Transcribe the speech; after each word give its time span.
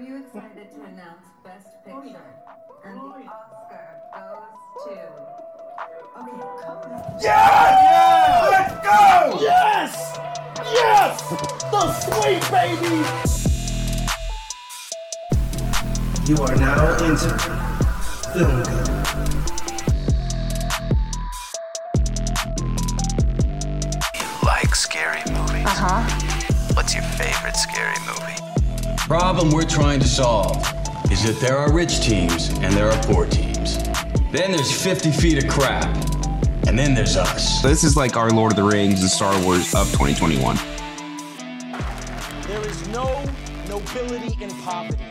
Are 0.00 0.02
you 0.02 0.16
excited 0.16 0.72
to 0.72 0.82
announce 0.84 1.26
Best 1.44 1.84
Picture? 1.84 2.24
And 2.86 2.96
the 2.96 3.28
Oscar 3.28 4.00
goes 4.14 4.48
to. 4.86 4.96
Okay, 6.16 6.40
come 6.64 6.92
Yeah! 7.20 8.48
Let's 8.50 8.76
go! 8.80 9.38
Yes! 9.42 9.92
Yes! 10.72 11.20
The 11.70 11.92
sweet 12.00 12.40
baby! 12.50 13.04
You 16.26 16.36
are 16.44 16.56
now 16.56 16.96
into 17.04 17.28
Film 18.32 18.62
Code. 18.62 18.88
You 24.14 24.46
like 24.46 24.74
scary 24.74 25.20
movies? 25.26 25.66
Uh 25.66 25.76
huh. 25.76 26.00
What's 26.72 26.94
your 26.94 27.02
favorite 27.02 27.56
scary 27.58 27.98
movie? 28.06 28.49
Problem 29.10 29.50
we're 29.50 29.64
trying 29.64 29.98
to 29.98 30.06
solve 30.06 30.56
is 31.10 31.24
that 31.24 31.40
there 31.40 31.58
are 31.58 31.72
rich 31.72 31.98
teams 31.98 32.50
and 32.60 32.72
there 32.72 32.88
are 32.88 33.02
poor 33.02 33.26
teams. 33.26 33.76
Then 34.30 34.52
there's 34.52 34.70
50 34.70 35.10
feet 35.10 35.42
of 35.42 35.50
crap. 35.50 35.92
And 36.68 36.78
then 36.78 36.94
there's 36.94 37.16
us. 37.16 37.60
This 37.60 37.82
is 37.82 37.96
like 37.96 38.16
our 38.16 38.30
Lord 38.30 38.52
of 38.52 38.56
the 38.56 38.62
Rings 38.62 39.00
and 39.00 39.10
Star 39.10 39.32
Wars 39.42 39.74
of 39.74 39.90
2021. 39.90 40.56
There 42.46 42.64
is 42.64 42.86
no 42.90 43.24
nobility 43.68 44.40
in 44.40 44.48
poverty. 44.60 45.02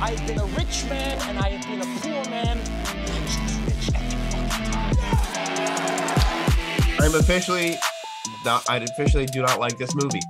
I 0.00 0.12
have 0.12 0.26
been 0.26 0.38
a 0.38 0.46
rich 0.46 0.86
man 0.88 1.20
and 1.28 1.38
I 1.38 1.50
have 1.50 1.66
been 1.68 1.82
a 1.82 2.00
poor 2.00 2.24
man. 2.30 2.56
I'm 2.56 3.26
just 3.26 3.60
rich 3.66 3.90
every 3.94 4.16
fucking 4.30 4.72
time. 4.72 4.96
I'm 6.98 7.14
officially 7.14 7.76
not. 8.46 8.70
I 8.70 8.78
officially 8.78 9.26
do 9.26 9.42
not 9.42 9.60
like 9.60 9.76
this 9.76 9.94
movie. 9.94 10.22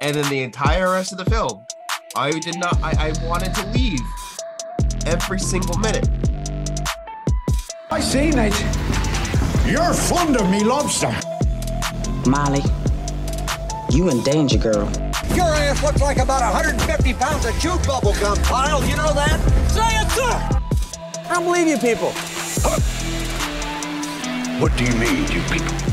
And 0.00 0.14
then 0.14 0.30
the 0.30 0.44
entire 0.44 0.92
rest 0.92 1.10
of 1.10 1.18
the 1.18 1.28
film, 1.28 1.66
I 2.14 2.30
did 2.30 2.58
not. 2.58 2.78
I, 2.82 3.08
I 3.08 3.26
wanted 3.26 3.54
to 3.54 3.66
leave 3.68 4.00
every 5.06 5.38
single 5.38 5.78
minute. 5.78 6.06
I 7.90 8.00
see, 8.00 8.30
mate. 8.32 8.58
You're 9.66 9.94
fond 9.94 10.36
of 10.36 10.50
me 10.50 10.62
lobster. 10.62 11.14
Molly, 12.28 12.62
you 13.90 14.10
in 14.10 14.22
danger, 14.24 14.58
girl. 14.58 14.90
Your 15.34 15.46
ass 15.46 15.82
looks 15.82 16.02
like 16.02 16.18
about 16.18 16.42
150 16.52 17.14
pounds 17.14 17.46
of 17.46 17.58
chew 17.58 17.78
bubble 17.86 18.12
gum, 18.20 18.36
Kyle. 18.38 18.84
You 18.84 18.96
know 18.96 19.14
that? 19.14 19.40
Say 19.70 19.80
it, 19.80 20.10
sir! 20.10 21.30
I 21.30 21.34
don't 21.34 21.44
believe 21.44 21.66
you 21.66 21.78
people. 21.78 22.10
What 24.60 24.76
do 24.76 24.84
you 24.84 24.94
mean, 24.96 25.22
you 25.32 25.40
people? 25.48 25.91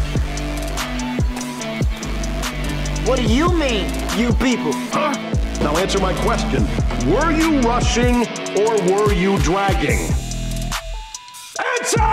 What 3.09 3.17
do 3.17 3.25
you 3.25 3.51
mean, 3.51 3.91
you 4.19 4.31
people? 4.33 4.71
Huh? 4.91 5.13
Now 5.61 5.75
answer 5.77 5.97
my 5.97 6.13
question. 6.21 6.63
Were 7.11 7.31
you 7.31 7.59
rushing 7.61 8.17
or 8.55 8.75
were 8.83 9.11
you 9.11 9.39
dragging? 9.39 10.13
Answer! 11.79 12.03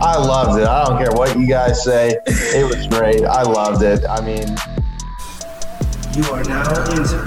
I 0.00 0.16
loved 0.16 0.58
it. 0.58 0.66
I 0.66 0.86
don't 0.86 0.96
care 0.96 1.12
what 1.12 1.38
you 1.38 1.46
guys 1.46 1.84
say. 1.84 2.16
It 2.26 2.64
was 2.64 2.86
great. 2.86 3.26
I 3.26 3.42
loved 3.42 3.82
it. 3.82 4.06
I 4.08 4.22
mean, 4.22 4.56
You 6.16 6.24
are 6.32 6.42
now 6.44 6.80
into 6.92 7.18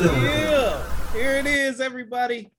Yeah, 0.00 1.12
here 1.12 1.34
it 1.34 1.46
is, 1.46 1.78
everybody. 1.78 2.50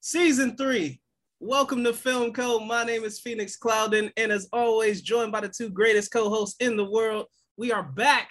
Season 0.00 0.56
three. 0.56 0.98
Welcome 1.40 1.84
to 1.84 1.92
Film 1.92 2.32
Code. 2.32 2.66
My 2.66 2.84
name 2.84 3.04
is 3.04 3.20
Phoenix 3.20 3.54
Clouden, 3.54 4.10
and 4.16 4.32
as 4.32 4.48
always, 4.50 5.02
joined 5.02 5.30
by 5.30 5.40
the 5.40 5.50
two 5.50 5.68
greatest 5.68 6.10
co-hosts 6.10 6.56
in 6.58 6.78
the 6.78 6.90
world. 6.90 7.26
We 7.58 7.70
are 7.70 7.82
back. 7.82 8.30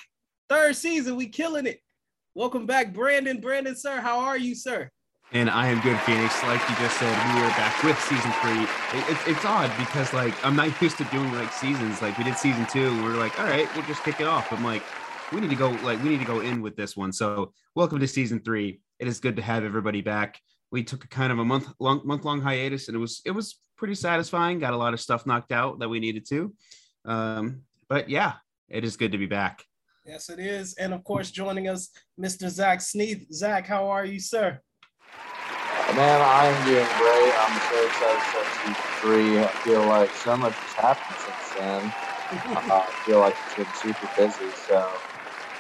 Third 0.52 0.76
season, 0.76 1.16
we 1.16 1.28
killing 1.28 1.66
it. 1.66 1.80
Welcome 2.36 2.66
back, 2.66 2.92
Brandon. 2.92 3.40
Brandon, 3.40 3.74
sir, 3.74 4.02
how 4.02 4.20
are 4.20 4.38
you, 4.38 4.54
sir? 4.54 4.92
And 5.32 5.50
I 5.50 5.68
am 5.68 5.80
good, 5.80 5.98
Phoenix. 6.02 6.44
Like 6.44 6.60
you 6.68 6.76
just 6.76 7.00
said, 7.00 7.08
we 7.34 7.42
are 7.42 7.50
back 7.52 7.82
with 7.84 7.98
season 8.02 8.34
three. 8.42 8.62
It, 9.00 9.12
it's 9.12 9.28
it's 9.30 9.46
odd 9.46 9.72
because 9.78 10.14
like 10.14 10.34
I'm 10.46 10.58
not 10.58 10.82
used 10.82 10.98
to 10.98 11.06
doing 11.06 11.32
like 11.32 11.54
seasons. 11.54 12.02
Like 12.02 12.18
we 12.18 12.26
did 12.26 12.38
season 12.38 12.66
two, 12.66 12.90
and 12.90 13.02
we 13.02 13.12
are 13.12 13.16
like, 13.16 13.40
all 13.40 13.46
right, 13.46 13.66
we'll 13.74 13.86
just 13.86 14.04
kick 14.04 14.20
it 14.20 14.28
off. 14.28 14.52
I'm 14.52 14.62
like, 14.62 14.84
we 15.32 15.40
need 15.40 15.52
to 15.52 15.56
go 15.56 15.70
like 15.84 16.04
we 16.04 16.10
need 16.10 16.20
to 16.20 16.26
go 16.26 16.42
in 16.42 16.62
with 16.62 16.76
this 16.76 16.98
one. 16.98 17.14
So 17.14 17.54
welcome 17.74 18.00
to 18.00 18.08
season 18.10 18.42
three. 18.42 18.82
It 19.00 19.08
is 19.08 19.22
good 19.22 19.38
to 19.38 19.42
have 19.42 19.64
everybody 19.64 20.02
back. 20.02 20.38
We 20.70 20.84
took 20.84 21.06
a 21.06 21.08
kind 21.08 21.32
of 21.32 21.40
a 21.40 21.46
month 21.46 21.70
long 21.80 22.02
month 22.04 22.26
long 22.26 22.42
hiatus, 22.42 22.90
and 22.90 22.96
it 22.98 23.00
was 23.00 23.22
it 23.24 23.32
was 23.32 23.58
pretty 23.78 23.96
satisfying. 23.96 24.60
Got 24.60 24.74
a 24.74 24.78
lot 24.78 24.94
of 24.94 25.00
stuff 25.00 25.26
knocked 25.26 25.54
out 25.54 25.80
that 25.80 25.88
we 25.88 26.02
needed 26.02 26.26
to. 26.28 26.54
Um, 27.06 27.62
but 27.88 28.10
yeah, 28.10 28.34
it 28.68 28.84
is 28.84 28.98
good 28.98 29.14
to 29.14 29.18
be 29.18 29.28
back. 29.28 29.64
Yes, 30.06 30.30
it 30.30 30.40
is. 30.40 30.74
And 30.76 30.94
of 30.94 31.04
course, 31.04 31.30
joining 31.32 31.68
us, 31.68 31.90
Mr. 32.20 32.50
Zach 32.50 32.82
Sneath. 32.82 33.32
Zach, 33.32 33.68
how 33.68 33.88
are 33.88 34.06
you, 34.06 34.20
sir? 34.20 34.60
man, 35.96 36.22
I 36.22 36.48
am 36.48 36.66
doing 36.66 36.88
great. 36.98 37.34
I'm 37.38 37.60
so 37.60 37.86
excited 37.86 38.48
season 38.48 38.76
three. 39.02 39.40
I 39.40 39.48
feel 39.64 39.86
like 39.88 40.10
so 40.16 40.38
much 40.38 40.54
has 40.54 40.74
happened 40.76 41.18
since 41.18 41.54
then. 41.58 41.92
Uh, 42.56 42.84
I 42.88 42.92
feel 43.06 43.20
like 43.20 43.36
it's 43.46 43.56
been 43.56 43.74
super 43.74 44.08
busy. 44.16 44.50
So 44.68 44.90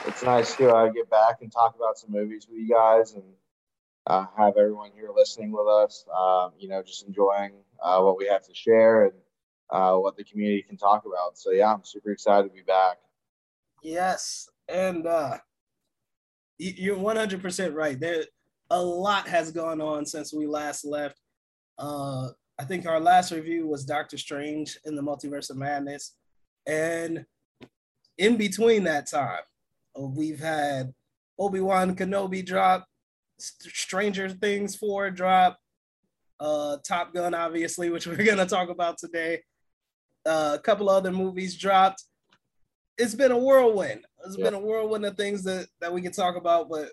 it's 0.07 0.23
nice 0.23 0.55
to 0.55 0.69
uh, 0.73 0.87
get 0.87 1.09
back 1.09 1.41
and 1.41 1.51
talk 1.51 1.75
about 1.75 1.97
some 1.97 2.11
movies 2.11 2.47
with 2.49 2.59
you 2.59 2.69
guys 2.69 3.13
and 3.13 3.23
uh, 4.07 4.25
have 4.37 4.55
everyone 4.57 4.91
here 4.95 5.09
listening 5.13 5.51
with 5.51 5.67
us. 5.67 6.05
Um, 6.17 6.51
you 6.57 6.69
know, 6.69 6.81
just 6.81 7.05
enjoying 7.05 7.51
uh, 7.83 7.99
what 8.01 8.17
we 8.17 8.27
have 8.27 8.47
to 8.47 8.53
share 8.53 9.03
and 9.03 9.13
uh, 9.69 9.95
what 9.97 10.15
the 10.15 10.23
community 10.23 10.63
can 10.63 10.77
talk 10.77 11.05
about. 11.05 11.37
So 11.37 11.51
yeah, 11.51 11.73
I'm 11.73 11.83
super 11.83 12.11
excited 12.11 12.47
to 12.47 12.53
be 12.53 12.61
back. 12.61 12.97
Yes, 13.81 14.47
and 14.67 15.07
uh, 15.07 15.37
you're 16.57 16.97
100% 16.97 17.73
right. 17.73 17.99
There, 17.99 18.23
a 18.69 18.81
lot 18.81 19.27
has 19.27 19.51
gone 19.51 19.81
on 19.81 20.05
since 20.05 20.33
we 20.33 20.45
last 20.45 20.85
left. 20.85 21.19
Uh, 21.79 22.29
I 22.59 22.63
think 22.63 22.85
our 22.85 22.99
last 22.99 23.31
review 23.31 23.67
was 23.67 23.83
Doctor 23.83 24.17
Strange 24.17 24.77
in 24.85 24.95
the 24.95 25.01
Multiverse 25.01 25.49
of 25.49 25.57
Madness, 25.57 26.15
and 26.67 27.25
in 28.19 28.37
between 28.37 28.83
that 28.83 29.09
time, 29.09 29.41
uh, 29.97 30.03
we've 30.03 30.39
had 30.39 30.93
Obi 31.39 31.59
Wan 31.59 31.95
Kenobi 31.95 32.45
drop, 32.45 32.85
Stranger 33.39 34.29
Things 34.29 34.75
four 34.75 35.09
drop, 35.09 35.57
uh, 36.39 36.77
Top 36.87 37.15
Gun 37.15 37.33
obviously, 37.33 37.89
which 37.89 38.05
we're 38.07 38.23
gonna 38.23 38.45
talk 38.45 38.69
about 38.69 38.99
today. 38.99 39.41
Uh, 40.23 40.55
a 40.59 40.61
couple 40.61 40.87
other 40.87 41.11
movies 41.11 41.57
dropped 41.57 42.03
it's 43.01 43.15
been 43.15 43.31
a 43.31 43.37
whirlwind. 43.37 44.05
It's 44.25 44.37
Yeah. 44.37 44.45
been 44.45 44.53
a 44.53 44.59
whirlwind 44.59 45.05
of 45.05 45.17
things 45.17 45.43
that 45.45 45.67
that 45.79 45.91
we 45.91 46.01
can 46.01 46.11
talk 46.11 46.35
about, 46.35 46.69
but 46.69 46.89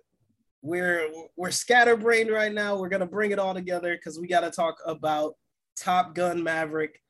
we're 0.63 1.07
we're 1.37 1.51
scatterbrained 1.51 2.31
right 2.31 2.53
now. 2.53 2.77
We're 2.79 2.89
gonna 2.89 3.07
bring 3.07 3.31
it 3.31 3.39
all 3.39 3.53
together 3.55 3.95
because 3.95 4.19
we 4.19 4.27
got 4.27 4.41
to 4.41 4.51
talk 4.51 4.77
about 4.87 5.35
Top 5.77 6.15
Gun 6.15 6.43
Maverick. 6.43 7.01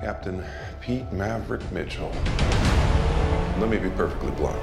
Captain 0.00 0.44
Pete 0.80 1.10
Maverick 1.12 1.62
Mitchell. 1.72 2.10
Let 3.58 3.70
me 3.70 3.78
be 3.78 3.88
perfectly 3.90 4.32
blunt. 4.32 4.62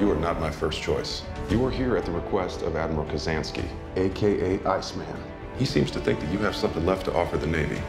You 0.00 0.12
are 0.12 0.16
not 0.16 0.38
my 0.38 0.50
first 0.50 0.80
choice. 0.82 1.22
You 1.48 1.64
are 1.66 1.70
here 1.70 1.96
at 1.96 2.04
the 2.04 2.12
request 2.12 2.62
of 2.62 2.76
Admiral 2.76 3.06
Kazansky, 3.06 3.64
aka 3.96 4.60
Iceman. 4.64 5.24
He 5.58 5.64
seems 5.64 5.90
to 5.92 6.00
think 6.00 6.20
that 6.20 6.30
you 6.30 6.38
have 6.38 6.54
something 6.54 6.86
left 6.86 7.06
to 7.06 7.14
offer 7.14 7.36
the 7.38 7.46
Navy. 7.46 7.80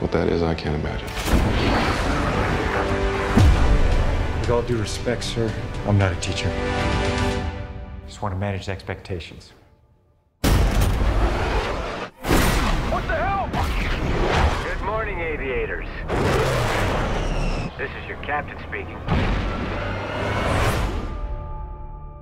What 0.00 0.12
that 0.12 0.28
is, 0.28 0.42
I 0.42 0.54
can't 0.54 0.76
imagine. 0.76 2.25
With 4.46 4.54
all 4.54 4.62
due 4.62 4.78
respect, 4.78 5.24
sir, 5.24 5.52
I'm 5.88 5.98
not 5.98 6.12
a 6.12 6.20
teacher. 6.20 6.48
Just 8.06 8.22
want 8.22 8.32
to 8.32 8.38
manage 8.38 8.68
expectations. 8.68 9.52
What 12.92 13.02
the 13.08 13.16
hell? 13.16 13.48
Good 14.62 14.80
morning, 14.84 15.18
aviators. 15.18 15.88
This 17.76 17.90
is 17.90 18.06
your 18.06 18.18
captain 18.18 18.56
speaking. 18.68 18.96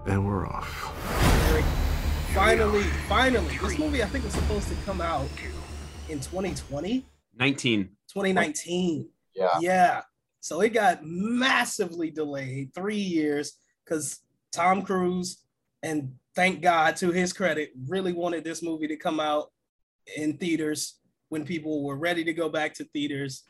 And 0.06 0.26
we're 0.26 0.46
off. 0.46 0.94
Finally, 2.32 2.84
finally, 3.06 3.59
this 3.59 3.78
movie 3.78 4.03
I 4.03 4.06
think 4.06 4.24
was 4.24 4.32
supposed 4.32 4.68
to 4.68 4.74
come 4.86 5.03
out 5.03 5.28
in 6.09 6.20
2020, 6.20 7.04
19. 7.36 7.84
2019. 8.09 9.10
Yeah. 9.34 9.59
Yeah. 9.60 10.03
So 10.44 10.60
it 10.60 10.74
got 10.74 11.00
massively 11.02 12.10
delayed 12.10 12.74
three 12.74 12.98
years 12.98 13.54
because 13.82 14.20
Tom 14.52 14.82
Cruise, 14.82 15.42
and 15.82 16.12
thank 16.36 16.60
God 16.60 16.96
to 16.96 17.10
his 17.10 17.32
credit, 17.32 17.70
really 17.88 18.12
wanted 18.12 18.44
this 18.44 18.62
movie 18.62 18.86
to 18.88 18.96
come 18.98 19.20
out 19.20 19.50
in 20.18 20.36
theaters 20.36 21.00
when 21.30 21.46
people 21.46 21.82
were 21.82 21.96
ready 21.96 22.24
to 22.24 22.34
go 22.34 22.50
back 22.50 22.74
to 22.74 22.84
theaters. 22.92 23.44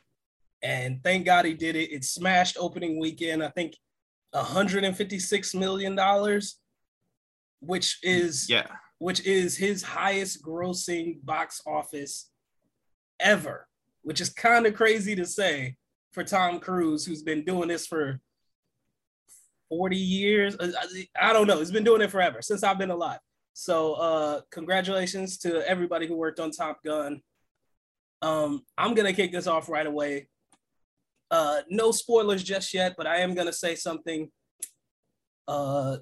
And 0.63 1.03
thank 1.03 1.27
God 1.27 1.47
he 1.47 1.55
did 1.55 1.75
it. 1.75 1.91
It 1.91 2.05
smashed 2.05 2.59
opening 2.61 3.01
weekend, 3.01 3.43
I 3.43 3.49
think 3.49 3.75
$156 4.33 5.55
million, 5.57 6.41
which 7.59 7.99
is 8.05 8.49
Yeah. 8.49 8.69
which 8.99 9.27
is 9.27 9.57
his 9.57 9.83
highest 9.83 10.45
grossing 10.45 11.17
box 11.25 11.61
office 11.67 12.31
ever, 13.19 13.67
which 14.03 14.21
is 14.21 14.29
kind 14.29 14.65
of 14.65 14.75
crazy 14.75 15.17
to 15.17 15.27
say 15.27 15.75
for 16.15 16.23
Tom 16.23 16.61
Cruise, 16.61 17.05
who's 17.05 17.23
been 17.23 17.45
doing 17.45 17.69
this 17.69 17.87
for 17.87 18.21
40 19.69 19.97
years. 19.97 20.57
I, 20.61 21.09
I 21.21 21.33
don't 21.33 21.49
know. 21.49 21.59
He's 21.59 21.73
been 21.73 21.85
doing 21.85 22.01
it 22.03 22.11
forever 22.11 22.41
since 22.41 22.63
I've 22.63 22.79
been 22.79 22.91
alive. 22.91 23.19
So 23.53 23.95
uh 23.95 24.41
congratulations 24.51 25.39
to 25.39 25.69
everybody 25.69 26.07
who 26.07 26.17
worked 26.17 26.41
on 26.41 26.51
Top 26.51 26.83
Gun. 26.85 27.21
Um, 28.23 28.63
I'm 28.79 28.95
gonna 28.95 29.13
kick 29.13 29.33
this 29.33 29.47
off 29.47 29.69
right 29.69 29.87
away. 29.87 30.29
Uh, 31.31 31.63
no 31.69 31.91
spoilers 31.91 32.43
just 32.43 32.73
yet, 32.73 32.95
but 32.97 33.07
I 33.07 33.19
am 33.19 33.35
gonna 33.35 33.53
say 33.53 33.75
something. 33.75 34.31
Uh, 35.47 35.99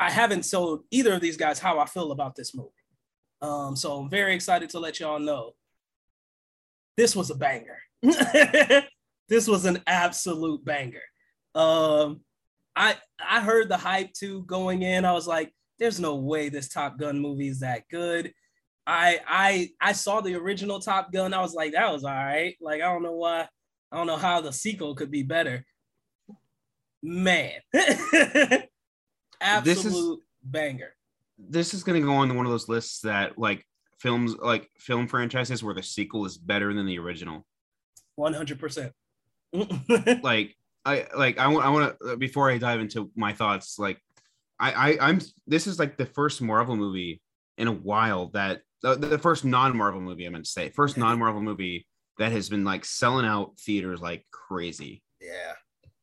I 0.00 0.10
haven't 0.10 0.48
told 0.48 0.84
either 0.90 1.14
of 1.14 1.20
these 1.20 1.36
guys 1.36 1.58
how 1.58 1.80
I 1.80 1.86
feel 1.86 2.12
about 2.12 2.34
this 2.34 2.54
movie. 2.54 2.70
Um, 3.42 3.76
so 3.76 3.98
I'm 3.98 4.08
very 4.08 4.34
excited 4.34 4.70
to 4.70 4.80
let 4.80 5.00
y'all 5.00 5.18
know. 5.18 5.52
This 6.96 7.14
was 7.14 7.30
a 7.30 7.34
banger. 7.34 7.78
this 9.28 9.46
was 9.48 9.64
an 9.64 9.82
absolute 9.86 10.64
banger. 10.64 11.02
Um, 11.54 12.20
I 12.76 12.96
I 13.24 13.40
heard 13.40 13.68
the 13.68 13.76
hype 13.76 14.12
too 14.12 14.42
going 14.44 14.82
in. 14.82 15.04
I 15.04 15.12
was 15.12 15.26
like, 15.26 15.52
there's 15.78 16.00
no 16.00 16.16
way 16.16 16.48
this 16.48 16.68
Top 16.68 16.98
Gun 16.98 17.18
movie 17.20 17.48
is 17.48 17.60
that 17.60 17.88
good. 17.90 18.32
I 18.86 19.20
I 19.26 19.70
I 19.80 19.92
saw 19.92 20.20
the 20.20 20.34
original 20.34 20.80
Top 20.80 21.12
Gun. 21.12 21.34
I 21.34 21.40
was 21.40 21.54
like, 21.54 21.72
that 21.72 21.92
was 21.92 22.04
all 22.04 22.10
right. 22.10 22.56
Like, 22.60 22.80
I 22.82 22.86
don't 22.92 23.02
know 23.02 23.12
why. 23.16 23.48
I 23.90 23.96
don't 23.96 24.06
know 24.06 24.16
how 24.16 24.40
the 24.40 24.52
sequel 24.52 24.94
could 24.94 25.10
be 25.10 25.22
better. 25.22 25.64
Man. 27.02 27.52
Absolute 27.74 28.70
This 29.64 29.84
is- 29.84 30.16
banger. 30.42 30.94
This 31.38 31.72
is 31.72 31.84
going 31.84 32.00
to 32.00 32.06
go 32.06 32.14
on 32.14 32.34
one 32.34 32.46
of 32.46 32.50
those 32.50 32.68
lists 32.68 33.00
that 33.02 33.38
like 33.38 33.64
films, 34.00 34.34
like 34.36 34.68
film 34.78 35.06
franchises 35.06 35.62
where 35.62 35.74
the 35.74 35.82
sequel 35.84 36.26
is 36.26 36.36
better 36.36 36.74
than 36.74 36.84
the 36.84 36.98
original. 36.98 37.46
100%. 38.18 38.90
like 40.22 40.54
I 40.84 41.06
like 41.16 41.38
I 41.38 41.48
want 41.48 41.64
I 41.64 41.68
want 41.70 41.98
to 42.00 42.12
uh, 42.12 42.16
before 42.16 42.50
I 42.50 42.58
dive 42.58 42.80
into 42.80 43.10
my 43.16 43.32
thoughts 43.32 43.78
like 43.78 44.00
I, 44.60 44.72
I 44.72 45.08
I'm 45.08 45.20
this 45.46 45.66
is 45.66 45.78
like 45.78 45.96
the 45.96 46.06
first 46.06 46.40
Marvel 46.42 46.76
movie 46.76 47.20
in 47.56 47.68
a 47.68 47.72
while 47.72 48.28
that 48.30 48.62
the, 48.82 48.94
the 48.94 49.18
first 49.18 49.44
non-Marvel 49.44 50.00
movie 50.00 50.26
I 50.26 50.30
meant 50.30 50.44
to 50.44 50.50
say 50.50 50.70
first 50.70 50.96
non-Marvel 50.96 51.42
movie 51.42 51.86
that 52.18 52.32
has 52.32 52.48
been 52.48 52.64
like 52.64 52.84
selling 52.84 53.26
out 53.26 53.58
theaters 53.58 54.00
like 54.00 54.24
crazy 54.30 55.02
Yeah. 55.20 55.54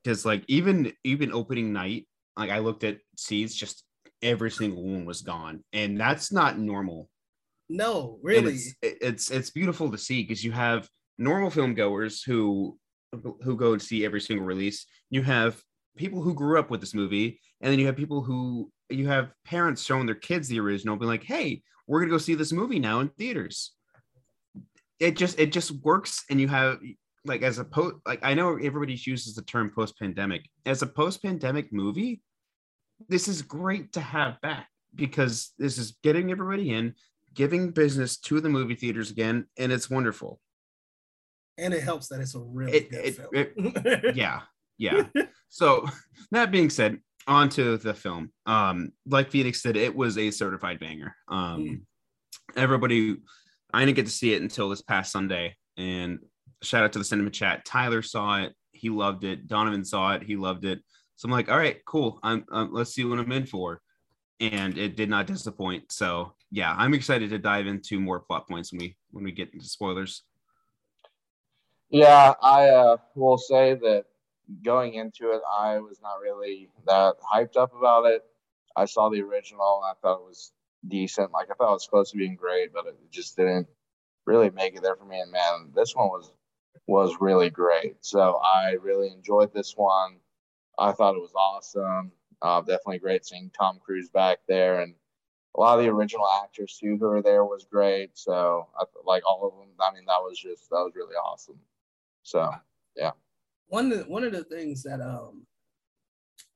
because 0.04 0.26
like 0.26 0.44
even 0.48 0.94
even 1.04 1.32
opening 1.32 1.72
night 1.74 2.08
like 2.38 2.50
I 2.50 2.60
looked 2.60 2.84
at 2.84 2.98
seats 3.18 3.56
just 3.56 3.84
every 4.22 4.52
single 4.52 4.84
one 4.84 5.06
was 5.06 5.22
gone 5.22 5.64
and 5.74 6.00
that's 6.00 6.32
not 6.32 6.58
normal 6.58 7.10
No, 7.70 8.20
really. 8.24 8.54
it's 8.54 8.76
it- 8.82 8.98
it's 9.02 9.32
it's 9.32 9.50
beautiful 9.52 9.92
to 9.92 9.98
see 9.98 10.24
because 10.24 10.44
you 10.44 10.52
have 10.52 10.90
normal 11.18 11.50
film 11.50 11.74
goers 11.76 12.22
who 12.24 12.78
who 13.44 13.56
go 13.56 13.76
to 13.76 13.84
see 13.84 14.06
every 14.06 14.22
single 14.22 14.46
release 14.46 14.86
you 15.10 15.22
have 15.22 15.62
people 15.98 16.22
who 16.22 16.34
grew 16.34 16.60
up 16.60 16.70
with 16.70 16.82
this 16.82 16.94
movie 16.94 17.40
and 17.62 17.72
then 17.72 17.80
you 17.80 17.86
have 17.86 17.96
people 17.96 18.22
who 18.22 18.72
you 18.90 19.08
have 19.08 19.32
parents 19.46 19.84
showing 19.84 20.06
their 20.06 20.16
kids 20.16 20.48
the 20.48 20.60
original 20.60 20.96
being 20.96 21.10
like 21.10 21.24
hey 21.24 21.62
we're 21.88 22.00
gonna 22.00 22.12
go 22.12 22.18
see 22.18 22.36
this 22.36 22.52
movie 22.52 22.80
now 22.80 23.00
in 23.00 23.10
theaters. 23.10 23.72
It 25.00 25.18
just 25.18 25.40
it 25.40 25.52
just 25.52 25.72
works 25.84 26.24
and 26.30 26.40
you 26.40 26.48
have 26.48 26.80
like 27.26 27.42
as 27.42 27.58
a 27.58 27.66
post 27.66 27.96
like 28.06 28.20
i 28.24 28.34
know 28.34 28.56
everybody 28.56 28.94
uses 28.94 29.36
the 29.36 29.42
term 29.44 29.72
post-pandemic. 29.74 30.46
As 30.66 30.82
a 30.82 30.88
post-pandemic 30.88 31.72
movie 31.74 32.22
this 33.10 33.28
is 33.28 33.42
great 33.42 33.92
to 33.94 34.00
have 34.00 34.40
back 34.42 34.70
because 34.96 35.52
this 35.60 35.78
is 35.78 35.98
getting 36.02 36.32
everybody 36.32 36.72
in 36.72 36.94
giving 37.34 37.72
business 37.72 38.18
to 38.18 38.40
the 38.40 38.48
movie 38.48 38.76
theaters 38.76 39.12
again 39.12 39.46
and 39.58 39.72
it's 39.72 39.90
wonderful 39.90 40.40
and 41.58 41.74
it 41.74 41.82
helps 41.84 42.08
that 42.10 42.20
it's 42.22 42.36
a 42.36 42.40
really 42.40 42.74
It- 42.74 42.90
good 42.90 43.06
it- 43.06 43.16
film. 43.16 43.30
it- 43.34 44.16
yeah 44.16 44.42
yeah. 44.78 45.04
So 45.50 45.86
that 46.32 46.52
being 46.52 46.70
said 46.70 47.00
on 47.28 47.48
to 47.50 47.78
the 47.78 47.94
film. 47.94 48.32
Um 48.46 48.92
like 49.08 49.32
phoenix 49.32 49.62
said 49.62 49.78
it 49.78 49.96
was 49.96 50.18
a 50.18 50.32
certified 50.32 50.80
banger. 50.80 51.16
Um 51.30 51.86
everybody 52.56 53.18
i 53.74 53.84
didn't 53.84 53.96
get 53.96 54.06
to 54.06 54.12
see 54.12 54.34
it 54.34 54.42
until 54.42 54.70
this 54.70 54.82
past 54.82 55.12
sunday. 55.12 55.56
And 55.78 56.20
shout 56.62 56.84
out 56.84 56.94
to 56.94 57.00
the 57.00 57.06
cinema 57.06 57.30
chat. 57.30 57.66
Tyler 57.66 58.02
saw 58.02 58.42
it. 58.44 58.54
He 58.72 58.90
loved 58.90 59.24
it. 59.24 59.48
Donovan 59.48 59.84
saw 59.86 60.14
it. 60.14 60.24
He 60.24 60.36
loved 60.36 60.66
it. 60.66 60.80
So 61.16 61.28
i'm 61.28 61.32
like 61.32 61.50
all 61.50 61.58
right 61.58 61.78
cool. 61.86 62.20
I'm 62.24 62.46
um, 62.52 62.70
let's 62.74 62.94
see 62.94 63.06
what 63.06 63.20
i'm 63.20 63.32
in 63.32 63.46
for. 63.46 63.82
And 64.42 64.78
it 64.78 64.98
did 64.98 65.10
not 65.10 65.26
disappoint. 65.28 65.92
So 65.92 66.34
yeah 66.52 66.76
i'm 66.78 66.94
excited 66.94 67.30
to 67.32 67.40
dive 67.40 67.66
into 67.66 68.00
more 68.00 68.20
plot 68.20 68.48
points 68.48 68.72
when 68.72 68.80
we 68.80 68.98
when 69.12 69.24
we 69.24 69.32
get 69.32 69.54
into 69.54 69.66
spoilers 69.66 70.24
Yeah, 71.90 72.34
I 72.42 72.70
uh, 72.70 72.98
will 73.16 73.38
say 73.38 73.76
that 73.76 74.06
going 74.64 74.96
into 74.96 75.32
it, 75.32 75.42
I 75.60 75.80
was 75.80 76.00
not 76.02 76.20
really 76.22 76.70
that 76.88 77.16
hyped 77.34 77.58
up 77.58 77.76
about 77.78 78.06
it. 78.06 78.24
I 78.76 78.86
saw 78.86 79.10
the 79.10 79.22
original 79.22 79.82
and 79.84 79.92
I 79.92 80.00
thought 80.02 80.22
it 80.22 80.28
was 80.28 80.52
decent. 80.88 81.32
Like 81.32 81.50
I 81.52 81.54
thought 81.54 81.70
it 81.70 81.74
was 81.74 81.86
supposed 81.86 82.12
to 82.12 82.18
be 82.18 82.30
great, 82.30 82.74
but 82.74 82.88
it 82.88 82.98
just 83.12 83.38
didn't 83.38 83.68
really 84.26 84.50
make 84.50 84.76
it 84.76 84.84
there 84.84 84.96
for 84.96 85.06
me. 85.06 85.20
And 85.20 85.32
man, 85.32 85.72
this 85.76 85.96
one 85.96 86.08
was 86.08 86.32
was 86.88 87.16
really 87.20 87.50
great. 87.50 87.98
So 88.02 88.40
I 88.44 88.72
really 88.82 89.12
enjoyed 89.12 89.54
this 89.54 89.74
one. 89.76 90.18
I 90.78 90.92
thought 90.92 91.16
it 91.16 91.22
was 91.22 91.34
awesome. 91.36 92.12
Uh, 92.42 92.62
definitely 92.62 93.00
great 93.00 93.26
seeing 93.26 93.50
Tom 93.58 93.80
Cruise 93.84 94.10
back 94.10 94.40
there, 94.48 94.82
and 94.82 94.94
a 95.56 95.60
lot 95.60 95.80
of 95.80 95.84
the 95.86 95.90
original 95.90 96.28
actors 96.44 96.78
too 96.80 96.98
who 97.00 97.08
were 97.08 97.22
there 97.22 97.46
was 97.46 97.66
great. 97.66 98.12
So 98.18 98.68
I, 98.78 98.84
like 99.06 99.24
all 99.26 99.48
of 99.48 99.54
them, 99.54 99.70
I 99.80 99.94
mean, 99.96 100.06
that 100.08 100.22
was 100.22 100.38
just 100.38 100.70
that 100.70 100.76
was 100.76 100.94
really 100.96 101.16
awesome. 101.16 101.60
So 102.26 102.52
yeah. 102.98 103.12
one 103.68 103.92
of 103.92 104.00
the, 104.00 104.04
one 104.06 104.24
of 104.24 104.34
the 104.34 104.44
things 104.44 104.84
that 104.84 105.00
um 105.00 105.46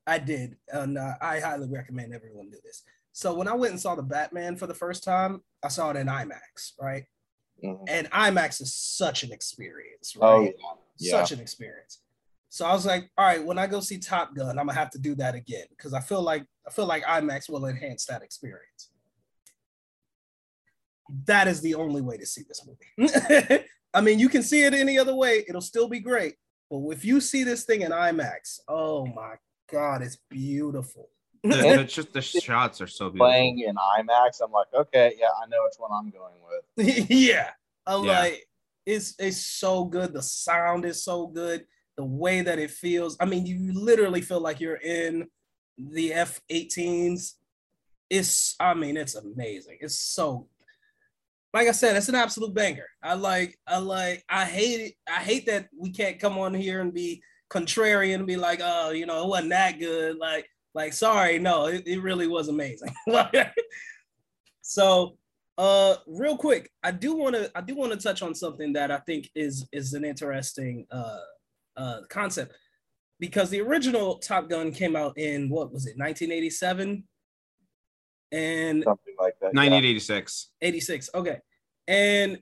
I 0.08 0.18
did, 0.18 0.58
and 0.70 0.98
uh, 0.98 1.14
I 1.22 1.40
highly 1.40 1.70
recommend 1.70 2.16
everyone 2.16 2.50
do 2.50 2.58
this. 2.64 2.82
So 3.12 3.36
when 3.36 3.48
I 3.48 3.54
went 3.54 3.74
and 3.74 3.80
saw 3.80 3.94
the 3.94 4.02
Batman 4.02 4.56
for 4.56 4.66
the 4.66 4.74
first 4.74 5.04
time, 5.04 5.44
I 5.64 5.68
saw 5.68 5.92
it 5.92 5.98
in 5.98 6.08
IMAX, 6.08 6.74
right? 6.82 7.04
And 7.62 8.10
IMAX 8.10 8.62
is 8.62 8.74
such 8.74 9.24
an 9.24 9.32
experience, 9.32 10.16
right? 10.16 10.54
Oh. 10.64 10.78
Yeah. 10.98 11.12
Such 11.12 11.34
an 11.34 11.40
experience. 11.40 12.02
So 12.50 12.66
I 12.66 12.74
was 12.74 12.86
like, 12.86 13.12
all 13.18 13.26
right, 13.26 13.46
when 13.46 13.60
I 13.60 13.68
go 13.68 13.80
see 13.80 14.00
Top 14.00 14.36
Gun, 14.36 14.58
I'm 14.58 14.66
gonna 14.66 14.74
have 14.74 14.90
to 14.92 14.98
do 14.98 15.14
that 15.16 15.36
again 15.36 15.66
because 15.70 15.94
I 15.94 16.00
feel 16.00 16.24
like 16.24 16.46
I 16.68 16.72
feel 16.72 16.88
like 16.88 17.04
IMAX 17.04 17.50
will 17.50 17.68
enhance 17.68 18.06
that 18.06 18.24
experience. 18.24 18.90
That 21.26 21.48
is 21.48 21.62
the 21.62 21.76
only 21.76 22.02
way 22.02 22.18
to 22.18 22.26
see 22.26 22.42
this 22.48 22.66
movie. 22.66 23.64
I 23.94 24.02
mean, 24.02 24.20
you 24.20 24.30
can 24.30 24.44
see 24.44 24.64
it 24.64 24.74
any 24.74 24.98
other 25.00 25.16
way; 25.16 25.44
it'll 25.48 25.62
still 25.62 25.88
be 25.88 26.00
great. 26.00 26.36
But 26.70 26.80
if 26.90 27.04
you 27.04 27.20
see 27.22 27.44
this 27.44 27.64
thing 27.64 27.82
in 27.82 27.92
IMAX, 27.92 28.60
oh 28.68 29.06
my 29.08 29.36
god, 29.72 30.02
it's 30.02 30.18
beautiful. 30.30 31.10
The- 31.44 31.80
it's 31.82 31.94
just 31.94 32.14
the 32.14 32.22
shots 32.22 32.82
are 32.82 32.88
so 32.88 33.06
beautiful 33.10 33.28
Playing 33.28 33.60
in 33.60 33.76
IMAX, 33.76 34.42
I'm 34.44 34.52
like, 34.52 34.68
okay, 34.74 35.14
yeah, 35.18 35.30
I 35.42 35.48
know 35.48 35.64
which 35.64 35.76
one 35.78 35.92
I'm 35.94 36.10
going 36.12 36.34
with. 36.48 37.10
yeah. 37.10 37.52
I'm 37.88 38.04
Yeah. 38.06 38.20
like, 38.20 38.46
it's 38.86 39.16
it's 39.20 39.44
so 39.44 39.86
good. 39.86 40.14
The 40.14 40.22
sound 40.22 40.86
is 40.86 41.04
so 41.04 41.28
good. 41.28 41.66
The 41.98 42.04
way 42.06 42.42
that 42.42 42.60
it 42.60 42.72
feels. 42.72 43.18
I 43.20 43.26
mean, 43.26 43.46
you 43.46 43.74
literally 43.74 44.22
feel 44.22 44.40
like 44.42 44.60
you're 44.60 44.76
in 44.76 45.28
the 45.78 46.14
F-18s. 46.14 47.34
It's, 48.10 48.56
I 48.60 48.74
mean, 48.74 48.98
it's 48.98 49.16
amazing. 49.16 49.78
It's 49.82 50.00
so 50.00 50.48
like 51.54 51.68
I 51.68 51.72
said, 51.72 51.96
it's 51.96 52.10
an 52.10 52.16
absolute 52.16 52.54
banger. 52.54 52.88
I 53.02 53.16
like, 53.16 53.58
I 53.66 53.80
like, 53.80 54.24
I 54.30 54.46
hate 54.46 54.82
it. 54.82 54.94
I 55.08 55.20
hate 55.22 55.46
that 55.48 55.68
we 55.78 55.92
can't 55.92 56.20
come 56.20 56.38
on 56.38 56.54
here 56.54 56.82
and 56.82 56.94
be 56.94 57.24
contrarian 57.50 58.16
and 58.16 58.28
be 58.28 58.38
like, 58.38 58.62
oh, 58.64 58.92
you 58.92 59.06
know, 59.06 59.24
it 59.24 59.30
wasn't 59.30 59.50
that 59.50 59.80
good. 59.80 60.18
Like, 60.18 60.48
like, 60.76 60.94
sorry, 60.94 61.40
no, 61.40 61.66
it, 61.66 61.84
it 61.88 62.02
really 62.02 62.28
was 62.28 62.48
amazing. 62.48 62.94
so 64.62 65.18
uh 65.60 65.96
real 66.08 66.38
quick 66.38 66.72
i 66.84 66.90
do 66.90 67.16
want 67.16 67.36
to 67.36 67.52
i 67.54 67.60
do 67.60 67.76
want 67.76 67.92
to 67.92 67.98
touch 67.98 68.22
on 68.22 68.34
something 68.34 68.72
that 68.72 68.92
i 68.92 68.98
think 69.00 69.30
is 69.36 69.68
is 69.74 69.94
an 69.94 70.06
interesting 70.06 70.88
uh 70.90 71.20
uh 71.76 72.00
concept 72.10 72.54
because 73.20 73.50
the 73.50 73.60
original 73.60 74.18
top 74.20 74.50
gun 74.50 74.72
came 74.72 74.96
out 74.96 75.18
in 75.18 75.50
what 75.50 75.74
was 75.74 75.86
it 75.86 75.98
1987 75.98 77.04
and 78.32 78.84
something 78.84 79.16
like 79.20 79.34
that 79.40 79.54
1986 79.54 80.52
86 80.62 81.10
okay. 81.16 81.40
And 81.88 82.40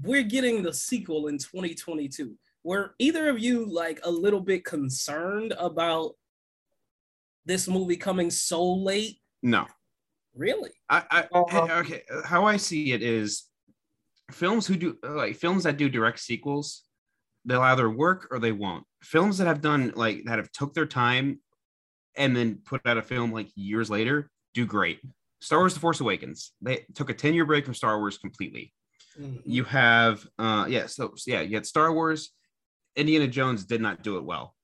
we're 0.00 0.22
getting 0.22 0.62
the 0.62 0.72
sequel 0.72 1.26
in 1.26 1.38
2022 1.38 2.36
were 2.64 2.94
either 2.98 3.28
of 3.28 3.38
you 3.38 3.64
like 3.64 4.00
a 4.04 4.10
little 4.10 4.40
bit 4.40 4.64
concerned 4.64 5.52
about 5.58 6.12
this 7.44 7.66
movie 7.66 7.96
coming 7.96 8.30
so 8.30 8.74
late? 8.74 9.18
No. 9.42 9.66
Really? 10.34 10.70
I, 10.88 11.02
I 11.10 11.20
uh-huh. 11.32 11.64
eh, 11.64 11.78
okay. 11.80 12.02
How 12.24 12.44
I 12.44 12.56
see 12.56 12.92
it 12.92 13.02
is, 13.02 13.44
films 14.30 14.66
who 14.66 14.76
do 14.76 14.96
like 15.02 15.36
films 15.36 15.64
that 15.64 15.76
do 15.76 15.88
direct 15.88 16.20
sequels, 16.20 16.84
they'll 17.44 17.60
either 17.60 17.90
work 17.90 18.28
or 18.30 18.38
they 18.38 18.52
won't. 18.52 18.84
Films 19.02 19.38
that 19.38 19.46
have 19.46 19.60
done 19.60 19.92
like 19.94 20.24
that 20.24 20.38
have 20.38 20.50
took 20.52 20.72
their 20.72 20.86
time, 20.86 21.40
and 22.16 22.34
then 22.34 22.60
put 22.64 22.86
out 22.86 22.96
a 22.96 23.02
film 23.02 23.32
like 23.32 23.48
years 23.56 23.90
later 23.90 24.30
do 24.54 24.66
great. 24.66 25.00
Star 25.40 25.58
Wars: 25.58 25.74
The 25.74 25.80
Force 25.80 26.00
Awakens. 26.00 26.52
They 26.60 26.84
took 26.94 27.10
a 27.10 27.14
ten 27.14 27.34
year 27.34 27.44
break 27.44 27.64
from 27.64 27.74
Star 27.74 27.98
Wars 27.98 28.18
completely. 28.18 28.72
You 29.44 29.64
have 29.64 30.26
uh 30.38 30.64
yeah 30.68 30.86
so, 30.86 31.12
so 31.16 31.30
yeah 31.30 31.42
you 31.42 31.56
had 31.56 31.66
Star 31.66 31.92
Wars. 31.92 32.30
Indiana 32.96 33.26
Jones 33.26 33.64
did 33.64 33.80
not 33.80 34.02
do 34.02 34.16
it 34.16 34.24
well. 34.24 34.54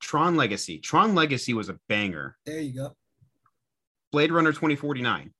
Tron 0.00 0.36
Legacy. 0.36 0.78
Tron 0.78 1.14
Legacy 1.14 1.54
was 1.54 1.68
a 1.68 1.78
banger. 1.88 2.36
There 2.44 2.60
you 2.60 2.74
go. 2.74 2.96
Blade 4.12 4.32
Runner 4.32 4.52
2049, 4.52 5.32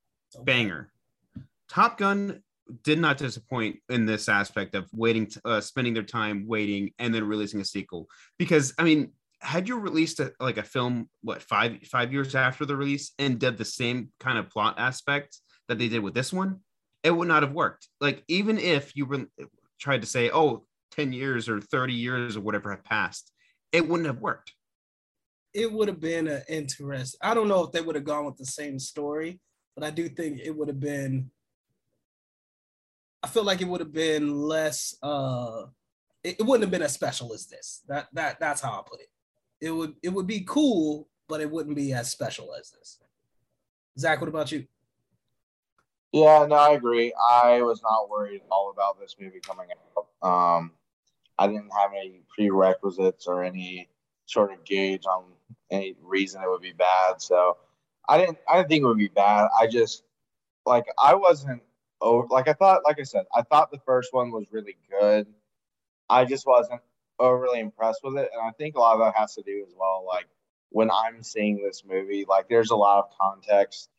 banger. 0.43 0.91
Top 1.69 1.99
Gun 1.99 2.43
did 2.83 2.99
not 2.99 3.19
disappoint 3.19 3.79
in 3.89 4.07
this 4.07 4.29
aspect 4.29 4.75
of 4.75 4.89
waiting, 4.93 5.31
uh, 5.45 5.61
spending 5.61 5.95
their 5.95 6.03
time 6.03 6.47
waiting 6.47 6.93
and 6.99 7.15
then 7.15 7.25
releasing 7.25 7.61
a 7.61 7.65
sequel. 7.65 8.09
Because 8.39 8.75
I 8.79 8.85
mean, 8.85 9.13
had 9.45 9.69
you 9.69 9.79
released 9.79 10.21
a, 10.21 10.33
like 10.41 10.57
a 10.57 10.63
film, 10.63 11.09
what 11.23 11.43
five 11.43 11.79
five 11.85 12.13
years 12.13 12.35
after 12.35 12.65
the 12.65 12.77
release 12.77 13.13
and 13.19 13.39
did 13.39 13.59
the 13.59 13.65
same 13.65 14.11
kind 14.19 14.39
of 14.39 14.51
plot 14.51 14.77
aspect 14.79 15.39
that 15.69 15.79
they 15.79 15.89
did 15.89 16.01
with 16.01 16.15
this 16.15 16.33
one, 16.33 16.61
it 17.03 17.11
would 17.11 17.29
not 17.29 17.43
have 17.43 17.53
worked. 17.53 17.89
Like 18.01 18.25
even 18.29 18.59
if 18.59 18.97
you 18.97 19.07
were 19.07 19.27
tried 19.79 20.01
to 20.01 20.07
say, 20.07 20.31
oh, 20.31 20.65
10 20.93 21.13
years 21.13 21.49
or 21.49 21.61
30 21.61 21.93
years 21.93 22.37
or 22.37 22.41
whatever 22.41 22.71
have 22.71 22.85
passed, 22.85 23.31
it 23.73 23.87
wouldn't 23.89 24.07
have 24.07 24.21
worked. 24.21 24.53
It 25.53 25.71
would 25.73 25.89
have 25.89 26.01
been 26.01 26.27
an 26.27 26.43
interest. 26.49 27.17
I 27.23 27.35
don't 27.35 27.49
know 27.49 27.63
if 27.63 27.73
they 27.73 27.81
would 27.81 27.95
have 27.95 28.05
gone 28.05 28.25
with 28.25 28.37
the 28.37 28.47
same 28.47 28.79
story, 28.79 29.41
but 29.77 29.85
I 29.85 29.91
do 29.91 30.09
think 30.09 30.41
it 30.41 30.51
would 30.51 30.69
have 30.69 30.81
been. 30.81 31.31
I 33.23 33.29
feel 33.29 33.45
like 33.45 33.61
it 33.61 33.69
would 33.69 33.81
have 33.81 33.93
been 33.93 34.35
less. 34.35 34.97
uh 35.03 35.67
it, 36.25 36.41
wouldn't 36.41 36.63
have 36.63 36.71
been 36.71 36.83
as 36.83 36.95
special 36.95 37.35
as 37.35 37.47
this. 37.47 37.83
That 37.87 38.09
that 38.15 38.41
that's 38.41 38.63
how 38.63 38.71
I 38.73 38.83
put 38.89 39.01
it. 39.01 39.09
It 39.64 39.71
would 39.71 39.94
it 40.02 40.11
would 40.11 40.26
be 40.26 40.44
cool, 40.47 41.09
but 41.26 41.40
it 41.40 41.50
wouldn't 41.50 41.75
be 41.75 41.94
as 41.94 42.11
special 42.11 42.52
as 42.54 42.71
this. 42.71 42.99
Zach, 43.99 44.21
what 44.21 44.28
about 44.28 44.52
you? 44.52 44.66
Yeah, 46.12 46.44
no, 46.47 46.56
I 46.56 46.73
agree. 46.73 47.14
I 47.30 47.62
was 47.62 47.80
not 47.83 48.11
worried 48.11 48.42
at 48.42 48.47
all 48.50 48.71
about 48.71 49.00
this 49.00 49.16
movie 49.18 49.40
coming 49.40 49.68
out. 49.97 50.06
Um, 50.23 50.73
I 51.38 51.47
didn't 51.47 51.71
have 51.71 51.92
any 51.92 52.21
prerequisites 52.28 53.26
or 53.26 53.42
any 53.42 53.88
sort 54.26 54.52
of 54.52 54.62
gauge 54.66 55.06
on 55.06 55.25
any 55.71 55.97
reason 56.02 56.42
it 56.42 56.50
would 56.50 56.61
be 56.61 56.75
bad. 56.75 57.23
So 57.23 57.56
I 58.06 58.18
didn't 58.18 58.37
I 58.47 58.59
didn't 58.59 58.68
think 58.68 58.83
it 58.83 58.87
would 58.87 58.99
be 58.99 59.09
bad. 59.09 59.49
I 59.59 59.66
just 59.66 60.02
like 60.66 60.85
I 61.02 61.14
wasn't 61.14 61.62
oh 62.02 62.26
like 62.28 62.49
I 62.49 62.52
thought 62.52 62.83
like 62.85 63.00
I 63.00 63.04
said, 63.04 63.25
I 63.35 63.40
thought 63.40 63.71
the 63.71 63.80
first 63.87 64.12
one 64.12 64.30
was 64.30 64.44
really 64.52 64.76
good. 64.90 65.26
I 66.11 66.26
just 66.26 66.47
wasn't 66.47 66.83
overly 67.18 67.61
impressed 67.61 68.00
with 68.02 68.16
it. 68.16 68.30
And 68.33 68.42
I 68.42 68.50
think 68.52 68.76
a 68.76 68.80
lot 68.80 68.94
of 68.94 69.00
that 69.00 69.18
has 69.18 69.35
to 69.35 69.42
do 69.42 69.64
as 69.66 69.73
well, 69.76 70.04
like 70.06 70.26
when 70.71 70.90
I'm 70.90 71.23
seeing 71.23 71.62
this 71.62 71.83
movie, 71.87 72.25
like 72.28 72.49
there's 72.49 72.71
a 72.71 72.76
lot 72.76 72.99
of 72.99 73.11
context 73.18 73.90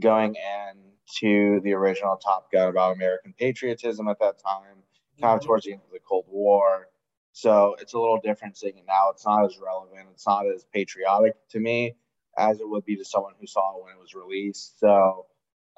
going 0.00 0.34
into 0.36 1.60
the 1.62 1.72
original 1.72 2.16
Top 2.16 2.50
Gun 2.52 2.68
about 2.68 2.94
American 2.94 3.34
patriotism 3.38 4.08
at 4.08 4.18
that 4.20 4.38
time, 4.38 4.82
kind 5.20 5.38
of 5.38 5.46
towards 5.46 5.64
the 5.64 5.72
end 5.72 5.82
of 5.86 5.92
the 5.92 6.00
Cold 6.06 6.26
War. 6.28 6.88
So 7.32 7.76
it's 7.80 7.92
a 7.92 7.98
little 7.98 8.20
different 8.20 8.56
seeing 8.56 8.78
it 8.78 8.84
now. 8.86 9.10
It's 9.10 9.24
not 9.24 9.44
as 9.44 9.58
relevant. 9.58 10.08
It's 10.12 10.26
not 10.26 10.46
as 10.46 10.64
patriotic 10.72 11.34
to 11.50 11.60
me 11.60 11.94
as 12.38 12.60
it 12.60 12.68
would 12.68 12.84
be 12.84 12.96
to 12.96 13.04
someone 13.04 13.34
who 13.40 13.46
saw 13.46 13.76
it 13.76 13.84
when 13.84 13.94
it 13.94 14.00
was 14.00 14.14
released. 14.14 14.78
So, 14.80 15.26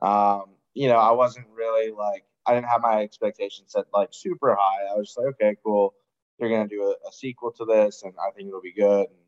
um, 0.02 0.44
you 0.74 0.88
know, 0.88 0.96
I 0.96 1.12
wasn't 1.12 1.46
really 1.54 1.92
like, 1.92 2.24
I 2.46 2.54
didn't 2.54 2.68
have 2.68 2.80
my 2.80 3.02
expectations 3.02 3.72
set 3.72 3.84
like 3.92 4.08
super 4.12 4.56
high. 4.58 4.92
I 4.92 4.96
was 4.96 5.08
just 5.08 5.18
like, 5.18 5.34
okay, 5.34 5.56
cool. 5.62 5.94
They're 6.38 6.48
going 6.48 6.68
to 6.68 6.74
do 6.74 6.82
a, 6.82 7.08
a, 7.08 7.12
sequel 7.12 7.52
to 7.52 7.64
this 7.64 8.02
and 8.04 8.14
I 8.18 8.30
think 8.30 8.48
it'll 8.48 8.60
be 8.60 8.72
good. 8.72 9.06
And 9.08 9.18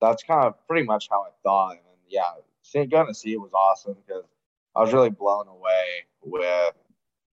that's 0.00 0.22
kind 0.22 0.44
of 0.44 0.54
pretty 0.66 0.86
much 0.86 1.08
how 1.10 1.22
I 1.22 1.30
thought. 1.42 1.72
And 1.72 1.80
then, 1.80 1.98
yeah, 2.08 2.32
seeing, 2.62 2.88
going 2.88 3.06
to 3.06 3.14
see 3.14 3.32
it 3.32 3.40
was 3.40 3.52
awesome 3.52 3.96
because 4.06 4.24
I 4.74 4.80
was 4.80 4.92
really 4.92 5.10
blown 5.10 5.48
away 5.48 6.06
with 6.22 6.74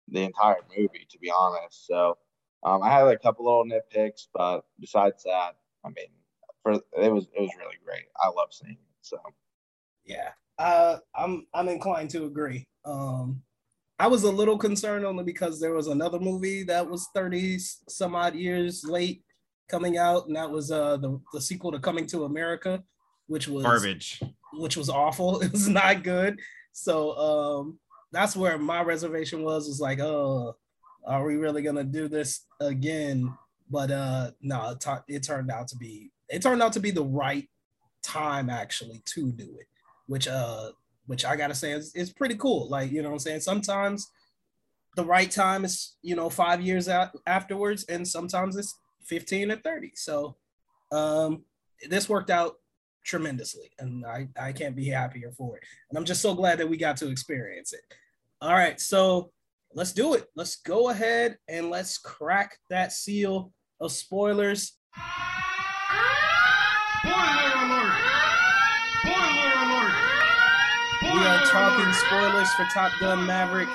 the 0.09 0.23
entire 0.23 0.57
movie, 0.77 1.07
to 1.11 1.19
be 1.19 1.31
honest. 1.31 1.87
So 1.87 2.19
um, 2.65 2.83
I 2.83 2.91
had 2.91 3.07
a 3.07 3.19
couple 3.19 3.45
little 3.45 3.65
nitpicks, 3.65 4.29
but 4.35 4.65
besides 4.81 5.23
that, 5.25 5.57
I 5.85 5.89
mean, 5.89 6.09
for 6.63 6.73
it 6.73 7.13
was 7.13 7.27
it 7.35 7.41
was 7.41 7.53
really 7.59 7.77
great. 7.85 8.05
I 8.21 8.29
love 8.29 8.49
seeing 8.51 8.73
it. 8.73 8.79
So 9.01 9.19
yeah, 10.05 10.31
uh, 10.59 10.99
I'm 11.15 11.47
I'm 11.55 11.69
inclined 11.69 12.11
to 12.11 12.25
agree. 12.25 12.67
Um, 12.85 13.43
I 13.99 14.07
was 14.07 14.23
a 14.23 14.31
little 14.31 14.57
concerned 14.57 15.05
only 15.05 15.25
because 15.25 15.61
there 15.61 15.75
was 15.75 15.89
another 15.89 16.21
movie 16.21 16.63
that 16.65 16.89
was 16.89 17.09
30 17.15 17.59
some 17.89 18.15
odd 18.15 18.35
years 18.35 18.85
late 18.85 19.23
coming 19.69 19.99
out, 19.99 20.27
and 20.27 20.37
that 20.37 20.51
was 20.51 20.71
uh 20.71 20.97
the, 20.97 21.21
the 21.33 21.41
sequel 21.41 21.73
to 21.73 21.79
Coming 21.79 22.07
to 22.09 22.25
America, 22.25 22.83
which 23.27 23.49
was 23.49 23.65
garbage, 23.65 24.23
which 24.55 24.77
was 24.77 24.89
awful. 24.89 25.41
It 25.43 25.53
was 25.53 25.69
not 25.69 26.03
good. 26.03 26.39
So 26.73 27.17
um, 27.19 27.79
that's 28.13 28.37
where 28.37 28.57
my 28.57 28.83
reservation 28.83 29.43
was. 29.43 29.67
Was 29.67 29.81
like, 29.81 30.01
oh, 30.01 30.57
are 31.07 31.25
we 31.25 31.37
really 31.37 31.63
gonna 31.63 31.85
do 31.85 32.09
this 32.09 32.47
again? 32.61 33.35
But 33.71 33.91
uh, 33.91 34.31
no, 34.41 34.71
it, 34.71 34.81
t- 34.81 35.15
it 35.15 35.23
turned 35.25 35.51
out 35.51 35.69
to 35.69 35.77
be 35.77 36.11
it 36.29 36.43
turned 36.43 36.63
out 36.63 36.73
to 36.75 36.81
be 36.81 36.91
the 36.91 37.05
right 37.05 37.49
time 38.03 38.49
actually 38.49 39.03
to 39.07 39.33
do 39.33 39.57
it, 39.59 39.67
which 40.07 40.29
uh, 40.29 40.71
which 41.09 41.25
I 41.25 41.35
gotta 41.35 41.55
say 41.55 41.73
is, 41.73 41.93
is 41.95 42.11
pretty 42.11 42.37
cool. 42.37 42.69
Like 42.69 42.93
you 42.93 43.03
know 43.03 43.09
what 43.09 43.17
I'm 43.17 43.19
saying. 43.19 43.41
Sometimes 43.41 44.09
the 44.97 45.05
right 45.05 45.31
time 45.31 45.65
is 45.65 45.97
you 46.03 46.15
know 46.15 46.31
five 46.31 46.63
years 46.63 46.89
out 46.89 47.11
afterwards, 47.27 47.85
and 47.89 48.07
sometimes 48.07 48.57
it's 48.57 48.79
15 49.07 49.51
or 49.51 49.57
30. 49.57 49.93
So 49.97 50.37
um, 50.93 51.45
this 51.89 52.09
worked 52.09 52.31
out 52.31 52.55
tremendously. 53.05 53.71
And 53.79 54.05
I, 54.07 54.29
I 54.41 54.53
can't 54.53 54.77
be 54.77 54.87
happier 54.87 55.33
for 55.37 55.57
it. 55.57 55.65
And 55.91 55.99
I'm 55.99 56.05
just 56.05 56.23
so 56.23 56.35
glad 56.35 56.59
that 56.59 56.69
we 56.69 56.77
got 56.77 56.97
to 56.99 57.09
experience 57.09 57.73
it. 57.73 57.81
All 58.41 58.53
right. 58.53 58.79
So 58.81 59.33
let's 59.75 59.93
do 59.93 60.15
it. 60.15 60.27
Let's 60.37 60.57
go 60.57 60.91
ahead 60.91 61.39
and 61.49 61.71
let's 61.71 61.99
crack 61.99 62.59
that 62.71 62.93
seal 62.93 63.53
of 63.81 63.93
spoilers. 63.93 64.77
Spoiler 67.01 67.53
alert! 67.65 68.28
We 71.09 71.25
are 71.25 71.43
talking 71.47 71.91
spoilers 71.95 72.53
for 72.53 72.65
Top 72.65 72.93
Gun 73.01 73.25
Maverick. 73.25 73.69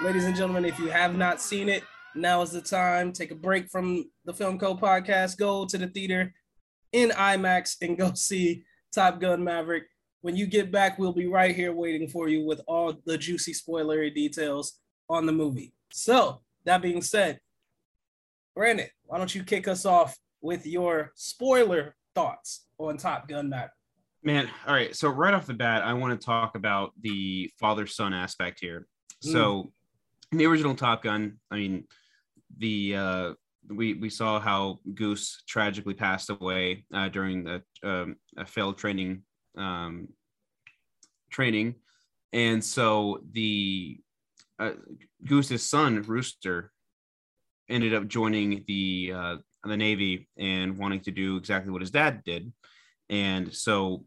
Ladies 0.00 0.24
and 0.24 0.34
gentlemen, 0.34 0.64
if 0.64 0.78
you 0.78 0.86
have 0.86 1.14
not 1.14 1.38
seen 1.38 1.68
it, 1.68 1.84
now 2.14 2.40
is 2.40 2.50
the 2.50 2.62
time. 2.62 3.12
Take 3.12 3.30
a 3.30 3.34
break 3.34 3.68
from 3.68 4.10
the 4.24 4.32
Film 4.32 4.58
Code 4.58 4.80
podcast, 4.80 5.36
go 5.36 5.66
to 5.66 5.76
the 5.76 5.88
theater, 5.88 6.32
in 6.92 7.10
IMAX 7.10 7.76
and 7.82 7.98
go 7.98 8.12
see 8.14 8.64
Top 8.90 9.20
Gun 9.20 9.44
Maverick. 9.44 9.84
When 10.22 10.34
you 10.34 10.46
get 10.46 10.72
back, 10.72 10.98
we'll 10.98 11.12
be 11.12 11.26
right 11.26 11.54
here 11.54 11.74
waiting 11.74 12.08
for 12.08 12.30
you 12.30 12.46
with 12.46 12.62
all 12.66 12.94
the 13.04 13.18
juicy 13.18 13.52
spoilery 13.52 14.14
details 14.14 14.78
on 15.10 15.26
the 15.26 15.32
movie. 15.32 15.74
So, 15.92 16.40
that 16.64 16.80
being 16.80 17.02
said, 17.02 17.38
Brandon, 18.56 18.88
why 19.04 19.18
don't 19.18 19.34
you 19.34 19.44
kick 19.44 19.68
us 19.68 19.84
off 19.84 20.16
with 20.40 20.66
your 20.66 21.12
spoiler 21.16 21.96
thoughts 22.14 22.64
on 22.78 22.96
Top 22.96 23.28
Gun 23.28 23.50
Maverick? 23.50 23.72
Man, 24.24 24.48
all 24.66 24.74
right. 24.74 24.94
So 24.94 25.08
right 25.08 25.34
off 25.34 25.46
the 25.46 25.54
bat, 25.54 25.82
I 25.82 25.92
want 25.94 26.18
to 26.18 26.24
talk 26.24 26.54
about 26.54 26.92
the 27.00 27.50
father-son 27.58 28.14
aspect 28.14 28.60
here. 28.60 28.86
So, 29.20 29.72
in 30.32 30.38
the 30.38 30.46
original 30.46 30.74
Top 30.74 31.02
Gun, 31.02 31.38
I 31.50 31.56
mean, 31.56 31.84
the 32.58 32.96
uh, 32.96 33.32
we 33.68 33.94
we 33.94 34.10
saw 34.10 34.40
how 34.40 34.78
Goose 34.94 35.42
tragically 35.46 35.94
passed 35.94 36.30
away 36.30 36.84
uh, 36.92 37.08
during 37.08 37.44
the 37.44 37.62
um, 37.82 38.16
a 38.36 38.44
failed 38.44 38.78
training 38.78 39.22
um, 39.56 40.08
training, 41.30 41.76
and 42.32 42.64
so 42.64 43.22
the 43.32 44.00
uh, 44.58 44.72
Goose's 45.24 45.68
son 45.68 46.02
Rooster 46.02 46.72
ended 47.68 47.94
up 47.94 48.08
joining 48.08 48.64
the 48.66 49.12
uh, 49.14 49.36
the 49.64 49.76
Navy 49.76 50.28
and 50.36 50.78
wanting 50.78 51.00
to 51.00 51.10
do 51.10 51.36
exactly 51.36 51.70
what 51.70 51.82
his 51.82 51.90
dad 51.90 52.22
did, 52.24 52.52
and 53.08 53.54
so 53.54 54.04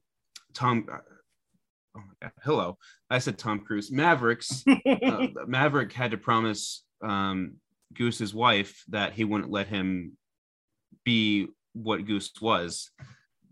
Tom. 0.56 0.88
Oh 0.90 2.00
my 2.00 2.14
God! 2.22 2.32
Hello, 2.44 2.78
I 3.10 3.20
said 3.20 3.38
Tom 3.38 3.60
Cruise. 3.60 3.92
Mavericks. 3.92 4.64
uh, 4.86 5.28
Maverick 5.46 5.94
had 5.94 6.12
to 6.12 6.18
promise 6.18 6.84
um, 7.02 7.56
Goose's 7.94 8.34
wife 8.34 8.84
that 8.90 9.14
he 9.14 9.24
wouldn't 9.24 9.52
let 9.52 9.68
him 9.68 10.14
be 11.04 11.48
what 11.74 12.06
Goose 12.06 12.32
was 12.42 12.90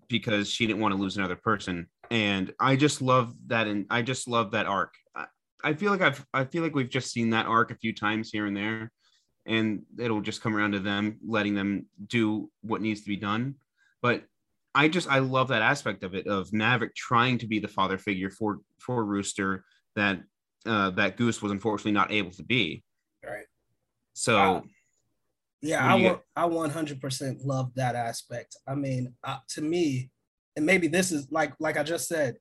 because 0.07 0.50
she 0.50 0.65
didn't 0.65 0.81
want 0.81 0.93
to 0.93 1.01
lose 1.01 1.17
another 1.17 1.36
person. 1.36 1.88
And 2.10 2.53
I 2.60 2.75
just 2.75 3.01
love 3.01 3.33
that, 3.48 3.67
and 3.67 3.86
I 3.89 4.01
just 4.01 4.27
love 4.27 4.51
that 4.51 4.65
arc. 4.65 4.93
I, 5.15 5.25
I 5.63 5.74
feel 5.74 5.91
like 5.91 6.01
I've 6.01 6.25
I 6.33 6.45
feel 6.45 6.63
like 6.63 6.75
we've 6.75 6.89
just 6.89 7.12
seen 7.12 7.31
that 7.31 7.45
arc 7.45 7.72
a 7.72 7.75
few 7.75 7.93
times 7.93 8.29
here 8.31 8.45
and 8.45 8.55
there, 8.55 8.91
and 9.45 9.83
it'll 10.00 10.22
just 10.22 10.41
come 10.41 10.55
around 10.55 10.72
to 10.72 10.79
them 10.79 11.19
letting 11.25 11.53
them 11.53 11.86
do 12.07 12.50
what 12.62 12.81
needs 12.81 13.01
to 13.01 13.10
be 13.10 13.17
done. 13.17 13.55
But 14.01 14.24
I 14.75 14.87
just 14.87 15.07
I 15.07 15.19
love 15.19 15.49
that 15.49 15.61
aspect 15.61 16.03
of 16.03 16.15
it 16.15 16.27
of 16.27 16.51
Maverick 16.51 16.95
trying 16.95 17.37
to 17.39 17.47
be 17.47 17.59
the 17.59 17.67
father 17.67 17.97
figure 17.97 18.29
for 18.29 18.59
for 18.79 19.05
Rooster 19.05 19.63
that 19.95 20.21
uh, 20.65 20.91
that 20.91 21.17
Goose 21.17 21.41
was 21.41 21.51
unfortunately 21.51 21.91
not 21.91 22.11
able 22.11 22.31
to 22.31 22.43
be. 22.43 22.83
Right. 23.23 23.45
So, 24.13 24.37
uh, 24.37 24.61
yeah, 25.61 25.85
I 25.85 25.95
want, 25.95 26.21
I 26.35 26.47
100% 26.47 27.45
love 27.45 27.71
that 27.75 27.95
aspect. 27.95 28.55
I 28.67 28.75
mean, 28.75 29.13
uh, 29.23 29.37
to 29.49 29.61
me, 29.61 30.09
and 30.55 30.65
maybe 30.65 30.87
this 30.87 31.11
is 31.11 31.27
like 31.31 31.53
like 31.59 31.77
I 31.77 31.83
just 31.83 32.07
said, 32.07 32.37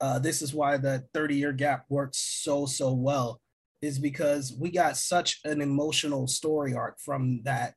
uh, 0.00 0.18
this 0.18 0.42
is 0.42 0.54
why 0.54 0.76
the 0.76 1.04
30 1.14 1.36
year 1.36 1.52
gap 1.52 1.84
works 1.88 2.18
so 2.18 2.66
so 2.66 2.92
well, 2.92 3.40
is 3.82 3.98
because 3.98 4.56
we 4.58 4.70
got 4.70 4.96
such 4.96 5.40
an 5.44 5.60
emotional 5.60 6.26
story 6.26 6.74
arc 6.74 6.98
from 7.00 7.42
that 7.44 7.74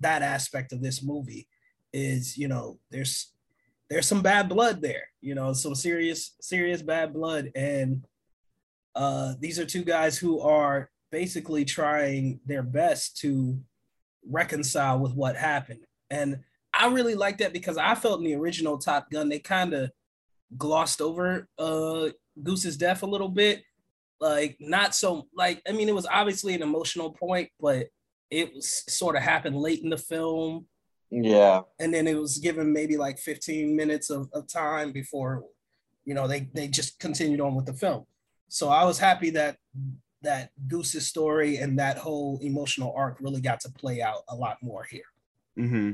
that 0.00 0.22
aspect 0.22 0.72
of 0.72 0.82
this 0.82 1.02
movie. 1.02 1.48
Is 1.96 2.36
you 2.36 2.48
know 2.48 2.78
there's 2.90 3.34
there's 3.90 4.08
some 4.08 4.22
bad 4.22 4.48
blood 4.48 4.80
there, 4.80 5.08
you 5.20 5.34
know, 5.34 5.52
some 5.52 5.74
serious, 5.74 6.34
serious 6.40 6.82
bad 6.82 7.12
blood. 7.12 7.52
And 7.54 8.04
uh, 8.94 9.34
these 9.38 9.58
are 9.58 9.66
two 9.66 9.84
guys 9.84 10.16
who 10.16 10.40
are 10.40 10.90
basically 11.10 11.64
trying 11.64 12.40
their 12.46 12.62
best 12.62 13.18
to 13.18 13.58
reconcile 14.28 14.98
with 14.98 15.12
what 15.14 15.36
happened. 15.36 15.86
And 16.10 16.40
I 16.72 16.88
really 16.88 17.14
like 17.14 17.38
that 17.38 17.52
because 17.52 17.76
I 17.76 17.94
felt 17.94 18.18
in 18.18 18.24
the 18.24 18.34
original 18.34 18.78
Top 18.78 19.10
Gun, 19.10 19.28
they 19.28 19.38
kind 19.38 19.74
of 19.74 19.90
glossed 20.56 21.00
over 21.00 21.48
uh, 21.58 22.08
Goose's 22.42 22.76
death 22.76 23.02
a 23.02 23.06
little 23.06 23.28
bit. 23.28 23.62
Like, 24.20 24.56
not 24.58 24.94
so, 24.94 25.28
like, 25.36 25.60
I 25.68 25.72
mean, 25.72 25.88
it 25.88 25.94
was 25.94 26.06
obviously 26.06 26.54
an 26.54 26.62
emotional 26.62 27.10
point, 27.12 27.50
but 27.60 27.88
it 28.30 28.54
was 28.54 28.82
sort 28.88 29.16
of 29.16 29.22
happened 29.22 29.56
late 29.56 29.82
in 29.82 29.90
the 29.90 29.98
film 29.98 30.66
Yeah. 31.22 31.60
and 31.78 31.94
then 31.94 32.06
it 32.06 32.18
was 32.18 32.38
given 32.38 32.72
maybe 32.72 32.96
like 32.96 33.18
15 33.18 33.76
minutes 33.76 34.10
of, 34.10 34.28
of 34.32 34.48
time 34.48 34.90
before 34.90 35.44
you 36.04 36.14
know 36.14 36.26
they 36.26 36.48
they 36.54 36.68
just 36.68 36.98
continued 36.98 37.40
on 37.40 37.54
with 37.54 37.66
the 37.66 37.74
film. 37.74 38.04
So 38.48 38.68
i 38.68 38.84
was 38.84 38.98
happy 38.98 39.30
that 39.30 39.56
that 40.22 40.50
goose's 40.68 41.06
story 41.06 41.58
and 41.58 41.78
that 41.78 41.98
whole 41.98 42.38
emotional 42.42 42.94
arc 42.96 43.18
really 43.20 43.40
got 43.40 43.60
to 43.60 43.70
play 43.70 44.00
out 44.02 44.22
a 44.28 44.34
lot 44.34 44.58
more 44.62 44.84
here. 44.84 45.04
Hmm 45.56 45.92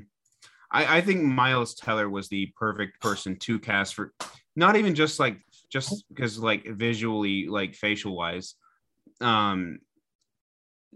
I, 0.71 0.99
I 0.99 1.01
think 1.01 1.23
Miles 1.23 1.75
Teller 1.75 2.09
was 2.09 2.29
the 2.29 2.53
perfect 2.57 3.01
person 3.01 3.37
to 3.41 3.59
cast 3.59 3.95
for 3.95 4.13
not 4.57 4.77
even 4.77 4.95
just 4.95 5.19
like 5.19 5.39
just 5.71 6.05
because 6.09 6.39
like 6.39 6.67
visually 6.67 7.47
like 7.47 7.75
facial 7.75 8.17
wise 8.17 8.55
um 9.21 9.79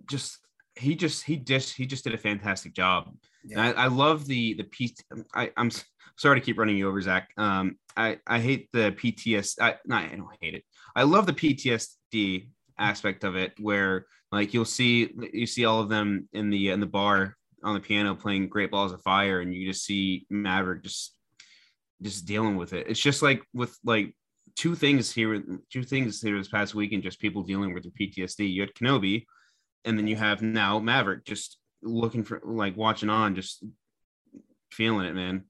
just 0.08 0.38
he 0.76 0.94
just 0.94 1.24
he 1.24 1.36
just 1.36 1.74
he 1.74 1.86
just 1.86 2.04
did 2.04 2.14
a 2.14 2.18
fantastic 2.18 2.74
job 2.74 3.14
and 3.50 3.60
I, 3.60 3.70
I 3.72 3.86
love 3.88 4.26
the 4.26 4.54
the 4.54 4.64
P 4.64 4.94
I, 5.34 5.50
I'm 5.56 5.70
sorry 6.16 6.40
to 6.40 6.44
keep 6.44 6.58
running 6.58 6.76
you 6.76 6.88
over 6.88 7.00
Zach 7.00 7.30
um 7.36 7.76
I 7.96 8.18
I 8.26 8.40
hate 8.40 8.68
the 8.72 8.92
PTS 8.92 9.56
I 9.60 9.76
no 9.84 9.96
I 9.96 10.08
don't 10.08 10.28
hate 10.40 10.54
it 10.54 10.64
I 10.96 11.02
love 11.02 11.26
the 11.26 11.32
PTSD 11.32 12.48
aspect 12.78 13.24
of 13.24 13.36
it 13.36 13.52
where 13.60 14.06
like 14.32 14.52
you'll 14.52 14.64
see 14.64 15.10
you 15.32 15.46
see 15.46 15.64
all 15.64 15.80
of 15.80 15.88
them 15.88 16.28
in 16.32 16.50
the 16.50 16.70
in 16.70 16.80
the 16.80 16.86
bar 16.86 17.36
on 17.62 17.74
the 17.74 17.80
piano 17.80 18.14
playing 18.14 18.48
Great 18.48 18.70
Balls 18.70 18.92
of 18.92 19.02
Fire 19.02 19.40
and 19.40 19.54
you 19.54 19.66
just 19.66 19.84
see 19.84 20.26
Maverick 20.30 20.82
just 20.82 21.16
just 22.02 22.26
dealing 22.26 22.56
with 22.56 22.72
it. 22.72 22.86
It's 22.88 23.00
just 23.00 23.22
like 23.22 23.42
with 23.54 23.76
like 23.84 24.14
two 24.56 24.74
things 24.74 25.12
here 25.12 25.42
two 25.72 25.82
things 25.82 26.20
here 26.20 26.36
this 26.36 26.48
past 26.48 26.74
weekend 26.74 27.02
just 27.02 27.20
people 27.20 27.42
dealing 27.42 27.72
with 27.72 27.84
their 27.84 27.92
PTSD. 27.92 28.52
You 28.52 28.60
had 28.62 28.74
Kenobi 28.74 29.24
and 29.84 29.98
then 29.98 30.06
you 30.06 30.16
have 30.16 30.42
now 30.42 30.78
Maverick 30.78 31.24
just 31.24 31.58
looking 31.84 32.24
for 32.24 32.40
like 32.44 32.76
watching 32.76 33.10
on 33.10 33.34
just 33.34 33.62
feeling 34.70 35.06
it, 35.06 35.14
man. 35.14 35.44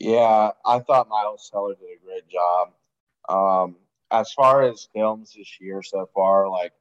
Yeah, 0.00 0.50
I 0.64 0.80
thought 0.80 1.08
Miles 1.08 1.48
Teller 1.50 1.74
did 1.74 1.84
a 1.84 2.04
great 2.04 2.28
job. 2.28 2.72
Um, 3.28 3.76
as 4.10 4.32
far 4.32 4.62
as 4.62 4.88
films 4.94 5.34
this 5.36 5.60
year 5.60 5.82
so 5.82 6.08
far, 6.14 6.48
like 6.48 6.72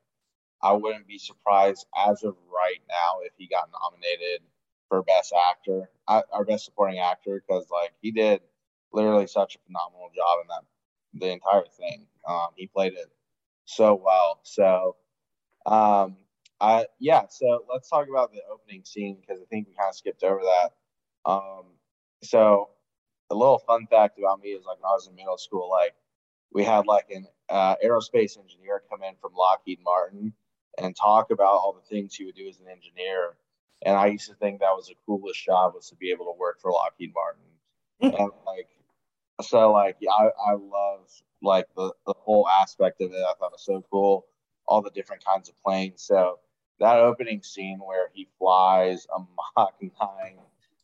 I 0.62 0.74
wouldn't 0.74 1.08
be 1.08 1.18
surprised 1.18 1.86
as 2.08 2.24
of 2.24 2.36
right 2.52 2.82
now 2.90 3.22
if 3.24 3.34
he 3.38 3.48
got 3.48 3.70
nominated 3.72 4.42
for 4.88 5.04
Best 5.04 5.34
Actor, 5.52 5.90
uh, 6.08 6.22
or 6.32 6.46
Best 6.46 6.66
Supporting 6.66 7.00
Actor, 7.00 7.44
because 7.46 7.68
like 7.72 7.92
he 8.02 8.12
did 8.12 8.42
literally 8.92 9.28
such 9.28 9.56
a 9.56 9.60
phenomenal 9.66 10.10
job 10.16 10.40
in 10.42 10.48
that 10.48 10.64
the 11.14 11.32
entire 11.32 11.66
thing. 11.78 12.08
Um, 12.28 12.48
he 12.56 12.68
played 12.68 12.94
it 12.94 13.12
so 13.66 13.96
well. 13.96 14.40
So, 14.44 14.96
um, 15.66 16.18
I 16.64 16.86
yeah. 16.98 17.24
So 17.30 17.66
let's 17.72 17.90
talk 17.90 18.08
about 18.10 18.32
the 18.32 18.40
opening 18.52 18.86
scene 18.86 19.18
because 19.20 19.42
I 19.42 19.46
think 19.50 19.68
we 19.68 19.74
kind 19.76 19.90
of 19.90 19.96
skipped 19.96 20.24
over 20.24 20.42
that. 20.42 20.72
Um, 21.30 21.66
so 22.24 22.70
a 23.30 23.36
little 23.36 23.60
fun 23.60 23.86
fact 23.88 24.18
about 24.18 24.40
me 24.42 24.50
is 24.50 24.64
like 24.66 24.78
when 24.82 24.90
I 24.90 24.94
was 24.94 25.08
in 25.08 25.16
middle 25.16 25.38
school, 25.38 25.70
like 25.70 25.94
we 26.54 26.64
had 26.64 26.88
like 26.88 27.10
an 27.10 27.28
uh, 27.50 27.76
aerospace 27.84 28.40
engineer 28.40 28.82
come 28.90 29.04
in 29.04 29.16
from 29.22 29.34
Lockheed 29.34 29.80
Martin 29.84 30.32
and 30.78 30.96
talk 30.96 31.32
about 31.32 31.54
all 31.54 31.74
the 31.74 31.88
things 31.94 32.16
he 32.16 32.26
would 32.26 32.36
do 32.36 32.48
as 32.48 32.60
an 32.60 32.68
engineer. 32.72 33.36
And 33.86 33.98
I 33.98 34.08
used 34.08 34.30
to 34.30 34.36
think 34.36 34.62
that 34.62 34.72
was 34.72 34.88
the 34.88 34.96
coolest 35.06 35.44
job 35.44 35.74
was 35.76 35.90
to 35.90 35.96
be 35.96 36.12
able 36.12 36.26
to 36.26 36.40
work 36.40 36.62
for 36.62 36.72
Lockheed 36.72 37.12
Martin. 37.14 37.44
and 38.02 38.32
like, 38.46 38.70
so 39.42 39.74
like, 39.74 39.98
yeah, 40.00 40.12
I, 40.12 40.30
I 40.52 40.54
love 40.54 41.10
like 41.42 41.66
the, 41.76 41.92
the 42.08 42.14
whole 42.18 42.48
aspect 42.48 43.02
of 43.02 43.12
it. 43.12 43.18
I 43.18 43.34
thought 43.38 43.48
it 43.48 43.54
was 43.54 43.66
so 43.66 43.84
cool. 43.92 44.28
All 44.66 44.82
the 44.82 44.92
different 44.92 45.26
kinds 45.26 45.50
of 45.50 45.62
planes. 45.62 46.02
So 46.02 46.40
that 46.80 46.98
opening 46.98 47.44
scene 47.44 47.80
where 47.80 48.10
he 48.14 48.28
flies 48.38 49.08
a 49.16 49.20
Mach 49.20 49.74
9 49.82 49.92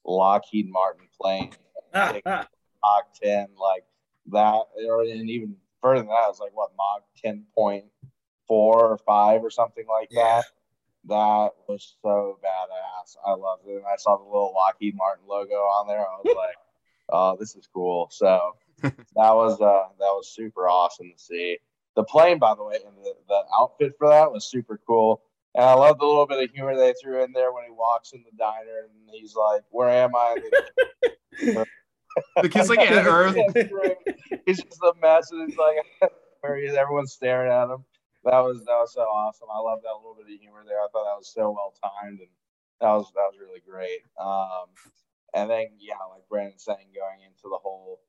Lockheed 0.05 0.69
Martin 0.69 1.07
plane, 1.19 1.51
Mach 1.93 3.13
10, 3.21 3.47
like 3.59 3.83
that, 4.31 4.63
or 4.87 5.01
and 5.03 5.29
even 5.29 5.55
further 5.81 6.01
than 6.01 6.07
that, 6.07 6.25
it 6.25 6.29
was 6.29 6.39
like 6.39 6.55
what 6.55 6.71
Mach 6.77 7.03
10.4 7.23 7.83
or 8.49 8.97
5 8.97 9.43
or 9.43 9.49
something 9.49 9.85
like 9.87 10.09
that. 10.11 10.45
That 11.05 11.51
was 11.67 11.95
so 12.01 12.39
badass. 12.43 13.15
I 13.25 13.31
loved 13.31 13.63
it. 13.67 13.77
And 13.77 13.85
I 13.85 13.95
saw 13.97 14.17
the 14.17 14.23
little 14.23 14.53
Lockheed 14.53 14.95
Martin 14.95 15.25
logo 15.27 15.55
on 15.55 15.87
there. 15.87 15.99
I 15.99 16.17
was 16.23 16.35
like, 16.35 16.55
oh, 17.09 17.37
this 17.39 17.55
is 17.55 17.67
cool. 17.73 18.09
So 18.11 18.55
that 18.81 18.93
was 19.15 19.59
uh 19.61 19.87
that 19.97 20.13
was 20.13 20.33
super 20.33 20.67
awesome 20.67 21.11
to 21.15 21.19
see. 21.23 21.57
The 21.95 22.03
plane, 22.03 22.37
by 22.37 22.53
the 22.53 22.63
way, 22.63 22.75
and 22.85 22.95
the, 22.97 23.13
the 23.27 23.41
outfit 23.57 23.93
for 23.97 24.09
that 24.09 24.31
was 24.31 24.45
super 24.49 24.79
cool. 24.85 25.21
And 25.55 25.65
I 25.65 25.73
love 25.73 25.99
the 25.99 26.05
little 26.05 26.27
bit 26.27 26.43
of 26.43 26.51
humor 26.51 26.75
they 26.75 26.93
threw 27.01 27.23
in 27.23 27.31
there 27.33 27.51
when 27.51 27.63
he 27.65 27.71
walks 27.71 28.11
in 28.13 28.23
the 28.23 28.37
diner 28.37 28.87
and 28.87 29.09
he's 29.11 29.35
like, 29.35 29.63
"Where 29.71 29.89
am 29.89 30.15
I?" 30.15 30.37
The 32.41 32.49
kid's 32.49 32.69
like 32.69 32.79
at 32.79 33.05
Earth. 33.07 33.35
He's 34.45 34.61
just 34.61 34.81
a 34.81 34.93
mess, 35.01 35.31
and 35.31 35.49
he's 35.49 35.57
like, 35.57 35.77
where 36.41 36.57
he 36.57 36.63
is, 36.63 36.75
everyone's 36.75 37.13
staring 37.13 37.51
at 37.51 37.73
him. 37.73 37.83
That 38.25 38.39
was 38.43 38.59
that 38.65 38.77
was 38.77 38.93
so 38.93 39.01
awesome. 39.01 39.47
I 39.53 39.59
love 39.59 39.79
that 39.83 39.95
little 39.95 40.15
bit 40.15 40.33
of 40.33 40.39
humor 40.39 40.63
there. 40.67 40.79
I 40.79 40.87
thought 40.91 41.07
that 41.07 41.17
was 41.17 41.31
so 41.31 41.51
well 41.51 41.73
timed, 41.79 42.19
and 42.19 42.33
that 42.81 42.91
was 42.91 43.07
that 43.15 43.31
was 43.31 43.39
really 43.39 43.63
great. 43.63 44.03
Um, 44.19 44.67
and 45.33 45.49
then 45.49 45.79
yeah, 45.79 46.03
like 46.11 46.27
Brandon 46.27 46.59
saying, 46.59 46.91
going 46.91 47.23
into 47.23 47.47
the 47.47 47.59
whole 47.63 48.01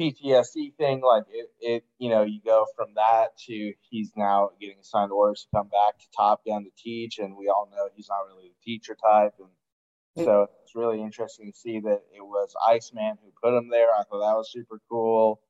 PTSD 0.00 0.74
thing, 0.76 1.02
like 1.02 1.24
it, 1.30 1.50
it, 1.60 1.84
you 1.98 2.08
know, 2.10 2.22
you 2.22 2.40
go 2.44 2.66
from 2.76 2.94
that 2.96 3.36
to 3.46 3.72
he's 3.90 4.12
now 4.16 4.50
getting 4.60 4.78
assigned 4.80 5.12
orders 5.12 5.42
to 5.42 5.58
come 5.58 5.68
back 5.68 5.98
to 5.98 6.06
Top 6.16 6.44
Gun 6.46 6.64
to 6.64 6.70
teach, 6.76 7.18
and 7.18 7.36
we 7.36 7.48
all 7.48 7.68
know 7.70 7.88
he's 7.94 8.08
not 8.08 8.26
really 8.26 8.48
the 8.48 8.64
teacher 8.64 8.96
type, 8.96 9.34
and 9.38 10.24
so 10.24 10.48
it's 10.62 10.74
really 10.74 11.00
interesting 11.00 11.50
to 11.50 11.58
see 11.58 11.80
that 11.80 12.02
it 12.14 12.20
was 12.20 12.54
Iceman 12.66 13.16
who 13.22 13.32
put 13.42 13.56
him 13.56 13.70
there. 13.70 13.88
I 13.90 14.02
thought 14.02 14.20
that 14.20 14.36
was 14.36 14.52
super 14.52 14.80
cool. 14.90 15.40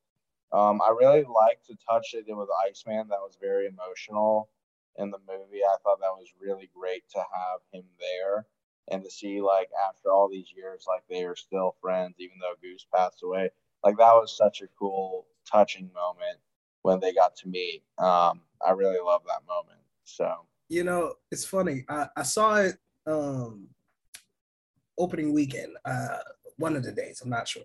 Um, 0.53 0.81
I 0.83 0.91
really 0.91 1.25
liked 1.25 1.67
the 1.67 1.77
touch 1.89 2.13
they 2.13 2.23
did 2.23 2.37
with 2.37 2.49
Iceman. 2.69 3.09
That 3.09 3.23
was 3.23 3.37
very 3.41 3.67
emotional 3.67 4.51
in 4.97 5.11
the 5.11 5.19
movie. 5.19 5.65
I 5.65 5.77
thought 5.83 6.01
that 6.01 6.17
was 6.17 6.29
really 6.41 6.71
great 6.75 7.03
to 7.15 7.19
have 7.19 7.61
him 7.73 7.85
there 7.99 8.47
and 8.91 9.03
to 9.03 9.11
see 9.11 9.41
like 9.41 9.69
after 9.89 10.13
all 10.13 10.29
these 10.31 10.53
years, 10.55 10.85
like 10.87 11.03
they 11.09 11.25
are 11.25 11.37
still 11.37 11.77
friends, 11.81 12.17
even 12.19 12.37
though 12.41 12.55
Goose 12.61 12.87
passed 12.95 13.23
away. 13.23 13.51
Like 13.85 13.97
that 13.99 14.13
was 14.13 14.37
such 14.37 14.63
a 14.63 14.69
cool, 14.79 15.27
touching 15.51 15.91
moment 15.95 16.39
when 16.83 17.01
they 17.01 17.13
got 17.13 17.37
to 17.37 17.49
meet. 17.49 17.83
Um, 17.99 18.43
I 18.67 18.73
really 18.73 18.99
love 19.05 19.23
that 19.27 19.47
moment. 19.47 19.81
So. 20.05 20.47
You 20.69 20.85
know 20.85 21.15
it's 21.31 21.45
funny. 21.45 21.85
I, 21.89 22.07
I 22.17 22.23
saw 22.23 22.57
it 22.57 22.77
um 23.07 23.69
opening 24.99 25.33
weekend 25.33 25.73
uh 25.85 26.19
one 26.59 26.77
of 26.77 26.85
the 26.85 26.93
days 26.93 27.21
i'm 27.23 27.31
not 27.31 27.49
sure. 27.49 27.63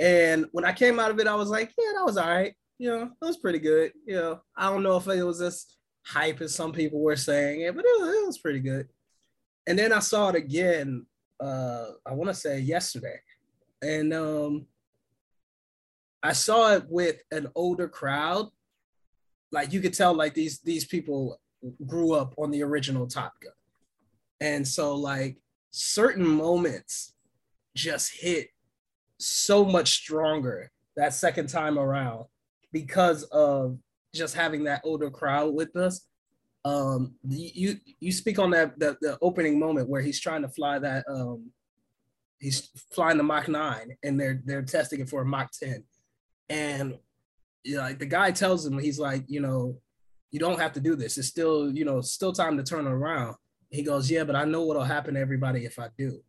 And 0.00 0.46
when 0.52 0.64
i 0.64 0.72
came 0.72 0.98
out 0.98 1.10
of 1.10 1.18
it 1.20 1.26
i 1.26 1.34
was 1.34 1.50
like 1.50 1.70
yeah 1.78 1.92
that 1.96 2.04
was 2.04 2.16
all 2.16 2.28
right 2.28 2.54
you 2.78 2.88
know 2.88 3.02
it 3.02 3.24
was 3.24 3.36
pretty 3.36 3.58
good 3.58 3.92
you 4.06 4.14
know. 4.14 4.40
I 4.56 4.70
don't 4.70 4.82
know 4.82 4.96
if 4.96 5.06
it 5.06 5.22
was 5.22 5.40
as 5.40 5.66
hype 6.04 6.40
as 6.40 6.54
some 6.54 6.72
people 6.72 7.00
were 7.00 7.16
saying 7.16 7.60
it 7.60 7.76
but 7.76 7.84
it 7.84 8.00
was, 8.00 8.14
it 8.14 8.26
was 8.26 8.38
pretty 8.38 8.60
good. 8.60 8.88
And 9.66 9.78
then 9.78 9.92
i 9.92 9.98
saw 10.00 10.30
it 10.30 10.34
again 10.36 11.06
uh 11.40 11.86
i 12.06 12.12
want 12.14 12.28
to 12.28 12.34
say 12.34 12.58
yesterday. 12.60 13.20
And 13.82 14.12
um 14.14 14.66
i 16.22 16.32
saw 16.32 16.72
it 16.72 16.84
with 16.88 17.16
an 17.30 17.46
older 17.54 17.88
crowd 17.88 18.48
like 19.52 19.72
you 19.72 19.80
could 19.80 19.94
tell 19.94 20.14
like 20.14 20.34
these 20.34 20.60
these 20.60 20.84
people 20.84 21.38
grew 21.86 22.12
up 22.12 22.34
on 22.38 22.50
the 22.50 22.62
original 22.62 23.06
Top 23.06 23.34
Gun. 23.40 23.52
And 24.40 24.66
so 24.66 24.96
like 24.96 25.36
certain 25.70 26.26
moments 26.26 27.14
just 27.76 28.12
hit 28.20 28.48
so 29.18 29.64
much 29.64 29.92
stronger 29.92 30.70
that 30.96 31.14
second 31.14 31.48
time 31.48 31.78
around 31.78 32.26
because 32.72 33.22
of 33.24 33.78
just 34.14 34.34
having 34.34 34.64
that 34.64 34.82
older 34.84 35.10
crowd 35.10 35.54
with 35.54 35.76
us. 35.76 36.06
Um 36.64 37.14
you 37.28 37.76
you 38.00 38.12
speak 38.12 38.38
on 38.38 38.50
that 38.50 38.78
the, 38.78 38.96
the 39.00 39.18
opening 39.20 39.58
moment 39.58 39.88
where 39.88 40.02
he's 40.02 40.20
trying 40.20 40.42
to 40.42 40.48
fly 40.48 40.78
that 40.78 41.04
um 41.08 41.50
he's 42.38 42.70
flying 42.92 43.16
the 43.16 43.24
Mach 43.24 43.48
9 43.48 43.96
and 44.02 44.20
they're 44.20 44.40
they're 44.44 44.62
testing 44.62 45.00
it 45.00 45.08
for 45.08 45.22
a 45.22 45.26
Mach 45.26 45.50
10. 45.52 45.84
And 46.52 46.98
you 47.64 47.76
know, 47.76 47.82
like 47.82 47.98
the 47.98 48.06
guy 48.06 48.30
tells 48.30 48.66
him, 48.66 48.78
he's 48.78 48.98
like, 48.98 49.24
you 49.26 49.40
know, 49.40 49.80
you 50.30 50.38
don't 50.38 50.58
have 50.58 50.72
to 50.72 50.80
do 50.80 50.96
this. 50.96 51.18
It's 51.18 51.28
still, 51.28 51.70
you 51.72 51.84
know, 51.84 52.00
still 52.00 52.32
time 52.32 52.56
to 52.56 52.62
turn 52.62 52.86
around. 52.86 53.36
He 53.70 53.82
goes, 53.82 54.10
yeah, 54.10 54.24
but 54.24 54.36
I 54.36 54.44
know 54.44 54.62
what'll 54.62 54.84
happen 54.84 55.14
to 55.14 55.20
everybody 55.20 55.64
if 55.64 55.78
I 55.78 55.88
do. 55.96 56.20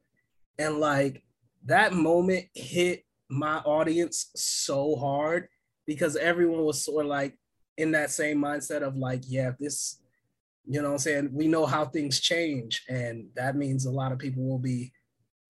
And 0.58 0.80
like 0.80 1.24
that 1.66 1.94
moment 1.94 2.46
hit 2.54 3.04
my 3.30 3.58
audience 3.60 4.30
so 4.36 4.96
hard 4.96 5.48
because 5.86 6.16
everyone 6.16 6.64
was 6.64 6.84
sort 6.84 7.06
of 7.06 7.10
like 7.10 7.38
in 7.78 7.92
that 7.92 8.12
same 8.12 8.38
mindset 8.38 8.82
of 8.82 8.96
like, 8.96 9.24
yeah, 9.28 9.52
this, 9.60 10.02
you 10.66 10.82
know 10.82 10.90
what 10.90 10.94
I'm 10.94 11.00
saying? 11.00 11.30
We 11.34 11.48
know 11.48 11.66
how 11.66 11.86
things 11.86 12.22
change, 12.22 12.86
and 12.88 13.28
that 13.36 13.58
means 13.58 13.86
a 13.86 13.92
lot 13.92 14.14
of 14.14 14.20
people 14.20 14.44
will 14.44 14.60
be 14.60 14.94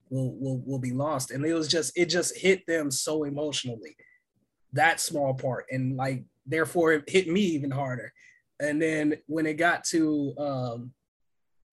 will 0.09 0.35
will 0.39 0.59
will 0.65 0.79
be 0.79 0.91
lost. 0.91 1.29
And 1.29 1.45
it 1.45 1.53
was 1.53 1.67
just 1.67 1.95
it 1.95 2.07
just 2.07 2.35
hit 2.35 2.65
them 2.65 2.89
so 2.89 3.23
emotionally. 3.23 3.95
That 4.73 4.99
small 4.99 5.33
part. 5.33 5.65
And 5.71 5.95
like 5.95 6.23
therefore 6.45 6.93
it 6.93 7.09
hit 7.09 7.27
me 7.27 7.41
even 7.41 7.71
harder. 7.71 8.13
And 8.59 8.81
then 8.81 9.15
when 9.27 9.45
it 9.45 9.55
got 9.55 9.83
to 9.85 10.33
um 10.37 10.93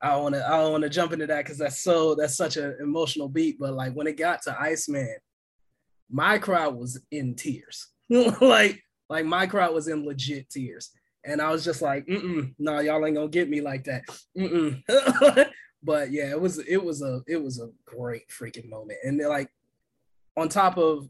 I 0.03 0.17
want 0.17 0.35
to 0.35 0.47
I 0.47 0.59
don't 0.59 0.73
want 0.73 0.85
to 0.85 0.91
jump 0.91 1.13
into 1.13 1.27
that 1.27 1.45
because 1.45 1.59
that's 1.59 1.81
so 1.81 2.15
that's 2.15 2.37
such 2.37 2.57
an 2.57 2.77
emotional 2.81 3.29
beat. 3.29 3.59
But 3.59 3.75
like 3.75 3.93
when 3.93 4.07
it 4.07 4.17
got 4.17 4.43
to 4.43 4.59
Iceman, 4.59 5.17
my 6.11 6.39
crowd 6.39 6.77
was 6.77 7.01
in 7.11 7.35
tears. 7.35 7.89
like 8.41 8.83
like 9.09 9.25
my 9.25 9.47
crowd 9.47 9.75
was 9.75 9.89
in 9.89 10.07
legit 10.07 10.49
tears, 10.49 10.91
and 11.25 11.41
I 11.41 11.51
was 11.51 11.65
just 11.65 11.83
like, 11.83 12.07
mm 12.07 12.55
no, 12.59 12.79
y'all 12.81 13.05
ain't 13.05 13.17
gonna 13.17 13.29
get 13.29 13.51
me 13.51 13.61
like 13.61 13.85
that. 13.85 14.03
Mm-mm. 14.37 14.83
but 15.83 16.11
yeah, 16.11 16.31
it 16.31 16.41
was 16.41 16.59
it 16.59 16.83
was 16.83 17.03
a 17.03 17.21
it 17.27 17.43
was 17.43 17.61
a 17.61 17.71
great 17.85 18.29
freaking 18.29 18.69
moment, 18.69 18.99
and 19.05 19.19
like 19.21 19.51
on 20.37 20.49
top 20.49 20.79
of 20.79 21.09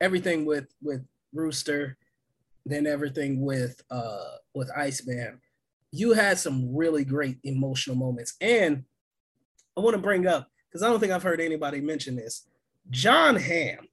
everything 0.00 0.44
with 0.44 0.66
with 0.82 1.04
Rooster, 1.32 1.96
then 2.66 2.86
everything 2.86 3.40
with 3.40 3.82
uh 3.90 4.36
with 4.54 4.70
Iceman, 4.76 5.40
you 5.90 6.12
had 6.12 6.38
some 6.38 6.74
really 6.74 7.04
great 7.04 7.38
emotional 7.44 7.96
moments, 7.96 8.34
and 8.40 8.84
I 9.76 9.80
want 9.80 9.94
to 9.94 10.02
bring 10.02 10.26
up 10.26 10.48
because 10.68 10.82
I 10.82 10.88
don't 10.88 11.00
think 11.00 11.12
I've 11.12 11.22
heard 11.22 11.40
anybody 11.40 11.80
mention 11.80 12.16
this. 12.16 12.46
Jon 12.90 13.36
Hamm 13.36 13.88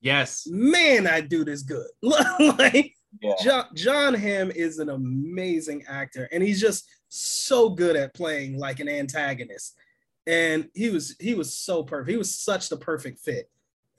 Yes. 0.00 0.46
Man, 0.46 1.04
that 1.04 1.28
dude 1.28 1.48
is 1.48 1.62
good. 1.62 1.86
like 2.02 2.94
yeah. 3.20 3.34
Jon, 3.42 3.64
Jon 3.74 4.14
Hamm 4.14 4.50
is 4.50 4.78
an 4.78 4.88
amazing 4.88 5.84
actor, 5.88 6.28
and 6.32 6.42
he's 6.42 6.60
just 6.60 6.88
so 7.08 7.70
good 7.70 7.96
at 7.96 8.14
playing 8.14 8.58
like 8.58 8.80
an 8.80 8.88
antagonist. 8.88 9.76
And 10.26 10.68
he 10.74 10.90
was 10.90 11.16
he 11.20 11.34
was 11.34 11.54
so 11.54 11.82
perfect. 11.82 12.10
He 12.10 12.16
was 12.16 12.34
such 12.34 12.68
the 12.68 12.76
perfect 12.76 13.18
fit 13.18 13.50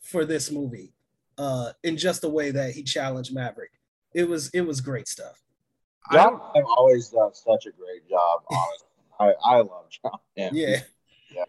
for 0.02 0.26
this 0.26 0.52
movie, 0.52 0.94
uh, 1.42 1.74
in 1.84 1.98
just 1.98 2.22
the 2.22 2.30
way 2.30 2.52
that 2.52 2.72
he 2.72 2.84
challenged 2.84 3.34
Maverick. 3.34 3.72
It 4.14 4.28
was 4.30 4.50
it 4.54 4.62
was 4.62 4.80
great 4.80 5.08
stuff. 5.08 5.42
Jon 6.12 6.40
I, 6.42 6.58
Hamm 6.58 6.66
always 6.78 7.10
does 7.10 7.44
such 7.44 7.66
a 7.66 7.72
great 7.72 8.08
job. 8.08 8.42
Honestly, 8.52 8.88
I 9.20 9.34
I 9.44 9.56
love 9.58 9.86
Jon 9.90 10.20
Hamm. 10.38 10.52
Yeah. 10.54 10.82
Yeah. 11.34 11.46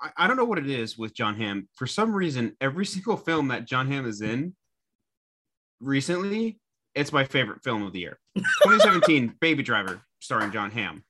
I, 0.00 0.10
I 0.16 0.26
don't 0.26 0.36
know 0.36 0.44
what 0.44 0.58
it 0.58 0.68
is 0.70 0.96
with 0.96 1.14
Jon 1.14 1.36
Hamm. 1.36 1.68
For 1.74 1.86
some 1.86 2.14
reason, 2.14 2.56
every 2.60 2.86
single 2.94 3.16
film 3.16 3.48
that 3.48 3.66
Jon 3.66 3.90
Hamm 3.90 4.06
is 4.06 4.20
in 4.20 4.54
recently, 5.80 6.60
it's 6.94 7.12
my 7.12 7.24
favorite 7.24 7.64
film 7.64 7.82
of 7.82 7.92
the 7.92 8.00
year. 8.00 8.18
2017, 8.36 9.34
Baby 9.40 9.62
Driver, 9.62 10.02
starring 10.20 10.52
Jon 10.52 10.70
Hamm. 10.70 11.02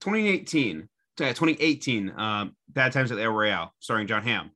2018, 0.00 0.88
2018, 1.16 2.10
uh, 2.10 2.46
Bad 2.68 2.92
Times 2.92 3.12
at 3.12 3.18
the 3.18 3.22
El 3.22 3.32
Royale, 3.32 3.72
starring 3.78 4.08
Jon 4.08 4.22
Hamm. 4.22 4.50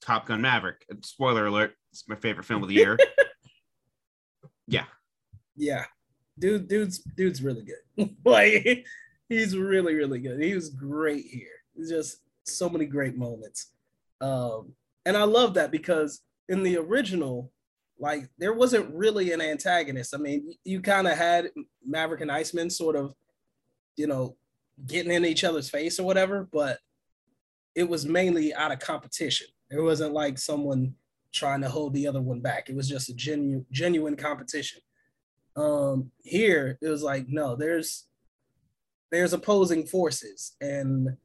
Top 0.00 0.26
Gun 0.26 0.40
Maverick. 0.40 0.86
Spoiler 1.02 1.46
alert, 1.46 1.74
it's 1.94 2.08
my 2.08 2.16
favorite 2.16 2.44
film 2.44 2.62
of 2.62 2.68
the 2.68 2.74
year. 2.84 2.98
yeah. 4.66 4.86
Yeah. 5.56 5.84
Dude, 6.38 6.66
dude's 6.68 6.98
dude's 6.98 7.42
really 7.42 7.62
good. 7.62 8.10
like 8.24 8.84
he's 9.28 9.56
really, 9.56 9.94
really 9.94 10.18
good. 10.18 10.42
He 10.42 10.54
was 10.54 10.70
great 10.70 11.24
here. 11.26 11.46
Just 11.88 12.18
so 12.44 12.68
many 12.68 12.86
great 12.86 13.16
moments. 13.16 13.70
Um, 14.20 14.72
and 15.06 15.16
I 15.16 15.22
love 15.22 15.54
that 15.54 15.70
because 15.70 16.22
in 16.48 16.64
the 16.64 16.76
original, 16.78 17.52
like 18.00 18.28
there 18.38 18.52
wasn't 18.52 18.92
really 18.92 19.30
an 19.32 19.40
antagonist. 19.40 20.14
I 20.14 20.18
mean, 20.18 20.54
you 20.64 20.80
kind 20.80 21.06
of 21.06 21.16
had 21.16 21.50
Maverick 21.86 22.22
and 22.22 22.32
Iceman 22.32 22.70
sort 22.70 22.96
of, 22.96 23.14
you 23.96 24.08
know, 24.08 24.36
getting 24.86 25.12
in 25.12 25.24
each 25.24 25.44
other's 25.44 25.70
face 25.70 26.00
or 26.00 26.06
whatever, 26.06 26.48
but 26.52 26.78
it 27.76 27.88
was 27.88 28.04
mainly 28.04 28.52
out 28.52 28.72
of 28.72 28.80
competition. 28.80 29.46
It 29.70 29.80
wasn't 29.80 30.12
like 30.12 30.38
someone 30.38 30.96
trying 31.34 31.60
to 31.60 31.68
hold 31.68 31.92
the 31.92 32.06
other 32.06 32.22
one 32.22 32.40
back. 32.40 32.70
It 32.70 32.76
was 32.76 32.88
just 32.88 33.10
a 33.10 33.14
genuine 33.14 33.66
genuine 33.70 34.16
competition. 34.16 34.80
Um, 35.56 36.10
here 36.22 36.78
it 36.80 36.88
was 36.88 37.02
like, 37.02 37.28
no, 37.28 37.56
there's 37.56 38.06
there's 39.10 39.32
opposing 39.32 39.86
forces 39.86 40.56
and 40.60 41.16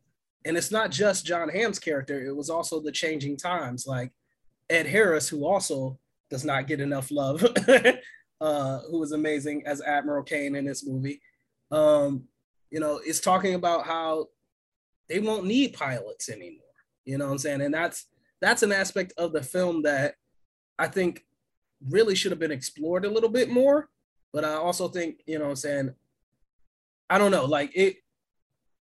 and 0.45 0.57
it's 0.57 0.71
not 0.71 0.91
just 0.91 1.25
Jon 1.25 1.49
Hamm's 1.49 1.79
character, 1.79 2.25
it 2.25 2.35
was 2.35 2.49
also 2.49 2.79
the 2.79 2.91
changing 2.91 3.37
times, 3.37 3.85
like 3.85 4.11
Ed 4.69 4.85
Harris, 4.85 5.27
who 5.27 5.45
also 5.45 5.99
does 6.29 6.45
not 6.45 6.67
get 6.67 6.79
enough 6.79 7.11
love, 7.11 7.43
uh, 8.41 8.79
who 8.89 8.99
was 8.99 9.11
amazing 9.11 9.63
as 9.65 9.81
Admiral 9.81 10.23
Cain 10.23 10.55
in 10.55 10.65
this 10.65 10.85
movie. 10.85 11.21
Um, 11.71 12.23
you 12.71 12.79
know, 12.79 12.99
is 13.05 13.19
talking 13.19 13.55
about 13.55 13.85
how 13.85 14.27
they 15.09 15.19
won't 15.19 15.45
need 15.45 15.73
pilots 15.73 16.29
anymore. 16.29 16.63
You 17.03 17.17
know 17.17 17.25
what 17.25 17.31
I'm 17.31 17.37
saying? 17.39 17.61
And 17.61 17.73
that's 17.73 18.05
that's 18.41 18.63
an 18.63 18.71
aspect 18.71 19.13
of 19.17 19.33
the 19.33 19.43
film 19.43 19.83
that 19.83 20.15
I 20.77 20.87
think 20.87 21.25
really 21.87 22.15
should 22.15 22.31
have 22.31 22.39
been 22.39 22.51
explored 22.51 23.05
a 23.05 23.09
little 23.09 23.29
bit 23.29 23.49
more. 23.49 23.89
But 24.31 24.45
I 24.45 24.53
also 24.53 24.87
think, 24.87 25.21
you 25.25 25.39
know 25.39 25.45
what 25.45 25.51
I'm 25.51 25.55
saying, 25.55 25.95
I 27.09 27.17
don't 27.17 27.31
know, 27.31 27.45
like 27.45 27.71
it 27.75 27.97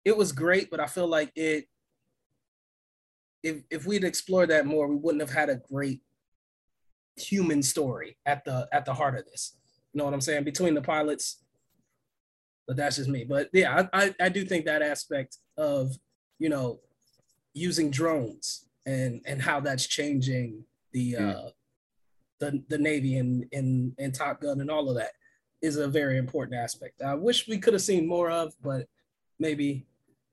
it 0.05 0.15
was 0.15 0.31
great, 0.31 0.69
but 0.69 0.79
I 0.79 0.85
feel 0.85 1.07
like 1.07 1.31
it 1.35 1.65
if 3.41 3.63
if 3.69 3.85
we'd 3.85 4.03
explored 4.03 4.49
that 4.49 4.65
more, 4.65 4.87
we 4.87 4.95
wouldn't 4.95 5.21
have 5.21 5.33
had 5.33 5.49
a 5.49 5.55
great 5.55 6.01
human 7.15 7.61
story 7.61 8.17
at 8.25 8.45
the 8.45 8.67
at 8.71 8.85
the 8.85 8.93
heart 8.93 9.17
of 9.17 9.25
this. 9.25 9.55
You 9.91 9.99
know 9.99 10.05
what 10.05 10.13
I'm 10.13 10.21
saying? 10.21 10.43
Between 10.43 10.75
the 10.75 10.81
pilots, 10.81 11.43
but 12.67 12.77
that's 12.77 12.95
just 12.97 13.09
me. 13.09 13.23
But 13.23 13.49
yeah, 13.53 13.87
I, 13.93 14.05
I, 14.05 14.15
I 14.21 14.29
do 14.29 14.45
think 14.45 14.65
that 14.65 14.81
aspect 14.81 15.37
of 15.57 15.91
you 16.39 16.49
know 16.49 16.79
using 17.53 17.89
drones 17.91 18.65
and 18.85 19.21
and 19.25 19.41
how 19.41 19.59
that's 19.59 19.87
changing 19.87 20.65
the 20.91 21.13
mm. 21.13 21.35
uh 21.35 21.49
the 22.39 22.63
the 22.69 22.77
Navy 22.77 23.17
and 23.17 23.45
and 23.53 23.93
and 23.97 24.13
Top 24.13 24.41
Gun 24.41 24.61
and 24.61 24.69
all 24.69 24.89
of 24.89 24.95
that 24.95 25.11
is 25.61 25.77
a 25.77 25.87
very 25.87 26.17
important 26.17 26.57
aspect. 26.57 27.01
I 27.01 27.15
wish 27.15 27.47
we 27.47 27.57
could 27.57 27.73
have 27.73 27.81
seen 27.81 28.05
more 28.05 28.29
of, 28.29 28.53
but 28.61 28.87
maybe 29.39 29.85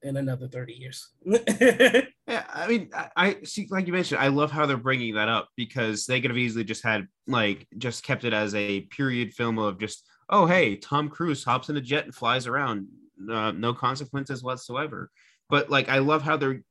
in 0.03 0.17
another 0.17 0.47
30 0.47 0.73
years. 0.73 1.09
yeah, 1.25 2.43
I 2.53 2.67
mean, 2.67 2.89
I, 2.93 3.09
I, 3.15 3.37
see, 3.43 3.67
like 3.69 3.87
you 3.87 3.93
mentioned, 3.93 4.19
I 4.19 4.27
love 4.27 4.51
how 4.51 4.65
they're 4.65 4.77
bringing 4.77 5.15
that 5.15 5.29
up 5.29 5.49
because 5.55 6.05
they 6.05 6.21
could 6.21 6.31
have 6.31 6.37
easily 6.37 6.63
just 6.63 6.83
had, 6.83 7.07
like, 7.27 7.67
just 7.77 8.03
kept 8.03 8.23
it 8.23 8.33
as 8.33 8.55
a 8.55 8.81
period 8.81 9.33
film 9.33 9.57
of 9.59 9.79
just, 9.79 10.05
oh, 10.29 10.45
hey, 10.45 10.75
Tom 10.75 11.07
Cruise 11.07 11.43
hops 11.43 11.69
in 11.69 11.77
a 11.77 11.81
jet 11.81 12.05
and 12.05 12.15
flies 12.15 12.47
around, 12.47 12.87
uh, 13.31 13.51
no 13.51 13.73
consequences 13.73 14.43
whatsoever. 14.43 15.09
But, 15.49 15.69
like, 15.69 15.87
I 15.87 15.99
love 15.99 16.23
how 16.23 16.37
they're 16.37 16.61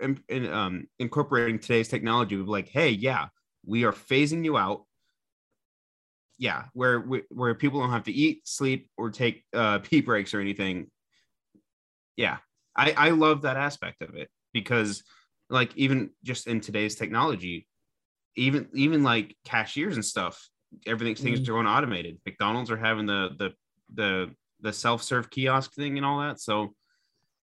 in, 0.00 0.18
in, 0.28 0.50
um, 0.50 0.86
incorporating 0.98 1.58
today's 1.58 1.88
technology 1.88 2.38
of, 2.38 2.48
like, 2.48 2.68
hey, 2.68 2.90
yeah, 2.90 3.28
we 3.64 3.84
are 3.84 3.92
phasing 3.92 4.44
you 4.44 4.56
out. 4.56 4.84
Yeah, 6.38 6.64
where 6.74 7.00
where 7.30 7.54
people 7.54 7.80
don't 7.80 7.92
have 7.92 8.04
to 8.04 8.12
eat, 8.12 8.46
sleep, 8.46 8.90
or 8.98 9.10
take 9.10 9.44
uh, 9.54 9.78
pee 9.82 10.02
breaks 10.02 10.34
or 10.34 10.40
anything. 10.40 10.90
Yeah, 12.16 12.38
I, 12.76 12.92
I 12.92 13.10
love 13.10 13.42
that 13.42 13.56
aspect 13.56 14.02
of 14.02 14.14
it 14.14 14.28
because 14.52 15.02
like 15.48 15.74
even 15.76 16.10
just 16.24 16.46
in 16.46 16.60
today's 16.60 16.94
technology, 16.94 17.66
even 18.36 18.68
even 18.74 19.02
like 19.02 19.34
cashiers 19.44 19.94
and 19.94 20.04
stuff, 20.04 20.48
everything 20.86 21.14
things 21.14 21.40
mm. 21.40 21.42
are 21.42 21.52
going 21.52 21.66
automated. 21.66 22.18
McDonald's 22.26 22.70
are 22.70 22.76
having 22.76 23.06
the 23.06 23.30
the 23.38 23.50
the 23.94 24.30
the 24.60 24.72
self-serve 24.72 25.30
kiosk 25.30 25.74
thing 25.74 25.96
and 25.96 26.06
all 26.06 26.20
that. 26.20 26.40
So 26.40 26.74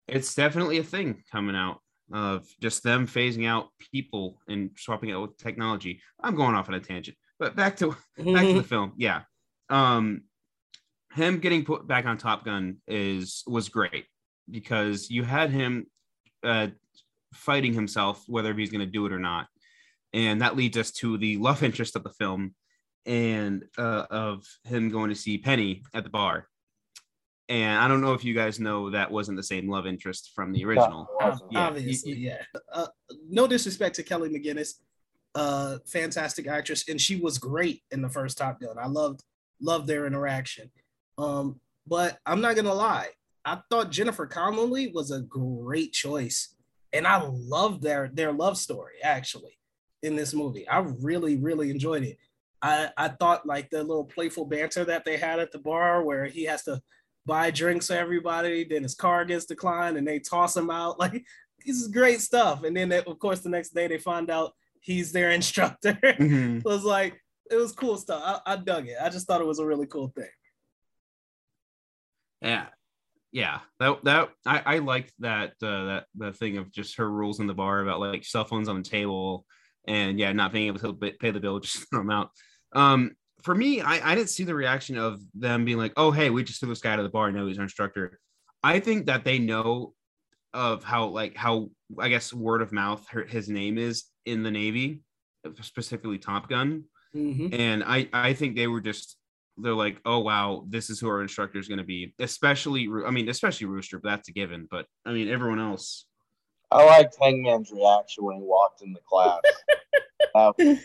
it's 0.08 0.36
definitely 0.36 0.78
a 0.78 0.84
thing 0.84 1.24
coming 1.32 1.56
out 1.56 1.80
of 2.12 2.48
just 2.62 2.84
them 2.84 3.08
phasing 3.08 3.48
out 3.48 3.70
people 3.92 4.40
and 4.48 4.72
swapping 4.78 5.10
it 5.10 5.16
with 5.16 5.38
technology. 5.38 6.02
I'm 6.22 6.36
going 6.36 6.56
off 6.56 6.70
on 6.70 6.76
a 6.76 6.80
tangent, 6.80 7.18
but 7.40 7.56
back 7.56 7.78
to 7.78 7.90
back 8.18 8.46
to 8.46 8.54
the 8.54 8.64
film. 8.68 8.94
Yeah. 8.98 9.22
Um 9.70 10.24
him 11.16 11.40
getting 11.40 11.64
put 11.64 11.88
back 11.88 12.06
on 12.06 12.18
Top 12.18 12.44
Gun 12.44 12.78
is 12.88 13.44
was 13.48 13.70
great 13.70 14.06
because 14.52 15.10
you 15.10 15.24
had 15.24 15.50
him 15.50 15.88
uh, 16.44 16.68
fighting 17.34 17.74
himself 17.74 18.24
whether 18.28 18.54
he's 18.54 18.70
going 18.70 18.86
to 18.86 18.92
do 18.92 19.06
it 19.06 19.14
or 19.14 19.20
not, 19.20 19.48
and 20.14 20.42
that 20.42 20.56
leads 20.56 20.78
us 20.78 20.92
to 20.92 21.18
the 21.18 21.38
love 21.38 21.64
interest 21.64 21.96
of 21.96 22.04
the 22.04 22.12
film 22.12 22.54
and 23.06 23.64
uh, 23.78 24.06
of 24.10 24.44
him 24.64 24.90
going 24.90 25.10
to 25.10 25.16
see 25.16 25.38
Penny 25.38 25.84
at 25.94 26.04
the 26.04 26.10
bar. 26.10 26.48
And 27.48 27.80
I 27.80 27.88
don't 27.88 28.02
know 28.02 28.14
if 28.14 28.24
you 28.24 28.34
guys 28.34 28.60
know 28.60 28.90
that 28.90 29.12
wasn't 29.12 29.38
the 29.38 29.44
same 29.44 29.70
love 29.70 29.86
interest 29.86 30.32
from 30.34 30.52
the 30.52 30.66
original. 30.66 31.08
yeah. 31.52 31.68
Obviously, 31.68 32.14
yeah. 32.14 32.42
Uh, 32.74 32.88
no 33.30 33.46
disrespect 33.46 33.96
to 33.98 34.04
Kelly 34.04 34.30
McGillis, 34.30 34.76
uh, 35.36 35.78
fantastic 35.86 36.48
actress, 36.48 36.90
and 36.90 37.00
she 37.00 37.18
was 37.18 37.38
great 37.38 37.84
in 37.92 38.02
the 38.02 38.10
first 38.10 38.38
Top 38.38 38.60
Gun. 38.60 38.78
I 38.80 38.88
loved 38.88 39.24
loved 39.62 39.88
their 39.88 40.08
interaction. 40.08 40.72
Um, 41.18 41.60
but 41.88 42.18
I'm 42.26 42.42
not 42.42 42.56
gonna 42.56 42.74
lie, 42.74 43.10
I 43.46 43.60
thought 43.70 43.92
Jennifer 43.92 44.26
Connelly 44.26 44.92
was 44.92 45.12
a 45.12 45.22
great 45.22 45.94
choice 45.94 46.56
and 46.92 47.06
I 47.06 47.22
loved 47.24 47.84
their 47.84 48.10
their 48.12 48.32
love 48.32 48.58
story 48.58 48.96
actually 49.04 49.58
in 50.02 50.16
this 50.16 50.34
movie. 50.34 50.68
I 50.68 50.80
really 50.80 51.38
really 51.38 51.70
enjoyed 51.70 52.04
it. 52.04 52.18
I 52.62 52.90
I 52.98 53.10
thought 53.10 53.46
like 53.46 53.70
the 53.70 53.84
little 53.84 54.06
playful 54.06 54.46
banter 54.46 54.84
that 54.86 55.06
they 55.06 55.18
had 55.18 55.40
at 55.40 55.52
the 55.52 55.60
bar 55.60 56.04
where 56.04 56.26
he 56.26 56.46
has 56.46 56.64
to 56.64 56.82
buy 57.26 57.52
drinks 57.52 57.88
for 57.88 57.94
everybody, 57.94 58.64
then 58.64 58.84
his 58.84 58.96
car 58.96 59.26
gets 59.26 59.46
declined 59.46 59.98
and 59.98 60.08
they 60.08 60.20
toss 60.20 60.56
him 60.56 60.70
out. 60.70 60.98
Like 61.00 61.26
this 61.66 61.82
is 61.82 61.88
great 61.88 62.22
stuff. 62.22 62.64
And 62.64 62.78
then 62.78 62.90
they, 62.90 63.00
of 63.00 63.18
course 63.20 63.40
the 63.40 63.50
next 63.50 63.74
day 63.74 63.88
they 63.88 63.98
find 63.98 64.30
out 64.30 64.54
he's 64.82 65.12
their 65.12 65.32
instructor. 65.40 65.94
Mhm. 66.04 66.60
it 66.60 66.66
was 66.66 66.84
like 66.84 67.20
it 67.50 67.56
was 67.56 67.72
cool 67.72 67.98
stuff. 67.98 68.42
I, 68.46 68.54
I 68.54 68.56
dug 68.58 68.88
it. 68.88 68.98
I 69.02 69.10
just 69.10 69.28
thought 69.28 69.42
it 69.42 69.48
was 69.48 69.60
a 69.60 69.66
really 69.66 69.88
cool 69.88 70.10
thing. 70.10 70.30
Yeah. 72.42 72.68
Yeah. 73.32 73.60
That 73.80 74.04
that 74.04 74.30
I, 74.46 74.62
I 74.66 74.78
liked 74.80 75.14
that 75.20 75.54
uh 75.62 75.86
that 75.86 76.06
the 76.16 76.34
thing 76.34 76.58
of 76.58 76.72
just 76.72 76.98
her 76.98 77.10
rules 77.10 77.40
in 77.40 77.48
the 77.48 77.54
bar 77.54 77.82
about 77.82 78.00
like 78.00 78.24
cell 78.24 78.46
phones 78.46 78.70
on 78.70 78.78
the 78.78 78.90
table 78.90 79.46
and 79.88 80.20
yeah, 80.20 80.32
not 80.34 80.52
being 80.54 80.68
able 80.68 80.80
to 80.80 80.94
pay 81.20 81.32
the 81.32 81.40
bill, 81.40 81.60
just 81.62 81.90
throw 81.90 82.00
them 82.02 82.12
out. 82.12 82.30
Um 82.74 83.16
for 83.46 83.54
me, 83.54 83.80
I, 83.80 84.12
I 84.12 84.16
didn't 84.16 84.30
see 84.30 84.44
the 84.44 84.56
reaction 84.56 84.98
of 84.98 85.22
them 85.36 85.66
being 85.66 85.78
like, 85.78 85.94
oh 85.98 86.10
hey, 86.12 86.32
we 86.32 86.44
just 86.44 86.60
threw 86.60 86.70
this 86.70 86.82
guy 86.82 86.94
out 86.94 87.00
of 87.00 87.04
the 87.06 87.10
bar, 87.12 87.32
no, 87.32 87.46
he's 87.46 87.58
our 87.58 87.64
instructor. 87.64 88.20
I 88.64 88.80
think 88.80 89.06
that 89.06 89.24
they 89.24 89.38
know 89.38 89.94
of 90.54 90.84
how 90.84 91.08
like 91.08 91.36
how 91.36 91.70
I 92.00 92.10
guess 92.10 92.34
word 92.34 92.62
of 92.64 92.72
mouth 92.72 93.06
his 93.28 93.48
name 93.48 93.78
is 93.78 94.06
in 94.26 94.42
the 94.42 94.50
Navy, 94.52 95.02
specifically 95.62 96.18
Top 96.18 96.50
Gun 96.50 96.86
Mhm. 97.16 97.54
and 97.58 97.84
I 97.84 98.10
I 98.12 98.34
think 98.34 98.56
they 98.56 98.68
were 98.68 98.82
just 98.82 99.18
they're 99.58 99.74
like 99.74 100.02
oh 100.04 100.20
wow 100.20 100.66
this 100.68 100.90
is 100.90 101.00
who 101.00 101.08
our 101.08 101.22
instructor 101.22 101.60
is 101.60 101.68
going 101.70 101.78
to 101.78 101.86
be 101.86 102.14
especially 102.20 102.90
I 103.06 103.12
mean 103.12 103.30
especially 103.30 103.68
Rooster 103.68 104.00
but 104.00 104.10
that's 104.10 104.28
a 104.28 104.34
given 104.34 104.68
but 104.70 104.86
I 105.06 105.14
mean 105.14 105.30
everyone 105.30 105.60
else 105.60 106.08
I 106.72 106.84
liked 106.84 107.16
Hangman's 107.22 107.72
reaction 107.72 108.26
when 108.26 108.36
he 108.38 108.42
walked 108.44 108.82
in 108.82 108.92
the 108.92 109.00
class. 109.08 109.40
that 110.34 110.54
was 110.58 110.80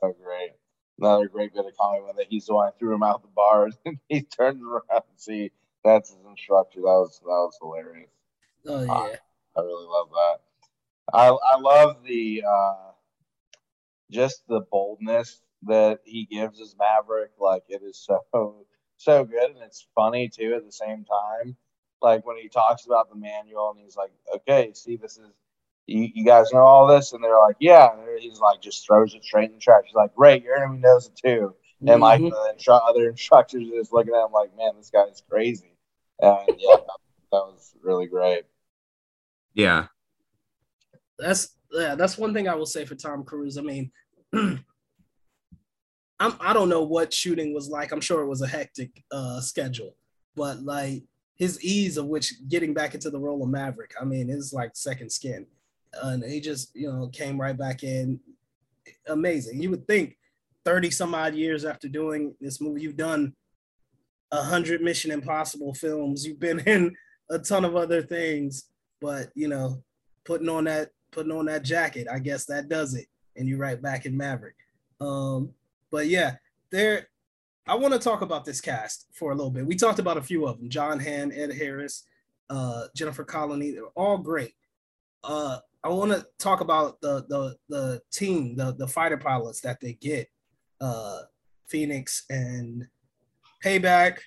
so 0.00 0.14
great. 0.22 0.52
Another 1.02 1.26
great 1.26 1.52
bit 1.52 1.66
of 1.66 1.76
comedy 1.76 2.04
when 2.04 2.14
he's 2.28 2.46
the 2.46 2.54
one 2.54 2.70
who 2.70 2.78
threw 2.78 2.94
him 2.94 3.02
out 3.02 3.22
the 3.22 3.28
bars 3.34 3.76
and 3.84 3.98
he 4.08 4.22
turns 4.22 4.62
around 4.62 4.82
and 4.90 5.02
see 5.16 5.50
that's 5.84 6.10
his 6.10 6.24
instructor. 6.24 6.78
That 6.78 6.84
was 6.84 7.18
that 7.18 7.26
was 7.26 7.58
hilarious. 7.60 8.08
Oh 8.68 8.82
yeah. 8.84 9.16
I 9.56 9.60
really 9.60 9.86
love 9.86 10.10
that. 10.10 10.38
I 11.12 11.26
I 11.26 11.58
love 11.58 12.04
the 12.06 12.44
uh 12.48 12.92
just 14.12 14.46
the 14.46 14.60
boldness 14.70 15.40
that 15.64 15.98
he 16.04 16.24
gives 16.24 16.60
as 16.60 16.76
Maverick. 16.78 17.32
Like 17.36 17.64
it 17.68 17.82
is 17.82 17.98
so 17.98 18.20
so 18.96 19.24
good 19.24 19.50
and 19.50 19.62
it's 19.64 19.88
funny 19.96 20.28
too 20.28 20.54
at 20.54 20.64
the 20.64 20.70
same 20.70 21.04
time. 21.04 21.56
Like 22.00 22.24
when 22.24 22.36
he 22.36 22.48
talks 22.48 22.86
about 22.86 23.10
the 23.10 23.16
manual 23.16 23.72
and 23.72 23.80
he's 23.80 23.96
like, 23.96 24.12
Okay, 24.36 24.70
see 24.72 24.94
this 24.94 25.18
is 25.18 25.32
you, 25.86 26.08
you 26.14 26.24
guys 26.24 26.52
know 26.52 26.60
all 26.60 26.86
this 26.86 27.12
and 27.12 27.22
they're 27.22 27.38
like, 27.38 27.56
Yeah, 27.60 27.88
and 27.92 28.20
he's 28.20 28.40
like 28.40 28.60
just 28.60 28.86
throws 28.86 29.14
it 29.14 29.24
straight 29.24 29.48
in 29.50 29.54
the 29.54 29.60
trash. 29.60 29.82
He's 29.86 29.94
like, 29.94 30.14
Great, 30.14 30.42
your 30.42 30.56
enemy 30.56 30.78
knows 30.78 31.06
it 31.08 31.16
too. 31.16 31.54
And 31.86 32.00
like 32.00 32.20
Mhm. 32.20 32.30
the 32.30 32.54
instru- 32.56 32.80
other 32.88 33.08
instructors 33.08 33.62
are 33.68 33.78
just 33.80 33.92
looking 33.92 34.14
at 34.14 34.24
him 34.24 34.32
like, 34.32 34.56
Man, 34.56 34.72
this 34.76 34.90
guy 34.90 35.04
is 35.04 35.22
crazy. 35.28 35.76
And 36.20 36.46
yeah, 36.58 36.76
that, 36.76 36.86
that 37.32 37.38
was 37.46 37.74
really 37.82 38.06
great. 38.06 38.44
yeah 39.54 39.86
that's 41.18 41.56
yeah, 41.72 41.94
that's 41.94 42.18
one 42.18 42.34
thing 42.34 42.48
I 42.48 42.54
will 42.54 42.66
say 42.66 42.84
for 42.84 42.94
Tom 42.94 43.24
Cruise. 43.24 43.56
I 43.56 43.62
mean, 43.62 43.90
I'm 44.34 44.64
I 46.20 46.52
don't 46.52 46.68
know 46.68 46.82
what 46.82 47.12
shooting 47.12 47.54
was 47.54 47.68
like. 47.68 47.92
I'm 47.92 48.00
sure 48.00 48.22
it 48.22 48.28
was 48.28 48.42
a 48.42 48.46
hectic 48.46 49.02
uh 49.10 49.40
schedule, 49.40 49.96
but 50.36 50.60
like 50.62 51.02
his 51.36 51.62
ease 51.64 51.96
of 51.96 52.06
which 52.06 52.34
getting 52.48 52.74
back 52.74 52.94
into 52.94 53.10
the 53.10 53.18
role 53.18 53.42
of 53.42 53.48
Maverick, 53.48 53.94
I 54.00 54.04
mean, 54.04 54.30
it's 54.30 54.52
like 54.52 54.72
second 54.74 55.10
skin. 55.10 55.46
And 56.02 56.24
he 56.24 56.40
just, 56.40 56.74
you 56.74 56.90
know, 56.90 57.08
came 57.08 57.40
right 57.40 57.56
back 57.56 57.82
in. 57.82 58.20
Amazing. 59.08 59.62
You 59.62 59.70
would 59.70 59.86
think 59.86 60.16
30 60.64 60.90
some 60.90 61.14
odd 61.14 61.34
years 61.34 61.64
after 61.64 61.88
doing 61.88 62.34
this 62.40 62.60
movie, 62.60 62.82
you've 62.82 62.96
done 62.96 63.34
a 64.30 64.42
hundred 64.42 64.80
Mission 64.80 65.10
Impossible 65.10 65.74
films, 65.74 66.26
you've 66.26 66.40
been 66.40 66.60
in 66.66 66.94
a 67.30 67.38
ton 67.38 67.64
of 67.64 67.76
other 67.76 68.02
things, 68.02 68.64
but 69.00 69.30
you 69.34 69.48
know, 69.48 69.82
putting 70.24 70.48
on 70.48 70.64
that 70.64 70.90
putting 71.10 71.32
on 71.32 71.44
that 71.46 71.62
jacket, 71.62 72.06
I 72.10 72.18
guess 72.18 72.46
that 72.46 72.68
does 72.68 72.94
it. 72.94 73.06
And 73.36 73.48
you're 73.48 73.58
right 73.58 73.80
back 73.80 74.06
in 74.06 74.16
Maverick. 74.16 74.56
Um, 75.00 75.50
but 75.90 76.06
yeah, 76.06 76.36
there 76.70 77.08
I 77.66 77.74
want 77.76 77.94
to 77.94 78.00
talk 78.00 78.22
about 78.22 78.44
this 78.44 78.60
cast 78.60 79.06
for 79.12 79.30
a 79.30 79.34
little 79.34 79.50
bit. 79.50 79.66
We 79.66 79.76
talked 79.76 79.98
about 79.98 80.16
a 80.16 80.22
few 80.22 80.46
of 80.46 80.58
them: 80.58 80.68
Jon 80.68 80.98
Hamm, 80.98 81.32
Ed 81.34 81.52
Harris, 81.52 82.04
uh, 82.50 82.86
Jennifer 82.96 83.24
Connelly. 83.24 83.72
They're 83.72 83.84
all 83.94 84.18
great. 84.18 84.54
Uh, 85.22 85.58
I 85.84 85.88
want 85.88 86.12
to 86.12 86.24
talk 86.38 86.60
about 86.60 87.00
the 87.00 87.24
the 87.28 87.56
the 87.68 88.00
team, 88.12 88.56
the 88.56 88.72
the 88.74 88.86
fighter 88.86 89.16
pilots 89.16 89.60
that 89.62 89.80
they 89.80 89.94
get. 89.94 90.28
Uh, 90.80 91.20
Phoenix 91.68 92.24
and 92.28 92.86
Payback, 93.64 94.18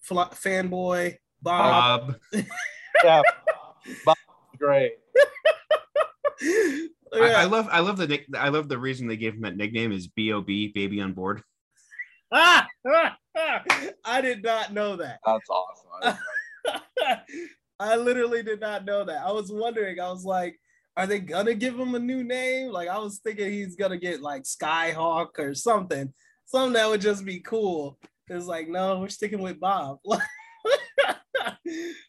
Fla- 0.00 0.30
Fanboy, 0.32 1.16
Bob. 1.42 2.16
Bob 2.32 2.44
Yeah. 3.04 3.22
Bob's 4.04 4.18
great. 4.58 4.92
I, 6.42 6.88
I 7.14 7.44
love 7.44 7.68
I 7.70 7.80
love 7.80 7.96
the 7.96 8.24
I 8.36 8.48
love 8.48 8.68
the 8.68 8.78
reason 8.78 9.06
they 9.06 9.16
gave 9.16 9.34
him 9.34 9.42
that 9.42 9.56
nickname 9.56 9.92
is 9.92 10.08
Bob 10.08 10.42
baby 10.74 11.00
on 11.00 11.12
board 11.14 11.42
Ah, 12.30 12.66
I 14.04 14.20
did 14.20 14.42
not 14.42 14.72
know 14.72 14.96
that. 14.96 15.20
That's 15.24 15.48
awesome. 15.48 16.18
I 17.80 17.96
literally 17.96 18.42
did 18.42 18.60
not 18.60 18.84
know 18.84 19.04
that. 19.04 19.24
I 19.24 19.32
was 19.32 19.50
wondering, 19.52 20.00
I 20.00 20.10
was 20.10 20.24
like, 20.24 20.58
are 20.98 21.06
they 21.06 21.20
gonna 21.20 21.54
give 21.54 21.78
him 21.78 21.94
a 21.94 21.98
new 22.00 22.24
name? 22.24 22.72
Like, 22.72 22.88
I 22.88 22.98
was 22.98 23.20
thinking 23.20 23.52
he's 23.52 23.76
gonna 23.76 23.98
get 23.98 24.20
like 24.20 24.42
Skyhawk 24.42 25.38
or 25.38 25.54
something, 25.54 26.12
something 26.44 26.72
that 26.72 26.88
would 26.88 27.00
just 27.00 27.24
be 27.24 27.38
cool. 27.38 27.96
It's 28.26 28.46
like, 28.46 28.68
no, 28.68 28.98
we're 28.98 29.08
sticking 29.08 29.40
with 29.40 29.60
Bob. 29.60 30.00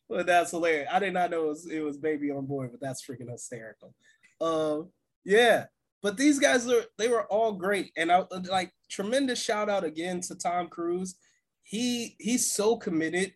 but 0.09 0.25
that's 0.25 0.49
hilarious. 0.49 0.89
I 0.91 0.97
did 0.97 1.13
not 1.13 1.29
know 1.29 1.45
it 1.45 1.49
was, 1.49 1.67
it 1.67 1.81
was 1.81 1.99
baby 1.99 2.31
on 2.31 2.47
board, 2.47 2.71
but 2.71 2.81
that's 2.81 3.05
freaking 3.05 3.29
hysterical. 3.29 3.93
Um, 4.41 4.89
yeah, 5.23 5.65
but 6.01 6.17
these 6.17 6.39
guys 6.39 6.67
are 6.67 6.83
they 6.97 7.09
were 7.09 7.25
all 7.25 7.53
great, 7.53 7.91
and 7.95 8.11
I 8.11 8.23
like 8.49 8.71
tremendous 8.89 9.39
shout 9.39 9.69
out 9.69 9.83
again 9.83 10.19
to 10.21 10.35
Tom 10.35 10.67
Cruise. 10.67 11.15
He 11.61 12.15
he's 12.17 12.51
so 12.51 12.75
committed 12.75 13.33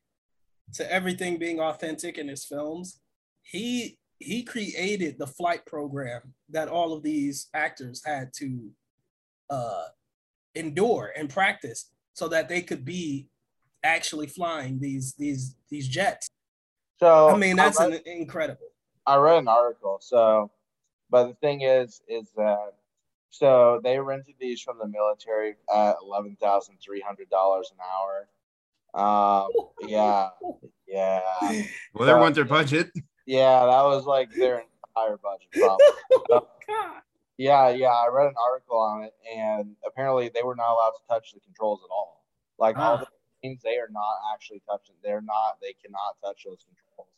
to 0.76 0.92
everything 0.92 1.38
being 1.38 1.60
authentic 1.60 2.18
in 2.18 2.28
his 2.28 2.44
films. 2.44 3.00
He 3.44 4.00
he 4.24 4.44
created 4.44 5.18
the 5.18 5.28
flight 5.28 5.66
program 5.66 6.22
that 6.50 6.68
all 6.68 6.94
of 6.94 7.04
these 7.04 7.48
actors 7.54 8.02
had 8.06 8.32
to 8.38 8.70
uh, 9.50 9.86
endure 10.56 11.14
and 11.18 11.30
practice 11.30 11.92
so 12.14 12.28
that 12.28 12.48
they 12.50 12.62
could 12.62 12.86
be 12.86 13.28
actually 13.84 14.28
flying 14.28 14.80
these 14.80 15.14
these 15.16 15.56
these 15.70 15.88
jets. 15.88 16.28
So 17.00 17.30
I 17.30 17.38
mean, 17.38 17.56
that's 17.56 17.80
I 17.80 17.88
read, 17.88 18.02
an, 18.06 18.12
incredible. 18.22 18.68
I 19.06 19.16
read 19.18 19.40
an 19.40 19.48
article. 19.48 19.98
So, 20.02 20.52
but 21.10 21.28
the 21.28 21.34
thing 21.36 21.62
is, 21.62 22.02
is 22.08 22.32
that 22.38 22.74
so 23.30 23.82
they 23.84 24.00
rented 24.00 24.36
these 24.40 24.62
from 24.62 24.78
the 24.78 24.88
military 24.88 25.56
at 25.74 25.96
eleven 26.02 26.38
thousand 26.42 26.78
three 26.84 27.02
hundred 27.02 27.30
dollars 27.30 27.72
an 27.72 27.80
hour. 27.84 28.28
Um, 28.96 29.50
yeah, 29.88 30.30
yeah. 30.88 31.20
well 31.94 32.06
they 32.06 32.14
So- 32.14 32.20
want 32.20 32.36
their 32.36 32.46
budget 32.46 32.92
Yeah, 33.26 33.66
that 33.66 33.84
was 33.84 34.06
like 34.06 34.32
their 34.34 34.64
entire 34.96 35.18
budget, 35.18 35.48
probably. 35.54 35.86
So- 36.30 36.48
yeah, 37.38 37.70
yeah. 37.70 37.88
I 37.88 38.08
read 38.12 38.28
an 38.28 38.36
article 38.42 38.78
on 38.80 39.04
it, 39.04 39.14
and 39.36 39.76
apparently 39.86 40.30
they 40.34 40.44
were 40.44 40.56
not 40.56 40.72
allowed 40.74 40.92
to 40.92 41.08
touch 41.10 41.32
the 41.34 41.40
controls 41.40 41.82
at 41.84 41.92
all. 41.92 42.24
Like 42.60 42.78
all 42.78 42.94
Ah. 42.94 42.98
the 42.98 43.08
things, 43.42 43.62
they 43.64 43.78
are 43.78 43.90
not 43.92 44.18
actually 44.34 44.62
touching. 44.70 44.94
They're 45.04 45.22
not. 45.22 45.58
They 45.62 45.74
cannot 45.84 46.16
touch 46.24 46.44
those 46.46 46.64
controls. 46.66 47.10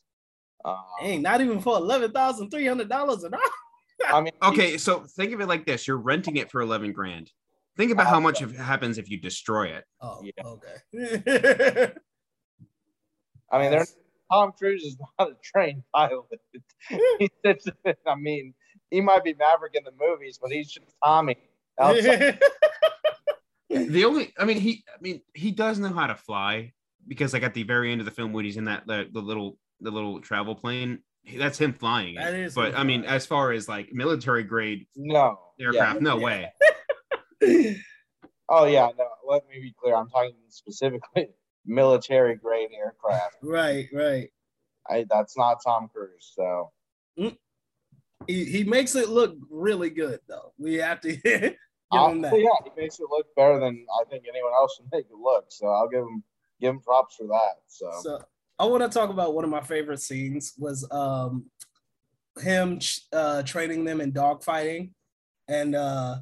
Um, 0.63 0.83
Dang, 1.01 1.21
not 1.21 1.41
even 1.41 1.59
for 1.59 1.77
eleven 1.77 2.11
thousand 2.11 2.49
three 2.49 2.65
hundred 2.65 2.87
dollars 2.89 3.23
an 3.23 3.33
hour. 3.33 3.41
I 4.13 4.19
mean, 4.21 4.33
okay 4.43 4.77
so 4.77 5.01
think 5.01 5.31
of 5.33 5.39
it 5.41 5.47
like 5.47 5.65
this 5.65 5.87
you're 5.87 5.97
renting 5.97 6.35
it 6.35 6.51
for 6.51 6.59
11 6.61 6.91
grand 6.91 7.31
think 7.77 7.91
about 7.93 8.07
how 8.07 8.19
much 8.19 8.41
of 8.41 8.53
happens 8.53 8.97
if 8.97 9.09
you 9.09 9.17
destroy 9.17 9.67
it 9.67 9.85
Oh, 10.01 10.21
Yeah. 10.21 10.43
okay. 10.43 11.93
I 13.51 13.59
mean, 13.61 13.71
they're 13.71 13.85
Tom 14.31 14.51
Cruise 14.57 14.83
is 14.83 14.97
not 15.19 15.29
a 15.31 15.35
trained 15.43 15.83
pilot. 15.95 16.25
He 17.19 17.29
sits- 17.45 17.65
I 18.07 18.15
mean, 18.15 18.53
he 18.91 19.01
might 19.01 19.23
be 19.23 19.33
Maverick 19.33 19.73
in 19.75 19.83
the 19.83 19.91
movies, 19.99 20.37
but 20.41 20.51
he's 20.51 20.71
just 20.71 20.85
Tommy. 21.03 21.35
outside. 21.79 22.39
the 23.69 24.05
only 24.05 24.31
i 24.37 24.45
mean 24.45 24.57
he 24.59 24.83
i 24.87 24.97
mean 25.01 25.19
he 25.33 25.51
does 25.51 25.79
know 25.79 25.89
how 25.91 26.07
to 26.07 26.15
fly 26.15 26.71
because 27.07 27.33
like 27.33 27.43
at 27.43 27.53
the 27.53 27.63
very 27.63 27.91
end 27.91 27.99
of 27.99 28.05
the 28.05 28.11
film 28.11 28.31
when 28.31 28.45
he's 28.45 28.55
in 28.57 28.65
that 28.65 28.85
the, 28.87 29.05
the 29.11 29.19
little 29.19 29.57
the 29.81 29.89
little 29.91 30.21
travel 30.21 30.55
plane 30.55 30.99
that's 31.37 31.57
him 31.57 31.73
flying. 31.73 32.15
That 32.15 32.33
is 32.35 32.53
but 32.53 32.75
i 32.75 32.83
mean 32.83 33.03
as 33.03 33.25
far 33.25 33.51
as 33.51 33.67
like 33.67 33.89
military 33.91 34.43
grade 34.43 34.85
no 34.95 35.39
aircraft 35.59 35.95
Yeah. 35.95 36.01
no 36.01 36.17
way 36.17 36.51
Oh 38.49 38.65
yeah, 38.65 38.89
no. 38.97 39.07
Let 39.27 39.47
me 39.49 39.59
be 39.59 39.73
clear. 39.81 39.95
I'm 39.95 40.07
talking 40.09 40.35
specifically 40.49 41.29
military 41.65 42.35
grade 42.35 42.69
aircraft. 42.77 43.37
right, 43.41 43.87
right. 43.93 44.29
I 44.89 45.05
that's 45.09 45.37
not 45.37 45.63
Tom 45.63 45.89
Cruise. 45.93 46.31
So 46.35 46.71
he, 48.27 48.43
he 48.45 48.63
makes 48.63 48.95
it 48.95 49.09
look 49.09 49.35
really 49.49 49.89
good 49.89 50.19
though. 50.27 50.53
We 50.57 50.75
have 50.75 51.01
to 51.01 51.15
give 51.15 51.43
him 51.43 51.57
I'll- 51.91 52.21
that. 52.21 52.39
yeah, 52.39 52.49
he 52.63 52.81
makes 52.81 52.99
it 52.99 53.07
look 53.09 53.27
better 53.35 53.59
than 53.59 53.85
I 53.99 54.03
think 54.09 54.25
anyone 54.29 54.53
else 54.53 54.79
would 54.79 54.89
make 54.91 55.05
it 55.05 55.17
look. 55.17 55.45
So 55.49 55.67
I'll 55.67 55.89
give 55.89 56.01
him 56.01 56.23
give 56.61 56.69
him 56.71 56.79
props 56.79 57.15
for 57.15 57.27
that. 57.27 57.61
So, 57.67 57.89
So 58.01 58.21
I 58.59 58.65
want 58.65 58.83
to 58.83 58.89
talk 58.89 59.09
about 59.09 59.33
one 59.35 59.43
of 59.43 59.49
my 59.49 59.61
favorite 59.61 59.99
scenes 59.99 60.53
was 60.57 60.87
um 60.91 61.45
him 62.41 62.79
uh 63.13 63.43
training 63.43 63.85
them 63.85 64.01
in 64.01 64.11
dogfighting 64.11 64.91
and 65.47 65.75
uh 65.75 66.17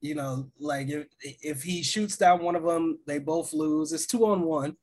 you 0.00 0.14
know 0.14 0.50
like 0.58 0.88
if 0.88 1.06
if 1.22 1.62
he 1.62 1.82
shoots 1.82 2.16
down 2.16 2.42
one 2.42 2.56
of 2.56 2.62
them 2.62 2.98
they 3.06 3.18
both 3.18 3.52
lose. 3.52 3.92
It's 3.92 4.06
two 4.06 4.26
on 4.26 4.42
one. 4.42 4.76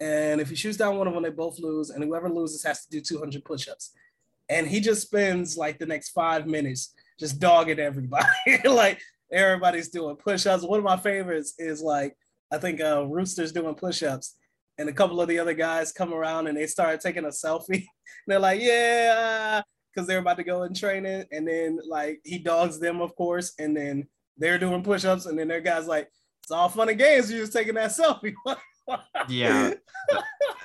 And 0.00 0.40
if 0.40 0.48
he 0.48 0.56
shoots 0.56 0.76
down 0.76 0.96
one 0.96 1.08
of 1.08 1.14
them 1.14 1.22
they 1.22 1.30
both 1.30 1.58
lose. 1.58 1.90
And 1.90 2.04
whoever 2.04 2.28
loses 2.28 2.62
has 2.64 2.84
to 2.84 2.90
do 2.90 3.00
200 3.00 3.44
push-ups. 3.44 3.92
And 4.48 4.66
he 4.66 4.80
just 4.80 5.02
spends 5.02 5.56
like 5.56 5.78
the 5.78 5.86
next 5.86 6.10
five 6.10 6.46
minutes 6.46 6.94
just 7.18 7.38
dogging 7.40 7.80
everybody. 7.80 8.26
Like 8.64 9.00
everybody's 9.32 9.88
doing 9.88 10.16
push-ups. 10.16 10.62
One 10.62 10.78
of 10.78 10.84
my 10.84 10.96
favorites 10.96 11.54
is 11.58 11.82
like 11.82 12.16
i 12.50 12.56
think 12.56 12.80
uh 12.80 13.04
rooster's 13.06 13.52
doing 13.52 13.74
push-ups. 13.74 14.36
And 14.78 14.88
a 14.88 14.92
couple 14.92 15.20
of 15.20 15.28
the 15.28 15.40
other 15.40 15.54
guys 15.54 15.90
come 15.90 16.14
around 16.14 16.46
and 16.46 16.56
they 16.56 16.66
start 16.68 17.00
taking 17.00 17.24
a 17.24 17.28
selfie. 17.28 17.86
they're 18.28 18.38
like, 18.38 18.60
yeah, 18.60 19.60
because 19.92 20.06
they're 20.06 20.20
about 20.20 20.36
to 20.36 20.44
go 20.44 20.62
in 20.62 20.72
training. 20.72 21.24
And 21.32 21.48
then 21.48 21.80
like 21.84 22.20
he 22.24 22.38
dogs 22.38 22.78
them, 22.78 23.00
of 23.00 23.16
course, 23.16 23.54
and 23.58 23.76
then 23.76 24.06
they're 24.38 24.58
doing 24.58 24.82
push-ups, 24.82 25.26
and 25.26 25.38
then 25.38 25.48
their 25.48 25.60
guys 25.60 25.86
like, 25.86 26.08
it's 26.42 26.50
all 26.50 26.68
fun 26.68 26.88
and 26.88 26.98
games. 26.98 27.30
You're 27.30 27.40
just 27.40 27.52
taking 27.52 27.74
that 27.74 27.90
selfie. 27.90 28.34
yeah 29.28 29.72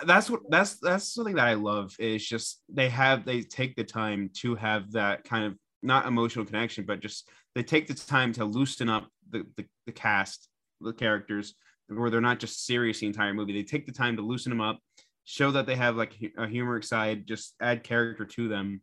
that's 0.05 0.29
what 0.29 0.41
that's 0.49 0.75
that's 0.79 1.13
something 1.13 1.35
that 1.35 1.47
i 1.47 1.53
love 1.53 1.93
is 1.99 2.25
just 2.25 2.61
they 2.69 2.89
have 2.89 3.25
they 3.25 3.41
take 3.41 3.75
the 3.75 3.83
time 3.83 4.29
to 4.33 4.55
have 4.55 4.91
that 4.91 5.23
kind 5.23 5.45
of 5.45 5.57
not 5.81 6.05
emotional 6.05 6.45
connection 6.45 6.85
but 6.85 7.01
just 7.01 7.29
they 7.55 7.63
take 7.63 7.87
the 7.87 7.93
time 7.93 8.31
to 8.31 8.45
loosen 8.45 8.89
up 8.89 9.07
the 9.29 9.45
the, 9.57 9.65
the 9.85 9.91
cast 9.91 10.49
the 10.81 10.93
characters 10.93 11.55
where 11.87 12.09
they're 12.09 12.21
not 12.21 12.39
just 12.39 12.65
serious 12.65 12.99
the 12.99 13.07
entire 13.07 13.33
movie 13.33 13.53
they 13.53 13.63
take 13.63 13.85
the 13.85 13.91
time 13.91 14.15
to 14.15 14.21
loosen 14.21 14.49
them 14.49 14.61
up 14.61 14.79
show 15.25 15.51
that 15.51 15.65
they 15.65 15.75
have 15.75 15.95
like 15.95 16.13
a 16.37 16.47
humorous 16.47 16.89
side 16.89 17.27
just 17.27 17.55
add 17.61 17.83
character 17.83 18.25
to 18.25 18.47
them 18.47 18.81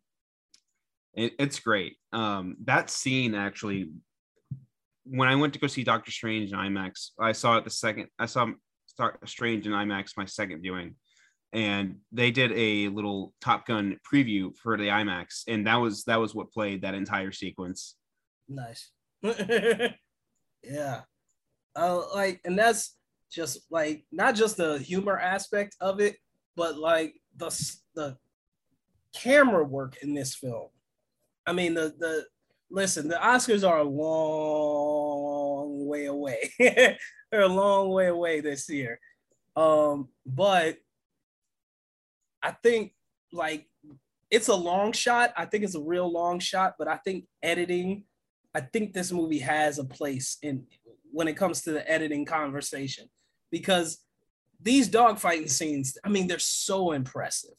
it, 1.14 1.32
it's 1.38 1.60
great 1.60 1.96
um 2.12 2.56
that 2.64 2.90
scene 2.90 3.34
actually 3.34 3.90
when 5.10 5.28
i 5.28 5.34
went 5.34 5.52
to 5.52 5.58
go 5.58 5.66
see 5.66 5.84
doctor 5.84 6.10
strange 6.10 6.52
in 6.52 6.58
imax 6.58 7.10
i 7.20 7.32
saw 7.32 7.56
it 7.56 7.64
the 7.64 7.70
second 7.70 8.06
i 8.18 8.26
saw 8.26 8.46
Strange 9.24 9.66
in 9.66 9.72
IMAX 9.72 10.16
my 10.16 10.24
second 10.24 10.60
viewing, 10.60 10.94
and 11.52 11.96
they 12.12 12.30
did 12.30 12.52
a 12.52 12.88
little 12.88 13.32
Top 13.40 13.66
Gun 13.66 13.98
preview 14.10 14.56
for 14.56 14.76
the 14.76 14.88
IMAX, 14.88 15.44
and 15.48 15.66
that 15.66 15.76
was 15.76 16.04
that 16.04 16.20
was 16.20 16.34
what 16.34 16.52
played 16.52 16.82
that 16.82 16.94
entire 16.94 17.32
sequence. 17.32 17.96
nice. 18.48 18.90
yeah. 20.62 21.02
Uh, 21.76 22.02
like, 22.14 22.40
and 22.44 22.58
that's 22.58 22.96
just 23.30 23.60
like 23.70 24.04
not 24.10 24.34
just 24.34 24.56
the 24.56 24.78
humor 24.78 25.18
aspect 25.18 25.76
of 25.80 26.00
it, 26.00 26.16
but 26.56 26.78
like 26.78 27.14
the 27.36 27.48
the 27.94 28.16
camera 29.14 29.64
work 29.64 29.96
in 30.02 30.14
this 30.14 30.34
film. 30.34 30.68
I 31.46 31.52
mean, 31.52 31.74
the 31.74 31.94
the 31.98 32.24
listen, 32.70 33.08
the 33.08 33.16
Oscars 33.16 33.68
are 33.68 33.78
a 33.78 33.84
long 33.84 35.86
way 35.86 36.06
away. 36.06 36.50
They're 36.58 37.42
a 37.42 37.48
long 37.48 37.90
way 37.90 38.06
away 38.06 38.40
this 38.40 38.68
year. 38.68 38.98
Um, 39.56 40.08
but 40.24 40.78
I 42.42 42.52
think 42.52 42.92
like 43.32 43.66
it's 44.30 44.48
a 44.48 44.54
long 44.54 44.92
shot. 44.92 45.32
I 45.36 45.44
think 45.44 45.64
it's 45.64 45.74
a 45.74 45.80
real 45.80 46.10
long 46.10 46.38
shot, 46.38 46.74
but 46.78 46.88
I 46.88 46.96
think 46.98 47.26
editing, 47.42 48.04
I 48.54 48.60
think 48.60 48.92
this 48.92 49.12
movie 49.12 49.40
has 49.40 49.78
a 49.78 49.84
place 49.84 50.38
in 50.42 50.64
when 51.12 51.28
it 51.28 51.36
comes 51.36 51.62
to 51.62 51.72
the 51.72 51.90
editing 51.90 52.24
conversation 52.24 53.08
because 53.50 53.98
these 54.62 54.88
dogfighting 54.88 55.50
scenes, 55.50 55.98
I 56.04 56.08
mean, 56.08 56.28
they're 56.28 56.38
so 56.38 56.92
impressive. 56.92 57.54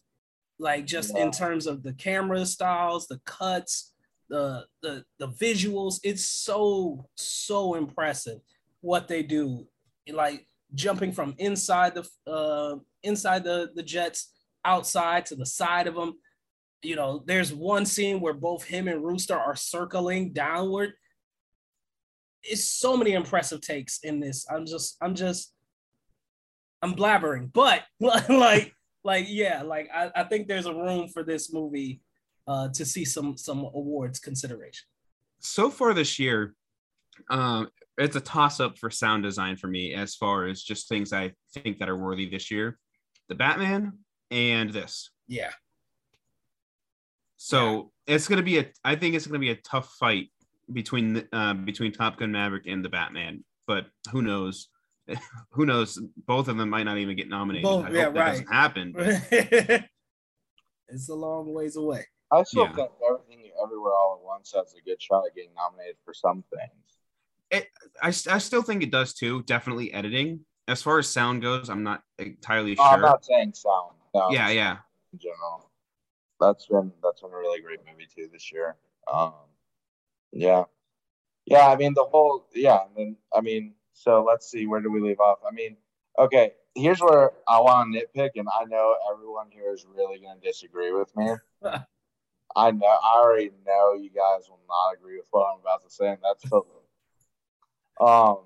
Like 0.60 0.86
just 0.86 1.18
in 1.18 1.32
terms 1.32 1.66
of 1.66 1.84
the 1.84 1.94
camera 1.94 2.46
styles, 2.46 3.08
the 3.08 3.20
cuts, 3.26 3.91
the 4.32 4.66
the 4.82 5.04
the 5.20 5.28
visuals, 5.28 6.00
it's 6.04 6.28
so 6.28 7.06
so 7.16 7.76
impressive 7.76 8.40
what 8.80 9.08
they 9.08 9.22
do. 9.22 9.68
Like 10.12 10.48
jumping 10.74 11.12
from 11.12 11.36
inside 11.38 11.94
the 11.94 12.32
uh 12.32 12.78
inside 13.04 13.44
the 13.44 13.70
the 13.76 13.84
jets 13.84 14.32
outside 14.66 15.26
to 15.28 15.36
the 15.36 15.46
side 15.46 15.86
of 15.86 15.96
them. 15.96 16.14
You 16.82 16.96
know, 16.96 17.24
there's 17.28 17.54
one 17.54 17.86
scene 17.86 18.22
where 18.22 18.34
both 18.34 18.64
him 18.64 18.88
and 18.88 19.04
Rooster 19.04 19.38
are 19.38 19.56
circling 19.56 20.34
downward. 20.34 20.94
It's 22.42 22.64
so 22.64 22.98
many 22.98 23.14
impressive 23.14 23.62
takes 23.62 24.00
in 24.02 24.20
this. 24.20 24.48
I'm 24.50 24.66
just, 24.66 24.98
I'm 25.00 25.14
just, 25.14 25.54
I'm 26.82 26.96
blabbering, 26.96 27.54
but 27.54 27.84
like, 28.00 28.74
like, 29.04 29.26
yeah, 29.30 29.62
like 29.62 29.90
I, 29.94 30.10
I 30.16 30.24
think 30.24 30.48
there's 30.48 30.66
a 30.66 30.74
room 30.74 31.08
for 31.10 31.24
this 31.24 31.54
movie 31.54 32.02
uh, 32.48 32.70
to 32.70 32.86
see 32.86 33.06
some 33.06 33.38
some 33.38 33.60
awards 33.60 34.20
consideration. 34.20 34.86
So 35.40 35.70
far 35.70 35.94
this 35.94 36.20
year, 36.20 36.56
um, 37.30 37.70
it's 37.98 38.16
a 38.16 38.22
toss 38.22 38.60
up 38.60 38.78
for 38.78 38.90
sound 38.90 39.24
design 39.24 39.58
for 39.58 39.68
me 39.68 39.94
as 39.94 40.16
far 40.16 40.46
as 40.46 40.62
just 40.62 40.88
things 40.88 41.14
I 41.14 41.34
think 41.54 41.80
that 41.80 41.90
are 41.90 41.98
worthy 41.98 42.30
this 42.30 42.52
year: 42.52 42.78
the 43.30 43.36
Batman 43.36 44.00
and 44.30 44.72
this. 44.72 45.10
Yeah. 45.28 45.52
So 47.38 47.92
it's 48.06 48.28
gonna 48.28 48.44
be 48.44 48.60
a. 48.60 48.72
I 48.84 48.96
think 48.96 49.16
it's 49.16 49.26
gonna 49.28 49.40
be 49.40 49.52
a 49.52 49.56
tough 49.56 49.94
fight 50.00 50.32
between 50.72 51.28
uh, 51.34 51.54
between 51.54 51.92
Top 51.92 52.18
Gun 52.18 52.32
Maverick 52.32 52.68
and 52.68 52.84
the 52.84 52.90
Batman. 52.90 53.44
But 53.68 53.88
who 54.12 54.22
knows? 54.22 54.68
who 55.52 55.66
knows? 55.66 56.00
Both 56.28 56.48
of 56.48 56.58
them 56.58 56.70
might 56.70 56.84
not 56.84 56.98
even 56.98 57.16
get 57.16 57.30
nominated. 57.30 57.64
Both- 57.64 57.86
I 57.86 57.92
yeah, 57.92 58.04
hope 58.06 58.14
that 58.14 58.20
right. 58.20 58.30
doesn't 58.32 58.54
happen. 58.54 58.92
but- 58.94 59.84
it's 60.88 61.10
a 61.10 61.16
long 61.16 61.54
ways 61.54 61.76
away. 61.76 62.06
I 62.32 62.44
still 62.44 62.64
Yeah. 62.66 62.74
think 62.74 62.92
everything 63.08 63.52
everywhere 63.62 63.94
all 63.94 64.18
at 64.20 64.26
once 64.26 64.54
has 64.54 64.74
a 64.74 64.82
good 64.82 65.02
shot 65.02 65.26
at 65.28 65.36
getting 65.36 65.54
nominated 65.54 65.98
for 66.06 66.14
some 66.14 66.44
things. 66.56 66.98
it, 67.52 67.68
I, 68.02 68.08
s- 68.10 68.28
I 68.28 68.38
still 68.38 68.62
think 68.62 68.82
it 68.84 68.92
does 68.92 69.14
too. 69.14 69.44
Definitely 69.44 69.92
editing. 69.94 70.46
As 70.70 70.82
far 70.82 71.00
as 71.00 71.10
sound 71.10 71.42
goes, 71.42 71.70
I'm 71.70 71.84
not 71.84 72.04
entirely 72.18 72.76
No, 72.76 72.84
sure. 72.84 72.94
I'm 72.94 73.02
not 73.02 73.26
saying 73.26 73.54
sound. 73.54 73.96
No, 74.14 74.30
yeah, 74.32 74.50
yeah. 74.50 74.78
in 75.12 75.20
general. 75.20 75.70
That's 76.40 76.66
been 76.68 76.92
that's 77.04 77.22
been 77.22 77.32
a 77.32 77.38
really 77.38 77.62
great 77.62 77.80
movie 77.86 78.08
too 78.14 78.30
this 78.32 78.52
year. 78.52 78.78
Um, 79.12 79.34
yeah, 80.32 80.64
yeah. 81.46 81.68
I 81.68 81.76
mean 81.76 81.94
the 81.94 82.06
whole 82.06 82.48
yeah. 82.56 82.78
I 82.78 82.88
mean, 82.96 83.18
I 83.34 83.42
mean, 83.42 83.74
so 83.94 84.24
let's 84.24 84.50
see 84.50 84.66
where 84.66 84.80
do 84.82 84.90
we 84.90 85.02
leave 85.02 85.20
off? 85.20 85.40
I 85.46 85.52
mean, 85.52 85.76
okay. 86.18 86.54
Here's 86.74 87.02
where 87.02 87.32
I 87.50 87.60
want 87.60 87.94
to 87.94 88.00
nitpick, 88.18 88.32
and 88.36 88.48
I 88.50 88.64
know 88.64 88.96
everyone 89.14 89.48
here 89.52 89.74
is 89.74 89.86
really 89.94 90.20
going 90.20 90.40
to 90.40 90.48
disagree 90.48 90.94
with 90.94 91.14
me. 91.18 91.32
I 92.56 92.72
know. 92.72 92.86
I 92.88 93.20
already 93.20 93.52
know 93.66 93.94
you 93.94 94.10
guys 94.10 94.50
will 94.50 94.60
not 94.68 94.94
agree 94.98 95.18
with 95.18 95.28
what 95.32 95.48
I'm 95.48 95.60
about 95.60 95.84
to 95.84 95.90
say, 95.90 96.10
and 96.10 96.20
that's 96.24 96.44
totally. 96.50 96.76
Um. 98.00 98.40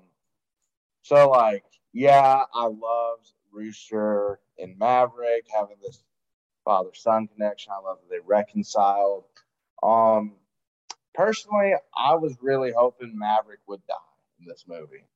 So 1.02 1.30
like, 1.30 1.64
yeah, 1.92 2.42
I 2.52 2.64
loved 2.64 3.32
Rooster 3.52 4.40
and 4.58 4.78
Maverick 4.78 5.46
having 5.54 5.76
this 5.82 6.02
father 6.64 6.90
son 6.94 7.28
connection. 7.28 7.72
I 7.72 7.80
love 7.80 7.98
that 8.02 8.10
they 8.14 8.20
reconciled. 8.26 9.24
Um, 9.82 10.32
personally, 11.14 11.74
I 11.96 12.16
was 12.16 12.36
really 12.42 12.72
hoping 12.76 13.16
Maverick 13.16 13.60
would 13.68 13.86
die 13.86 13.94
in 14.40 14.46
this 14.46 14.64
movie. 14.68 15.06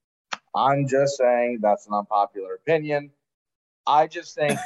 I'm 0.54 0.86
just 0.88 1.16
saying 1.16 1.58
that's 1.60 1.86
an 1.86 1.94
unpopular 1.94 2.54
opinion. 2.54 3.10
I 3.86 4.06
just 4.06 4.34
think 4.34 4.58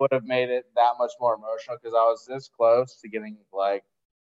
would 0.00 0.12
have 0.12 0.24
made 0.24 0.50
it 0.50 0.66
that 0.76 0.92
much 0.98 1.12
more 1.20 1.34
emotional 1.34 1.76
because 1.80 1.94
I 1.94 2.04
was 2.04 2.24
this 2.26 2.48
close 2.48 2.96
to 3.02 3.08
getting 3.08 3.36
like 3.52 3.84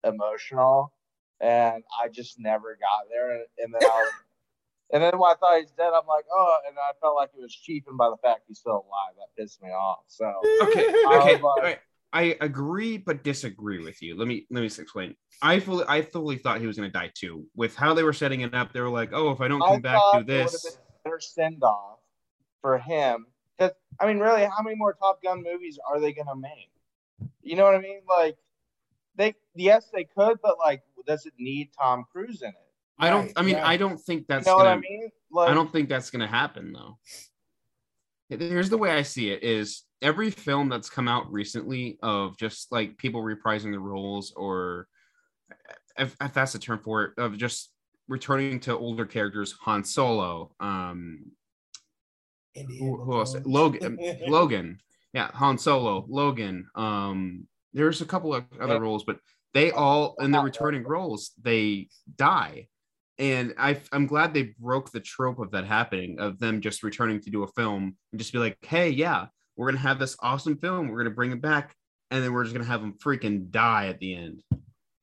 emotional, 0.04 0.94
and 1.42 1.84
I 2.02 2.08
just 2.10 2.40
never 2.40 2.78
got 2.80 3.10
there. 3.10 3.32
And, 3.32 3.46
and 3.60 3.74
then 3.74 3.82
I 3.84 3.88
was, 3.88 4.14
and 4.94 5.04
then 5.04 5.18
when 5.20 5.32
I 5.32 5.36
thought 5.36 5.60
he's 5.60 5.72
dead, 5.72 5.92
I'm 5.94 6.08
like, 6.08 6.26
oh, 6.32 6.58
and 6.68 6.78
I 6.78 6.92
felt 7.02 7.16
like 7.16 7.30
it 7.38 7.42
was 7.42 7.54
cheapened 7.54 7.98
by 7.98 8.10
the 8.10 8.18
fact 8.18 8.42
he's 8.48 8.60
still 8.60 8.86
alive. 8.88 9.16
That 9.18 9.42
pissed 9.42 9.62
me 9.62 9.70
off. 9.70 10.00
So 10.08 10.26
Okay, 10.62 10.86
I 11.06 11.18
okay. 11.18 11.34
like- 11.34 11.44
all 11.44 11.62
right. 11.62 11.80
I 12.14 12.38
agree 12.40 12.98
but 12.98 13.22
disagree 13.22 13.84
with 13.84 14.02
you. 14.02 14.18
Let 14.18 14.30
me 14.30 14.48
let 14.50 14.62
me 14.62 14.68
explain. 14.68 15.14
I 15.42 15.60
fully 15.60 15.84
I 15.90 16.02
fully 16.02 16.38
thought 16.38 16.62
he 16.62 16.66
was 16.66 16.78
gonna 16.78 16.90
die 16.90 17.12
too. 17.14 17.46
With 17.54 17.76
how 17.76 17.94
they 17.94 18.04
were 18.04 18.14
setting 18.14 18.42
it 18.42 18.56
up, 18.56 18.72
they 18.72 18.80
were 18.80 18.90
like, 18.90 19.10
"Oh, 19.12 19.32
if 19.32 19.42
I 19.42 19.50
don't 19.50 19.62
I 19.62 19.68
come 19.74 19.82
back 19.82 19.96
thought 19.96 20.14
to 20.14 20.18
it 20.20 20.26
would 20.26 20.30
have 20.30 20.52
this, 20.52 20.78
Their 21.04 21.20
send 21.20 21.64
off 21.64 22.00
for 22.62 22.78
him. 22.78 23.28
Because 23.58 23.74
I 24.00 24.08
mean, 24.08 24.20
really, 24.20 24.44
how 24.44 24.62
many 24.64 24.76
more 24.76 24.94
Top 24.94 25.22
Gun 25.24 25.44
movies 25.44 25.80
are 25.90 26.00
they 26.00 26.14
gonna 26.14 26.36
make? 26.36 26.72
You 27.42 27.56
know 27.56 27.64
what 27.64 27.76
I 27.76 27.80
mean? 27.80 28.02
Like, 28.08 28.38
they 29.16 29.36
yes, 29.56 29.90
they 29.94 30.04
could, 30.04 30.40
but 30.42 30.58
like, 30.60 30.84
does 31.06 31.26
it 31.26 31.34
need 31.40 31.70
Tom 31.80 32.06
Cruise 32.12 32.42
in 32.42 32.50
it? 32.50 32.56
I 33.00 33.10
don't. 33.10 33.26
Right, 33.26 33.34
I 33.36 33.42
mean, 33.42 33.56
right. 33.56 33.66
I 33.66 33.78
don't 33.78 34.00
think 34.00 34.28
that's 34.28 34.46
you 34.46 34.52
know 34.52 34.58
gonna. 34.58 34.70
what 34.70 34.78
I 34.78 34.82
mean? 34.82 35.10
Like, 35.32 35.50
I 35.50 35.54
don't 35.54 35.72
think 35.72 35.90
that's 35.90 36.10
gonna 36.10 36.28
happen 36.28 36.74
though. 36.74 36.98
Here's 38.30 38.70
the 38.70 38.78
way 38.78 38.92
I 38.92 39.04
see 39.04 39.32
it: 39.32 39.44
is 39.44 39.84
every 40.02 40.30
film 40.30 40.70
that's 40.70 40.90
come 40.90 41.08
out 41.08 41.32
recently 41.32 41.98
of 42.04 42.38
just 42.38 42.72
like 42.72 42.98
people 42.98 43.22
reprising 43.22 43.72
the 43.72 43.80
roles 43.80 44.32
or 44.36 44.88
if, 45.98 46.16
if 46.22 46.34
that's 46.34 46.54
the 46.54 46.60
term 46.60 46.80
for 46.80 47.06
it, 47.06 47.12
of 47.18 47.38
just 47.38 47.72
returning 48.08 48.60
to 48.62 48.78
older 48.78 49.06
characters, 49.06 49.54
Han 49.62 49.84
Solo, 49.84 50.52
um, 50.60 51.32
who, 52.80 52.98
who 52.98 53.20
else? 53.20 53.36
Logan, 53.46 53.98
Logan, 54.28 54.80
yeah, 55.14 55.32
Han 55.34 55.58
Solo, 55.58 56.06
Logan. 56.10 56.68
Um, 56.76 57.48
there's 57.74 58.02
a 58.02 58.06
couple 58.06 58.34
of 58.34 58.46
other 58.60 58.80
roles, 58.80 59.04
but 59.04 59.20
they 59.54 59.72
all 59.72 60.16
in 60.20 60.32
the 60.32 60.40
returning 60.40 60.84
roles 60.84 61.32
they 61.42 61.90
die, 62.16 62.68
and 63.18 63.54
I 63.58 63.80
I'm 63.92 64.08
glad 64.08 64.34
they 64.34 64.54
broke 64.60 64.92
the 64.92 65.00
trope 65.00 65.40
of 65.40 65.52
that 65.52 65.66
happening 65.66 66.20
of 66.20 66.40
them 66.40 66.62
just 66.62 66.84
returning 66.84 67.22
to 67.22 67.30
do 67.30 67.44
a 67.44 67.48
film 67.48 67.96
and 68.12 68.20
just 68.20 68.34
be 68.34 68.40
like, 68.40 68.58
hey, 68.62 68.90
yeah, 68.90 69.28
we're 69.56 69.68
gonna 69.68 69.80
have 69.80 70.00
this 70.00 70.16
awesome 70.20 70.58
film, 70.58 70.90
we're 70.90 71.00
gonna 71.00 71.16
bring 71.16 71.32
it 71.32 71.42
back, 71.42 71.76
and 72.12 72.24
then 72.24 72.34
we're 72.34 72.44
just 72.44 72.56
gonna 72.56 72.66
have 72.66 72.82
them 72.82 72.96
freaking 73.04 73.50
die 73.50 73.88
at 73.88 74.00
the 74.00 74.16
end. 74.16 74.44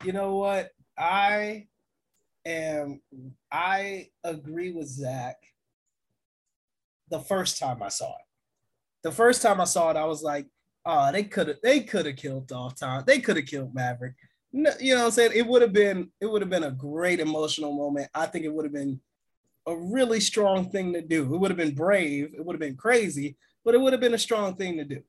You 0.05 0.12
know 0.12 0.36
what? 0.36 0.70
I 0.98 1.66
am. 2.44 3.00
I 3.50 4.09
agree 4.22 4.72
with 4.72 4.88
Zach. 4.88 5.36
The 7.09 7.20
first 7.20 7.59
time 7.59 7.82
I 7.82 7.88
saw 7.88 8.11
it, 8.11 8.24
the 9.02 9.12
first 9.12 9.42
time 9.42 9.61
I 9.61 9.64
saw 9.64 9.90
it, 9.90 9.96
I 9.96 10.05
was 10.07 10.22
like, 10.22 10.46
"Oh, 10.84 11.12
they 11.12 11.24
could 11.24 11.48
have. 11.48 11.59
They 11.62 11.80
could 11.80 12.07
have 12.07 12.16
killed 12.16 12.48
Dolph 12.48 12.76
Tom. 12.76 13.05
They 13.07 13.20
could 13.20 13.36
have 13.36 13.46
killed 13.46 13.74
Maverick." 13.74 14.14
No, 14.52 14.70
you 14.80 14.94
know 14.94 15.00
what 15.00 15.07
I'm 15.07 15.12
saying? 15.12 15.32
It 15.34 15.46
would 15.46 15.62
have 15.62 15.72
been. 15.72 16.11
It 16.20 16.26
would 16.26 16.42
have 16.42 16.50
been 16.50 16.64
a 16.64 16.70
great 16.70 17.20
emotional 17.20 17.72
moment. 17.72 18.09
I 18.14 18.26
think 18.26 18.44
it 18.44 18.52
would 18.52 18.64
have 18.64 18.72
been 18.72 19.00
a 19.66 19.76
really 19.76 20.20
strong 20.20 20.70
thing 20.70 20.92
to 20.92 21.00
do. 21.02 21.34
It 21.34 21.38
would 21.38 21.50
have 21.50 21.59
been 21.59 21.74
brave. 21.74 22.34
It 22.34 22.44
would 22.44 22.55
have 22.55 22.61
been 22.61 22.76
crazy, 22.76 23.36
but 23.64 23.74
it 23.74 23.80
would 23.80 23.92
have 23.92 24.00
been 24.00 24.14
a 24.14 24.18
strong 24.18 24.57
thing 24.57 24.76
to 24.78 24.84
do. 24.84 25.02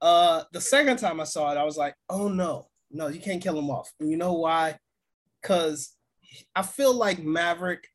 Uh, 0.00 0.44
the 0.52 0.60
second 0.60 0.96
time 0.96 1.20
I 1.20 1.24
saw 1.24 1.52
it, 1.52 1.58
I 1.58 1.64
was 1.64 1.76
like, 1.76 1.94
"Oh 2.08 2.28
no, 2.28 2.68
no, 2.90 3.06
you 3.06 3.20
can't 3.20 3.42
kill 3.42 3.58
him 3.58 3.70
off." 3.70 3.92
And 4.00 4.10
you 4.10 4.16
know 4.16 4.32
why? 4.32 4.78
Because 5.40 5.96
I 6.56 6.62
feel 6.62 6.94
like 6.94 7.22
Maverick 7.22 7.86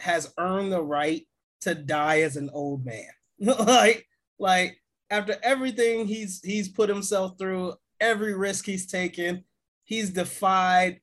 has 0.00 0.32
earned 0.38 0.72
the 0.72 0.82
right 0.82 1.26
to 1.64 1.74
die 1.74 2.20
as 2.22 2.36
an 2.36 2.50
old 2.52 2.84
man. 2.84 3.08
like, 3.38 4.06
like 4.38 4.80
after 5.10 5.36
everything 5.42 6.06
he's 6.06 6.40
he's 6.42 6.68
put 6.68 6.88
himself 6.88 7.38
through, 7.38 7.74
every 8.00 8.34
risk 8.34 8.66
he's 8.66 8.86
taken, 8.86 9.44
he's 9.84 10.10
defied 10.10 11.00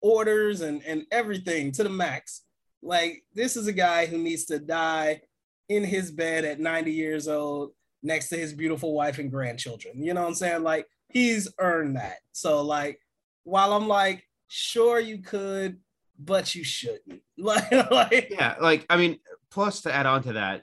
orders 0.00 0.60
and 0.60 0.82
and 0.84 1.06
everything 1.10 1.72
to 1.72 1.82
the 1.82 1.90
max. 1.90 2.42
Like 2.82 3.24
this 3.34 3.56
is 3.56 3.66
a 3.66 3.72
guy 3.72 4.06
who 4.06 4.18
needs 4.18 4.44
to 4.46 4.58
die 4.58 5.22
in 5.68 5.82
his 5.82 6.10
bed 6.10 6.44
at 6.44 6.60
90 6.60 6.92
years 6.92 7.26
old 7.28 7.70
next 8.02 8.28
to 8.28 8.36
his 8.36 8.52
beautiful 8.52 8.92
wife 8.92 9.18
and 9.18 9.30
grandchildren. 9.30 10.02
You 10.02 10.12
know 10.12 10.20
what 10.20 10.28
I'm 10.28 10.34
saying? 10.34 10.62
Like 10.62 10.86
he's 11.08 11.48
earned 11.58 11.96
that. 11.96 12.18
So 12.32 12.62
like 12.62 13.00
while 13.44 13.72
I'm 13.72 13.88
like 13.88 14.28
sure 14.48 15.00
you 15.00 15.18
could 15.18 15.78
but 16.18 16.54
you 16.54 16.64
shouldn't. 16.64 17.20
Like, 17.36 17.90
like 17.90 18.28
yeah, 18.30 18.54
like 18.60 18.86
I 18.88 18.96
mean, 18.96 19.18
plus 19.54 19.82
to 19.82 19.94
add 19.94 20.04
on 20.04 20.22
to 20.24 20.32
that, 20.32 20.62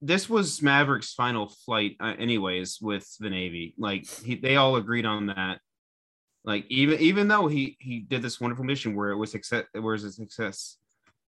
this 0.00 0.30
was 0.30 0.62
Maverick's 0.62 1.12
final 1.12 1.48
flight, 1.48 1.96
uh, 2.00 2.14
anyways, 2.18 2.78
with 2.80 3.06
the 3.18 3.28
Navy. 3.28 3.74
Like 3.76 4.06
he, 4.06 4.36
they 4.36 4.56
all 4.56 4.76
agreed 4.76 5.04
on 5.04 5.26
that. 5.26 5.58
Like 6.44 6.64
even 6.70 6.98
even 7.00 7.28
though 7.28 7.48
he 7.48 7.76
he 7.80 7.98
did 7.98 8.22
this 8.22 8.40
wonderful 8.40 8.64
mission 8.64 8.94
where 8.94 9.10
it 9.10 9.16
was 9.16 9.32
success, 9.32 9.64
where 9.72 9.82
it 9.82 10.00
was 10.00 10.04
a 10.04 10.12
success, 10.12 10.78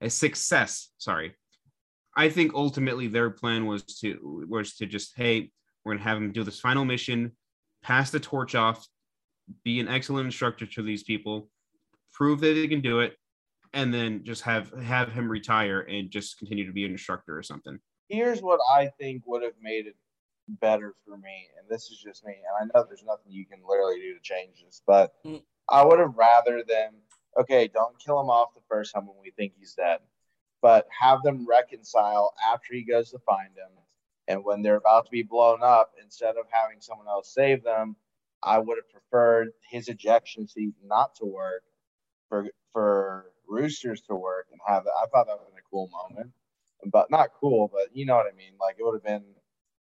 a 0.01 0.09
success. 0.09 0.89
Sorry, 0.97 1.35
I 2.15 2.29
think 2.29 2.53
ultimately 2.55 3.07
their 3.07 3.29
plan 3.29 3.67
was 3.67 3.83
to 3.99 4.45
was 4.49 4.77
to 4.77 4.87
just 4.87 5.13
hey, 5.15 5.51
we're 5.83 5.93
gonna 5.93 6.05
have 6.05 6.17
him 6.17 6.31
do 6.31 6.43
this 6.43 6.59
final 6.59 6.85
mission, 6.85 7.33
pass 7.83 8.09
the 8.09 8.19
torch 8.19 8.55
off, 8.55 8.87
be 9.63 9.79
an 9.79 9.89
excellent 9.89 10.25
instructor 10.25 10.65
to 10.65 10.81
these 10.81 11.03
people, 11.03 11.49
prove 12.13 12.39
that 12.39 12.55
they 12.55 12.67
can 12.67 12.81
do 12.81 13.01
it, 13.01 13.15
and 13.75 13.93
then 13.93 14.23
just 14.23 14.41
have 14.43 14.71
have 14.81 15.11
him 15.11 15.29
retire 15.29 15.81
and 15.81 16.09
just 16.09 16.39
continue 16.39 16.65
to 16.65 16.73
be 16.73 16.85
an 16.85 16.91
instructor 16.91 17.37
or 17.37 17.43
something. 17.43 17.77
Here's 18.09 18.41
what 18.41 18.59
I 18.73 18.89
think 18.99 19.23
would 19.27 19.43
have 19.43 19.59
made 19.61 19.85
it 19.85 19.95
better 20.47 20.95
for 21.05 21.17
me, 21.17 21.49
and 21.59 21.67
this 21.69 21.91
is 21.91 21.99
just 21.99 22.25
me, 22.25 22.33
and 22.33 22.71
I 22.71 22.79
know 22.79 22.85
there's 22.87 23.03
nothing 23.03 23.31
you 23.31 23.45
can 23.45 23.59
literally 23.67 23.99
do 23.99 24.13
to 24.13 24.19
change 24.21 24.63
this, 24.63 24.81
but 24.87 25.13
mm. 25.25 25.41
I 25.69 25.83
would 25.85 25.99
have 25.99 26.15
rather 26.15 26.63
them 26.63 26.93
okay, 27.37 27.67
don't 27.67 27.99
kill 27.99 28.19
him 28.19 28.29
off 28.29 28.53
the 28.55 28.61
first 28.69 28.93
time 28.93 29.07
when 29.07 29.17
we 29.21 29.31
think 29.31 29.53
he's 29.59 29.73
dead, 29.73 29.99
but 30.61 30.87
have 30.97 31.21
them 31.21 31.45
reconcile 31.45 32.33
after 32.49 32.73
he 32.73 32.83
goes 32.83 33.11
to 33.11 33.19
find 33.19 33.49
him. 33.49 33.71
And 34.27 34.43
when 34.43 34.61
they're 34.61 34.77
about 34.77 35.05
to 35.05 35.11
be 35.11 35.21
blown 35.21 35.61
up, 35.61 35.91
instead 36.01 36.37
of 36.37 36.45
having 36.49 36.77
someone 36.79 37.07
else 37.07 37.33
save 37.33 37.61
them, 37.61 37.97
I 38.41 38.57
would 38.59 38.77
have 38.77 38.89
preferred 38.89 39.49
his 39.69 39.89
ejection 39.89 40.47
seat 40.47 40.73
not 40.83 41.15
to 41.15 41.25
work 41.25 41.63
for 42.29 42.47
for 42.71 43.31
Roosters 43.47 44.01
to 44.03 44.15
work 44.15 44.47
and 44.51 44.59
have 44.67 44.85
it. 44.85 44.91
I 44.97 45.07
thought 45.07 45.27
that 45.27 45.33
would 45.39 45.45
have 45.45 45.49
been 45.53 45.59
a 45.59 45.69
cool 45.71 45.89
moment, 45.89 46.31
but 46.91 47.11
not 47.11 47.31
cool, 47.39 47.69
but 47.71 47.95
you 47.95 48.05
know 48.05 48.15
what 48.15 48.27
I 48.31 48.35
mean. 48.35 48.53
Like 48.59 48.77
it 48.79 48.83
would 48.85 48.95
have 48.95 49.03
been, 49.03 49.25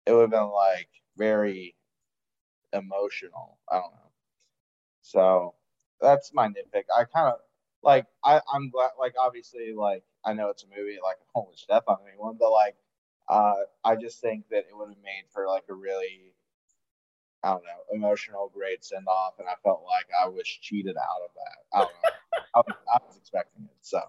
it 0.05 0.13
would 0.13 0.21
have 0.21 0.31
been 0.31 0.49
like 0.51 0.89
very 1.17 1.75
emotional. 2.73 3.59
I 3.71 3.75
don't 3.75 3.91
know. 3.93 4.11
So 5.01 5.55
that's 6.01 6.33
my 6.33 6.47
nitpick. 6.47 6.85
I 6.95 7.05
kind 7.05 7.29
of 7.29 7.39
like 7.83 8.07
I 8.23 8.41
I'm 8.53 8.69
glad 8.69 8.91
like 8.99 9.15
obviously 9.19 9.73
like 9.75 10.03
I 10.25 10.33
know 10.33 10.49
it's 10.49 10.63
a 10.63 10.67
movie 10.67 10.97
like 11.03 11.17
I 11.21 11.25
won't 11.35 11.49
wish 11.49 11.65
death 11.67 11.83
on 11.87 11.99
anyone, 12.09 12.37
but 12.39 12.51
like 12.51 12.75
uh 13.29 13.55
I 13.85 13.95
just 13.97 14.21
think 14.21 14.45
that 14.51 14.65
it 14.69 14.77
would 14.77 14.89
have 14.89 15.03
made 15.03 15.25
for 15.33 15.47
like 15.47 15.65
a 15.69 15.73
really 15.75 16.33
I 17.45 17.49
don't 17.51 17.63
know 17.63 17.95
emotional 17.95 18.51
great 18.53 18.83
send 18.83 19.07
off, 19.07 19.35
and 19.37 19.47
I 19.47 19.53
felt 19.63 19.83
like 19.87 20.07
I 20.19 20.27
was 20.27 20.47
cheated 20.47 20.97
out 20.97 21.21
of 21.23 21.29
that. 21.35 21.77
I 21.77 21.79
don't 21.79 21.91
know. 21.91 22.39
I, 22.55 22.57
was, 22.59 22.75
I 22.93 22.97
was 23.07 23.17
expecting 23.17 23.63
it, 23.65 23.77
so 23.81 24.01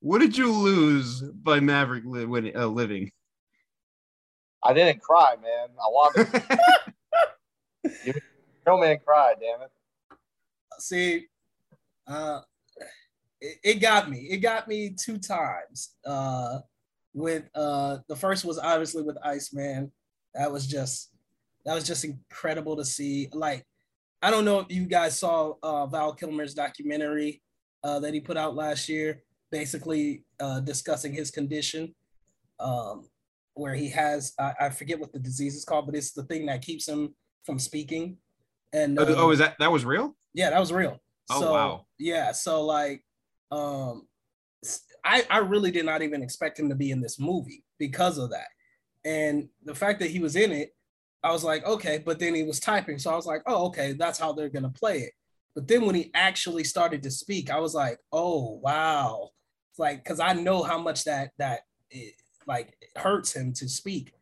What 0.00 0.20
did 0.20 0.36
you 0.38 0.52
lose 0.52 1.20
by 1.20 1.58
Maverick 1.60 2.04
li- 2.06 2.26
winning, 2.26 2.56
uh, 2.56 2.66
living? 2.66 3.10
I 4.62 4.72
didn't 4.72 5.02
cry, 5.02 5.34
man. 5.42 5.68
I 5.78 5.88
wanted. 5.88 6.28
You- 8.04 8.14
no 8.66 8.78
man 8.80 8.98
cried, 9.04 9.36
damn 9.40 9.62
it. 9.62 9.70
see, 10.78 11.26
uh, 12.06 12.40
it, 13.40 13.58
it 13.64 13.74
got 13.80 14.08
me. 14.08 14.18
It 14.30 14.38
got 14.38 14.68
me 14.68 14.94
two 14.96 15.18
times. 15.18 15.96
Uh, 16.06 16.60
with 17.12 17.44
uh, 17.54 17.98
the 18.08 18.16
first 18.16 18.44
was 18.44 18.58
obviously 18.58 19.02
with 19.02 19.18
Iceman. 19.24 19.90
That 20.34 20.50
was 20.52 20.66
just 20.66 21.10
that 21.64 21.74
was 21.74 21.86
just 21.86 22.04
incredible 22.04 22.76
to 22.76 22.84
see. 22.84 23.28
Like, 23.32 23.64
I 24.22 24.30
don't 24.30 24.44
know 24.44 24.60
if 24.60 24.66
you 24.70 24.86
guys 24.86 25.18
saw 25.18 25.54
uh, 25.62 25.86
Val 25.86 26.14
Kilmer's 26.14 26.54
documentary 26.54 27.42
uh, 27.82 28.00
that 28.00 28.14
he 28.14 28.20
put 28.20 28.36
out 28.36 28.54
last 28.54 28.88
year, 28.88 29.22
basically 29.50 30.24
uh, 30.40 30.60
discussing 30.60 31.12
his 31.12 31.30
condition, 31.30 31.94
um, 32.60 33.08
where 33.54 33.74
he 33.74 33.88
has 33.90 34.32
I, 34.38 34.52
I 34.60 34.70
forget 34.70 34.98
what 34.98 35.12
the 35.12 35.18
disease 35.18 35.54
is 35.54 35.64
called, 35.64 35.86
but 35.86 35.94
it's 35.94 36.12
the 36.12 36.24
thing 36.24 36.46
that 36.46 36.62
keeps 36.62 36.88
him 36.88 37.14
from 37.44 37.58
speaking. 37.58 38.16
And 38.72 38.98
Oh, 38.98 39.04
oh, 39.16 39.30
is 39.30 39.38
that 39.38 39.56
that 39.58 39.70
was 39.70 39.84
real? 39.84 40.16
yeah, 40.32 40.50
that 40.50 40.60
was 40.60 40.72
real. 40.72 40.98
Oh, 41.30 41.40
so, 41.40 41.52
wow. 41.52 41.86
Yeah, 41.98 42.32
so 42.32 42.64
like, 42.64 43.02
um, 43.50 44.06
I 45.04 45.24
I 45.30 45.38
really 45.38 45.70
did 45.70 45.86
not 45.86 46.02
even 46.02 46.22
expect 46.22 46.58
him 46.58 46.68
to 46.68 46.74
be 46.74 46.90
in 46.90 47.00
this 47.00 47.18
movie 47.20 47.64
because 47.78 48.18
of 48.18 48.30
that, 48.30 48.48
and 49.04 49.48
the 49.64 49.74
fact 49.74 50.00
that 50.00 50.10
he 50.10 50.18
was 50.18 50.36
in 50.36 50.50
it, 50.50 50.74
I 51.24 51.32
was 51.32 51.42
like, 51.42 51.64
okay. 51.64 52.02
But 52.04 52.18
then 52.18 52.34
he 52.34 52.42
was 52.44 52.60
typing, 52.60 52.98
so 52.98 53.10
I 53.10 53.16
was 53.16 53.26
like, 53.26 53.42
oh, 53.46 53.66
okay, 53.66 53.94
that's 53.94 54.18
how 54.18 54.32
they're 54.32 54.50
gonna 54.50 54.68
play 54.70 54.98
it. 54.98 55.12
But 55.54 55.66
then 55.66 55.86
when 55.86 55.94
he 55.94 56.10
actually 56.14 56.64
started 56.64 57.02
to 57.04 57.10
speak, 57.10 57.50
I 57.50 57.58
was 57.58 57.74
like, 57.74 57.98
oh 58.12 58.60
wow, 58.62 59.30
It's 59.70 59.78
like 59.78 60.04
because 60.04 60.20
I 60.20 60.34
know 60.34 60.62
how 60.62 60.78
much 60.78 61.04
that 61.04 61.30
that 61.38 61.60
it, 61.90 62.14
like 62.46 62.76
hurts 62.96 63.34
him 63.34 63.52
to 63.54 63.68
speak. 63.68 64.12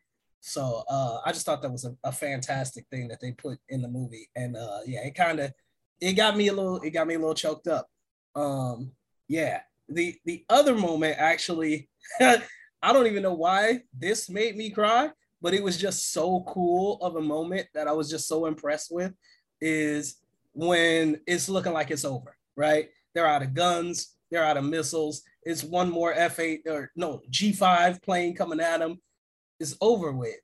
So 0.40 0.84
uh, 0.88 1.20
I 1.24 1.32
just 1.32 1.46
thought 1.46 1.62
that 1.62 1.70
was 1.70 1.84
a, 1.84 1.96
a 2.04 2.12
fantastic 2.12 2.86
thing 2.90 3.08
that 3.08 3.20
they 3.20 3.32
put 3.32 3.58
in 3.68 3.82
the 3.82 3.88
movie, 3.88 4.28
and 4.36 4.56
uh, 4.56 4.80
yeah, 4.86 5.04
it 5.06 5.14
kind 5.14 5.40
of 5.40 5.52
it 6.00 6.14
got 6.14 6.36
me 6.36 6.48
a 6.48 6.52
little 6.52 6.80
it 6.80 6.90
got 6.90 7.06
me 7.06 7.14
a 7.14 7.18
little 7.18 7.34
choked 7.34 7.68
up. 7.68 7.88
Um, 8.34 8.92
yeah, 9.28 9.60
the 9.88 10.16
the 10.24 10.44
other 10.48 10.74
moment 10.74 11.16
actually, 11.18 11.88
I 12.20 12.92
don't 12.92 13.06
even 13.06 13.22
know 13.22 13.34
why 13.34 13.82
this 13.96 14.28
made 14.28 14.56
me 14.56 14.70
cry, 14.70 15.10
but 15.42 15.52
it 15.52 15.62
was 15.62 15.76
just 15.76 16.12
so 16.12 16.44
cool 16.48 16.98
of 17.02 17.16
a 17.16 17.20
moment 17.20 17.66
that 17.74 17.88
I 17.88 17.92
was 17.92 18.08
just 18.08 18.26
so 18.28 18.46
impressed 18.46 18.90
with. 18.92 19.12
Is 19.60 20.16
when 20.54 21.20
it's 21.26 21.48
looking 21.48 21.72
like 21.72 21.90
it's 21.90 22.04
over, 22.04 22.36
right? 22.56 22.88
They're 23.14 23.26
out 23.26 23.42
of 23.42 23.52
guns, 23.54 24.14
they're 24.30 24.44
out 24.44 24.56
of 24.56 24.64
missiles. 24.64 25.22
It's 25.44 25.62
one 25.64 25.90
more 25.90 26.14
F8 26.14 26.60
or 26.66 26.90
no 26.96 27.20
G5 27.30 28.02
plane 28.02 28.34
coming 28.34 28.60
at 28.60 28.78
them. 28.78 29.00
It's 29.60 29.76
over 29.80 30.12
with. 30.12 30.36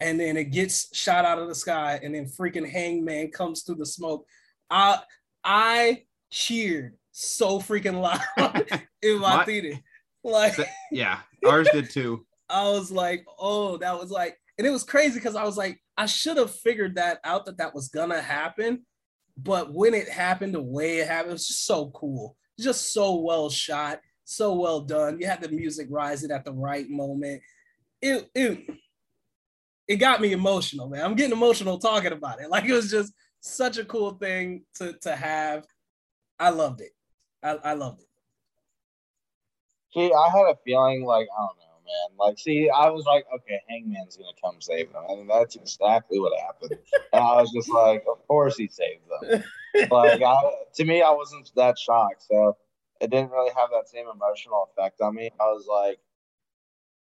And 0.00 0.18
then 0.18 0.36
it 0.36 0.46
gets 0.50 0.94
shot 0.96 1.24
out 1.24 1.38
of 1.38 1.46
the 1.48 1.54
sky, 1.54 2.00
and 2.02 2.12
then 2.14 2.26
freaking 2.26 2.68
Hangman 2.68 3.30
comes 3.30 3.62
through 3.62 3.76
the 3.76 3.86
smoke. 3.86 4.26
I 4.68 4.98
I 5.44 6.04
cheered 6.30 6.94
so 7.12 7.58
freaking 7.60 8.00
loud 8.00 8.20
in 9.02 9.18
my 9.20 9.36
My- 9.36 9.44
theater. 9.44 9.78
Like 10.24 10.54
Yeah, 10.90 11.18
ours 11.46 11.68
did 11.72 11.90
too. 11.90 12.24
I 12.52 12.68
was 12.68 12.92
like, 12.92 13.24
oh, 13.38 13.78
that 13.78 13.98
was 13.98 14.10
like, 14.10 14.38
and 14.58 14.66
it 14.66 14.70
was 14.70 14.84
crazy 14.84 15.14
because 15.14 15.36
I 15.36 15.44
was 15.44 15.56
like, 15.56 15.80
I 15.96 16.06
should 16.06 16.36
have 16.36 16.54
figured 16.54 16.96
that 16.96 17.20
out 17.24 17.46
that 17.46 17.58
that 17.58 17.74
was 17.74 17.88
gonna 17.88 18.20
happen, 18.20 18.84
but 19.36 19.72
when 19.72 19.94
it 19.94 20.08
happened, 20.08 20.54
the 20.54 20.62
way 20.62 20.98
it 20.98 21.08
happened, 21.08 21.30
it 21.30 21.34
was 21.34 21.46
just 21.46 21.66
so 21.66 21.90
cool. 21.90 22.36
Just 22.60 22.92
so 22.92 23.16
well 23.16 23.48
shot, 23.48 24.00
so 24.24 24.54
well 24.54 24.80
done. 24.80 25.18
You 25.18 25.26
had 25.26 25.40
the 25.40 25.48
music 25.48 25.88
rising 25.90 26.30
at 26.30 26.44
the 26.44 26.52
right 26.52 26.88
moment. 26.88 27.42
It 28.00 28.28
it 28.34 28.68
it 29.88 29.96
got 29.96 30.20
me 30.20 30.32
emotional, 30.32 30.88
man. 30.88 31.04
I'm 31.04 31.14
getting 31.14 31.36
emotional 31.36 31.78
talking 31.78 32.12
about 32.12 32.40
it. 32.40 32.46
Like 32.50 32.64
it 32.64 32.72
was 32.72 32.90
just 32.90 33.12
such 33.40 33.78
a 33.78 33.84
cool 33.84 34.12
thing 34.12 34.64
to 34.76 34.92
to 35.02 35.16
have. 35.16 35.64
I 36.38 36.50
loved 36.50 36.80
it. 36.80 36.92
I, 37.42 37.52
I 37.64 37.72
loved 37.74 38.00
it. 38.00 38.08
See, 39.94 40.12
I 40.12 40.30
had 40.30 40.46
a 40.46 40.56
feeling 40.64 41.04
like 41.04 41.26
I 41.36 41.40
don't 41.40 41.58
know, 41.58 41.71
man. 41.92 42.16
Like, 42.18 42.38
see, 42.38 42.70
I 42.70 42.90
was 42.90 43.04
like, 43.04 43.24
okay, 43.34 43.60
Hangman's 43.68 44.16
gonna 44.16 44.32
come 44.42 44.60
save 44.60 44.92
them, 44.92 45.04
and 45.08 45.28
that's 45.28 45.56
exactly 45.56 46.18
what 46.18 46.32
happened. 46.40 46.78
and 47.12 47.22
I 47.22 47.40
was 47.40 47.50
just 47.52 47.70
like, 47.70 48.04
of 48.10 48.26
course 48.26 48.56
he 48.56 48.68
saved 48.68 49.02
them. 49.08 49.44
like, 49.90 50.22
I, 50.22 50.42
to 50.74 50.84
me, 50.84 51.02
I 51.02 51.10
wasn't 51.10 51.50
that 51.56 51.78
shocked, 51.78 52.24
so 52.28 52.56
it 53.00 53.10
didn't 53.10 53.30
really 53.30 53.50
have 53.56 53.70
that 53.72 53.88
same 53.88 54.06
emotional 54.06 54.68
effect 54.70 55.00
on 55.00 55.14
me. 55.14 55.30
I 55.40 55.44
was 55.44 55.66
like, 55.68 55.98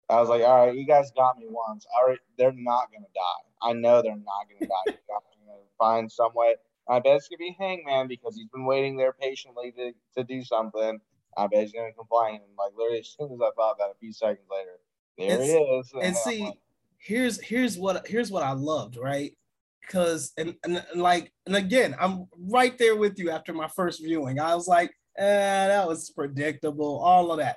I 0.09 0.21
was 0.21 0.29
like, 0.29 0.43
all 0.43 0.67
right, 0.67 0.75
you 0.75 0.87
guys 0.87 1.13
got 1.13 1.39
me 1.39 1.47
once. 1.49 1.87
All 1.95 2.09
right, 2.09 2.19
they're 2.37 2.53
not 2.53 2.89
gonna 2.93 3.07
die. 3.15 3.69
I 3.71 3.73
know 3.75 4.03
they're 4.03 4.17
not 4.17 4.49
gonna 4.49 4.69
die. 4.69 4.99
You're 5.09 5.47
gonna 5.47 5.61
find 5.79 6.11
some 6.11 6.33
way. 6.35 6.57
I 6.89 6.99
bet 6.99 7.17
it's 7.17 7.29
gonna 7.29 7.39
be 7.39 7.57
Hangman 7.59 8.09
because 8.09 8.35
he's 8.35 8.49
been 8.49 8.65
waiting 8.65 8.97
there 8.97 9.13
patiently 9.13 9.73
to, 9.73 9.93
to 10.17 10.25
do 10.25 10.43
something. 10.43 11.01
I 11.37 11.47
bet 11.47 11.63
he's 11.63 11.73
gonna 11.73 11.93
complain. 11.93 12.37
And 12.37 12.57
like 12.59 12.73
literally, 12.77 13.01
as 13.01 13.15
soon 13.19 13.33
as 13.33 13.41
I 13.41 13.51
thought 13.57 13.79
that, 13.79 13.91
a 13.91 13.99
few 13.99 14.13
seconds 14.13 14.47
later, 14.51 14.79
there 15.19 15.33
and, 15.33 15.43
he 15.43 15.51
is. 15.51 15.93
And, 15.93 16.03
and 16.03 16.17
see, 16.17 16.45
like, 16.45 16.55
here's 16.99 17.41
here's 17.41 17.79
what 17.79 18.07
here's 18.07 18.31
what 18.31 18.43
I 18.43 18.53
loved, 18.53 18.97
right? 18.97 19.33
Because 19.81 20.33
and, 20.37 20.55
and 20.65 20.83
like 20.95 21.33
and 21.47 21.57
again, 21.57 21.97
I'm 22.01 22.27
right 22.39 22.77
there 22.79 22.97
with 22.97 23.19
you 23.19 23.31
after 23.31 23.53
my 23.53 23.69
first 23.69 24.03
viewing. 24.03 24.39
I 24.39 24.55
was 24.55 24.69
like, 24.69 24.91
eh, 25.17 25.69
that 25.69 25.87
was 25.87 26.11
predictable, 26.11 26.99
all 26.99 27.33
of 27.33 27.39
that. 27.39 27.57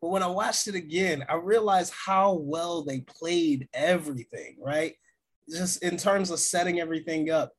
But 0.00 0.10
when 0.10 0.22
I 0.22 0.26
watched 0.26 0.68
it 0.68 0.74
again, 0.74 1.24
I 1.28 1.36
realized 1.36 1.92
how 1.94 2.34
well 2.34 2.84
they 2.84 3.00
played 3.00 3.68
everything, 3.72 4.56
right? 4.60 4.94
Just 5.48 5.82
in 5.82 5.96
terms 5.96 6.30
of 6.30 6.38
setting 6.38 6.80
everything 6.80 7.30
up. 7.30 7.52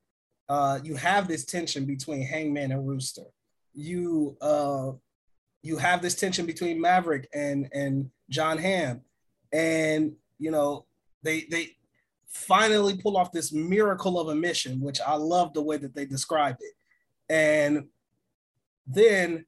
Uh, 0.47 0.79
you 0.83 0.95
have 0.95 1.27
this 1.27 1.43
tension 1.43 1.85
between 1.85 2.21
Hangman 2.21 2.71
and 2.71 2.87
Rooster. 2.87 3.25
You 3.73 4.37
uh, 4.41 4.91
you 5.65 5.77
have 5.77 6.03
this 6.03 6.13
tension 6.13 6.45
between 6.45 6.79
Maverick 6.79 7.27
and 7.33 7.67
and 7.73 8.11
Jon 8.29 8.59
Hamm, 8.59 9.01
and 9.51 10.13
you 10.37 10.51
know 10.51 10.85
they 11.23 11.47
they 11.49 11.71
finally 12.27 12.95
pull 12.97 13.17
off 13.17 13.31
this 13.31 13.51
miracle 13.51 14.19
of 14.19 14.27
a 14.27 14.35
mission, 14.35 14.79
which 14.79 15.01
I 15.01 15.15
love 15.15 15.53
the 15.53 15.63
way 15.63 15.77
that 15.77 15.95
they 15.95 16.05
described 16.05 16.59
it. 16.61 16.73
And 17.33 17.87
then 18.85 19.45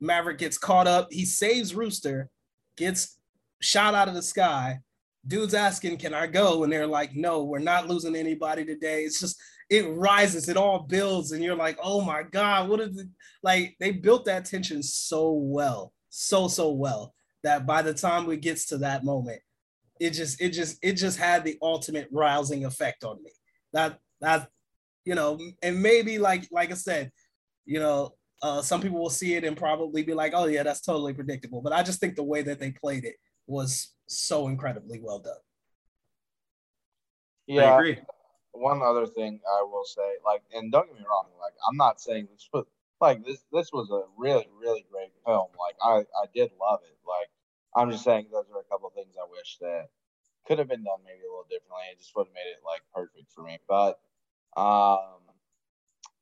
Maverick 0.00 0.38
gets 0.38 0.58
caught 0.58 0.88
up. 0.88 1.12
He 1.12 1.24
saves 1.24 1.72
Rooster, 1.72 2.28
gets 2.76 3.18
shot 3.60 3.94
out 3.94 4.08
of 4.08 4.14
the 4.14 4.22
sky. 4.22 4.80
Dude's 5.24 5.54
asking, 5.54 5.98
"Can 5.98 6.14
I 6.14 6.26
go?" 6.26 6.64
And 6.64 6.72
they're 6.72 6.84
like, 6.84 7.14
"No, 7.14 7.44
we're 7.44 7.60
not 7.60 7.88
losing 7.88 8.16
anybody 8.16 8.64
today." 8.64 9.04
It's 9.04 9.20
just 9.20 9.40
it 9.72 9.88
rises, 9.88 10.50
it 10.50 10.58
all 10.58 10.80
builds, 10.80 11.32
and 11.32 11.42
you're 11.42 11.56
like, 11.56 11.78
"Oh 11.82 12.02
my 12.02 12.22
god, 12.24 12.68
what 12.68 12.78
is 12.80 12.98
it?" 12.98 13.06
Like 13.42 13.74
they 13.80 13.90
built 13.90 14.26
that 14.26 14.44
tension 14.44 14.82
so 14.82 15.32
well, 15.32 15.94
so 16.10 16.46
so 16.46 16.70
well 16.72 17.14
that 17.42 17.66
by 17.66 17.80
the 17.80 17.94
time 17.94 18.26
we 18.26 18.36
gets 18.36 18.66
to 18.66 18.78
that 18.78 19.02
moment, 19.02 19.40
it 19.98 20.10
just 20.10 20.42
it 20.42 20.50
just 20.50 20.76
it 20.82 20.92
just 20.92 21.18
had 21.18 21.42
the 21.42 21.56
ultimate 21.62 22.08
rousing 22.12 22.66
effect 22.66 23.02
on 23.02 23.22
me. 23.22 23.30
That 23.72 23.98
that 24.20 24.50
you 25.06 25.14
know, 25.14 25.40
and 25.62 25.82
maybe 25.82 26.18
like 26.18 26.46
like 26.52 26.70
I 26.70 26.74
said, 26.74 27.10
you 27.64 27.80
know, 27.80 28.12
uh, 28.42 28.60
some 28.60 28.82
people 28.82 29.00
will 29.00 29.08
see 29.08 29.36
it 29.36 29.44
and 29.44 29.56
probably 29.56 30.02
be 30.02 30.12
like, 30.12 30.34
"Oh 30.36 30.44
yeah, 30.44 30.64
that's 30.64 30.82
totally 30.82 31.14
predictable." 31.14 31.62
But 31.62 31.72
I 31.72 31.82
just 31.82 31.98
think 31.98 32.16
the 32.16 32.22
way 32.22 32.42
that 32.42 32.60
they 32.60 32.72
played 32.72 33.06
it 33.06 33.16
was 33.46 33.94
so 34.06 34.48
incredibly 34.48 35.00
well 35.00 35.20
done. 35.20 35.34
Yeah, 37.46 37.72
I 37.72 37.78
agree. 37.78 37.98
One 38.52 38.82
other 38.82 39.06
thing 39.06 39.40
I 39.48 39.62
will 39.62 39.84
say, 39.84 40.16
like, 40.24 40.42
and 40.54 40.70
don't 40.72 40.86
get 40.86 40.98
me 40.98 41.04
wrong, 41.08 41.26
like, 41.40 41.54
I'm 41.68 41.76
not 41.76 42.00
saying 42.00 42.28
this 42.30 42.48
was 42.52 42.66
like 43.00 43.24
this. 43.24 43.44
This 43.52 43.72
was 43.72 43.90
a 43.90 44.02
really, 44.16 44.48
really 44.60 44.86
great 44.92 45.12
film. 45.26 45.48
Like, 45.58 45.76
I 45.82 46.00
I 46.22 46.26
did 46.34 46.50
love 46.60 46.80
it. 46.84 46.96
Like, 47.06 47.28
I'm 47.74 47.90
just 47.90 48.04
saying 48.04 48.26
those 48.30 48.46
are 48.54 48.60
a 48.60 48.64
couple 48.64 48.88
of 48.88 48.94
things 48.94 49.14
I 49.18 49.26
wish 49.30 49.58
that 49.60 49.88
could 50.46 50.58
have 50.58 50.68
been 50.68 50.84
done 50.84 51.00
maybe 51.04 51.20
a 51.24 51.30
little 51.30 51.46
differently. 51.50 51.84
It 51.92 51.98
just 51.98 52.14
would 52.16 52.26
have 52.26 52.34
made 52.34 52.50
it 52.50 52.60
like 52.64 52.82
perfect 52.94 53.32
for 53.34 53.42
me. 53.42 53.58
But 53.68 53.98
um, 54.56 55.20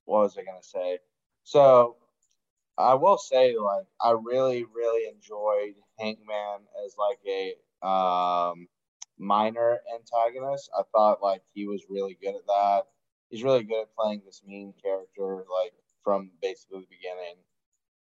what 0.05 0.23
was 0.23 0.39
I 0.39 0.45
gonna 0.45 0.63
say? 0.63 0.99
So 1.45 1.97
I 2.79 2.95
will 2.95 3.19
say, 3.19 3.57
like, 3.57 3.87
I 4.01 4.13
really, 4.13 4.65
really 4.65 5.09
enjoyed 5.09 5.75
Hangman 5.99 6.61
as 6.85 6.97
like 6.99 7.19
a 7.27 7.55
um, 7.87 8.69
minor 9.21 9.79
antagonist. 9.95 10.71
I 10.77 10.83
thought 10.93 11.23
like 11.23 11.43
he 11.53 11.67
was 11.67 11.85
really 11.89 12.17
good 12.21 12.35
at 12.35 12.47
that. 12.47 12.83
He's 13.29 13.45
really 13.45 13.63
good 13.63 13.83
at 13.83 13.95
playing 13.95 14.23
this 14.25 14.43
mean 14.45 14.75
character, 14.83 15.45
like 15.61 15.73
from 16.03 16.31
basically 16.43 16.81
the 16.81 16.87
beginning. 16.97 17.37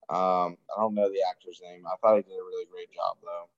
Um, 0.08 0.56
I 0.74 0.80
don't 0.80 0.94
know 0.94 1.10
the 1.10 1.22
actor's 1.28 1.60
name. 1.62 1.82
I 1.86 1.96
thought 2.00 2.16
he 2.16 2.22
did 2.22 2.32
a 2.32 2.44
really 2.44 2.66
great 2.70 2.90
job 2.92 3.16
though. 3.22 3.48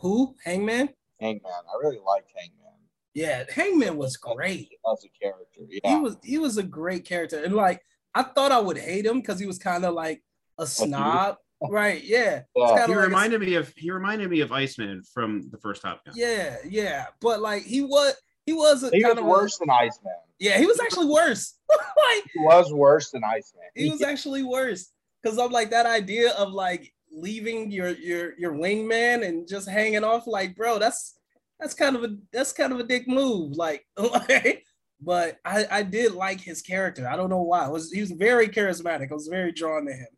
Who? 0.00 0.36
Hangman? 0.44 0.90
Hangman. 1.18 1.42
I 1.52 1.78
really 1.82 1.98
liked 2.06 2.30
Hangman. 2.36 2.68
Yeah, 3.14 3.44
Hangman 3.52 3.96
was 3.96 4.16
great 4.16 4.68
as 4.92 5.04
a 5.04 5.08
character. 5.18 5.62
Yeah, 5.68 5.96
he 5.96 6.00
was. 6.00 6.16
He 6.22 6.38
was 6.38 6.56
a 6.56 6.62
great 6.62 7.04
character, 7.04 7.42
and 7.42 7.54
like 7.54 7.82
I 8.14 8.22
thought 8.22 8.52
I 8.52 8.60
would 8.60 8.78
hate 8.78 9.06
him 9.06 9.20
because 9.20 9.40
he 9.40 9.46
was 9.46 9.58
kind 9.58 9.84
of 9.84 9.94
like 9.94 10.22
a 10.58 10.66
snob. 10.66 11.38
Right, 11.62 12.02
yeah. 12.04 12.42
yeah. 12.56 12.86
He 12.86 12.94
like 12.94 13.04
reminded 13.04 13.42
a, 13.42 13.44
me 13.44 13.54
of 13.54 13.72
he 13.76 13.90
reminded 13.90 14.30
me 14.30 14.40
of 14.40 14.52
Iceman 14.52 15.02
from 15.12 15.48
the 15.50 15.58
first 15.58 15.82
Top 15.82 16.04
Gun. 16.04 16.14
Yeah, 16.16 16.56
yeah. 16.68 17.06
But 17.20 17.40
like 17.40 17.62
he 17.64 17.82
was 17.82 18.14
he 18.46 18.52
was 18.52 18.82
a, 18.82 18.90
he 18.90 19.04
was 19.04 19.20
worse 19.20 19.56
a, 19.56 19.60
than 19.60 19.70
Iceman. 19.70 20.12
Yeah, 20.38 20.58
he 20.58 20.66
was 20.66 20.80
actually 20.80 21.06
worse. 21.06 21.54
like 21.70 22.24
he 22.32 22.40
was 22.40 22.72
worse 22.72 23.10
than 23.10 23.24
Iceman. 23.24 23.64
He 23.74 23.90
was 23.90 24.02
actually 24.02 24.42
worse. 24.42 24.92
Cause 25.24 25.36
I'm 25.38 25.50
like 25.50 25.70
that 25.70 25.86
idea 25.86 26.32
of 26.34 26.52
like 26.52 26.92
leaving 27.12 27.70
your 27.70 27.90
your 27.90 28.38
your 28.38 28.52
wingman 28.52 29.26
and 29.26 29.48
just 29.48 29.68
hanging 29.68 30.04
off, 30.04 30.26
like, 30.26 30.54
bro, 30.54 30.78
that's 30.78 31.18
that's 31.58 31.74
kind 31.74 31.96
of 31.96 32.04
a 32.04 32.16
that's 32.32 32.52
kind 32.52 32.72
of 32.72 32.78
a 32.78 32.84
dick 32.84 33.08
move. 33.08 33.56
Like, 33.56 33.84
like 33.96 34.64
but 35.00 35.38
I, 35.44 35.66
I 35.70 35.82
did 35.82 36.12
like 36.12 36.40
his 36.40 36.62
character. 36.62 37.08
I 37.08 37.16
don't 37.16 37.30
know 37.30 37.42
why. 37.42 37.66
It 37.66 37.72
was 37.72 37.92
he 37.92 38.00
was 38.00 38.10
very 38.10 38.48
charismatic. 38.48 39.10
I 39.10 39.14
was 39.14 39.28
very 39.28 39.52
drawn 39.52 39.86
to 39.86 39.92
him. 39.92 40.08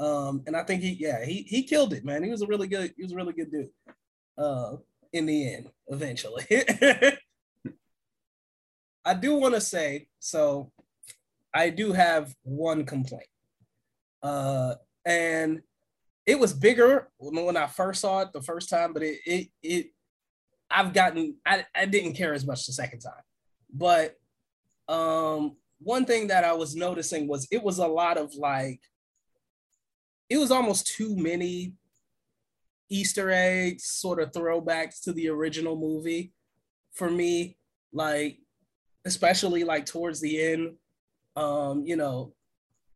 Um, 0.00 0.42
and 0.46 0.56
I 0.56 0.64
think 0.64 0.82
he 0.82 0.96
yeah, 0.98 1.24
he 1.24 1.42
he 1.42 1.62
killed 1.62 1.92
it, 1.92 2.04
man. 2.04 2.22
He 2.22 2.30
was 2.30 2.42
a 2.42 2.46
really 2.46 2.66
good, 2.66 2.92
he 2.96 3.02
was 3.02 3.12
a 3.12 3.16
really 3.16 3.34
good 3.34 3.52
dude. 3.52 3.68
Uh 4.38 4.76
in 5.12 5.26
the 5.26 5.54
end, 5.54 5.70
eventually. 5.88 6.44
I 9.04 9.14
do 9.14 9.34
want 9.34 9.54
to 9.54 9.60
say, 9.60 10.06
so 10.20 10.70
I 11.52 11.70
do 11.70 11.92
have 11.92 12.34
one 12.42 12.84
complaint. 12.84 13.28
Uh 14.22 14.74
and 15.04 15.62
it 16.26 16.38
was 16.38 16.52
bigger 16.52 17.08
when 17.18 17.56
I 17.56 17.66
first 17.66 18.00
saw 18.00 18.20
it 18.20 18.32
the 18.32 18.42
first 18.42 18.70
time, 18.70 18.92
but 18.92 19.02
it 19.02 19.18
it 19.26 19.48
it 19.62 19.86
I've 20.70 20.92
gotten 20.92 21.36
I, 21.44 21.66
I 21.74 21.84
didn't 21.86 22.14
care 22.14 22.32
as 22.32 22.46
much 22.46 22.66
the 22.66 22.72
second 22.72 23.00
time. 23.00 23.22
But 23.72 24.16
um, 24.88 25.56
one 25.78 26.04
thing 26.04 26.28
that 26.28 26.44
I 26.44 26.52
was 26.52 26.74
noticing 26.74 27.28
was 27.28 27.46
it 27.50 27.62
was 27.62 27.78
a 27.78 27.86
lot 27.86 28.18
of 28.18 28.34
like, 28.34 28.80
it 30.30 30.38
was 30.38 30.50
almost 30.50 30.86
too 30.86 31.16
many 31.16 31.74
Easter 32.88 33.30
eggs, 33.30 33.84
sort 33.84 34.20
of 34.20 34.32
throwbacks 34.32 35.02
to 35.02 35.12
the 35.12 35.28
original 35.28 35.76
movie 35.76 36.32
for 36.92 37.10
me. 37.10 37.56
Like, 37.92 38.38
especially 39.04 39.64
like 39.64 39.86
towards 39.86 40.20
the 40.20 40.40
end, 40.40 40.76
um, 41.36 41.84
you 41.84 41.96
know, 41.96 42.32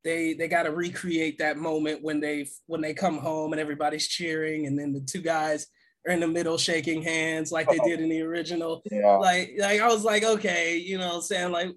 they 0.04 0.34
they 0.34 0.48
got 0.48 0.64
to 0.64 0.70
recreate 0.70 1.38
that 1.38 1.56
moment 1.56 2.02
when 2.02 2.20
they 2.20 2.46
when 2.66 2.80
they 2.80 2.94
come 2.94 3.18
home 3.18 3.52
and 3.52 3.60
everybody's 3.60 4.06
cheering, 4.06 4.66
and 4.66 4.78
then 4.78 4.92
the 4.92 5.00
two 5.00 5.20
guys 5.20 5.66
are 6.06 6.12
in 6.12 6.20
the 6.20 6.28
middle 6.28 6.58
shaking 6.58 7.02
hands 7.02 7.50
like 7.50 7.68
they 7.68 7.78
did 7.78 8.00
in 8.00 8.08
the 8.08 8.20
original. 8.22 8.82
Yeah. 8.90 9.16
Like, 9.16 9.54
like 9.58 9.80
I 9.80 9.88
was 9.88 10.04
like, 10.04 10.22
okay, 10.22 10.76
you 10.76 10.98
know, 10.98 11.20
saying 11.20 11.50
like 11.50 11.70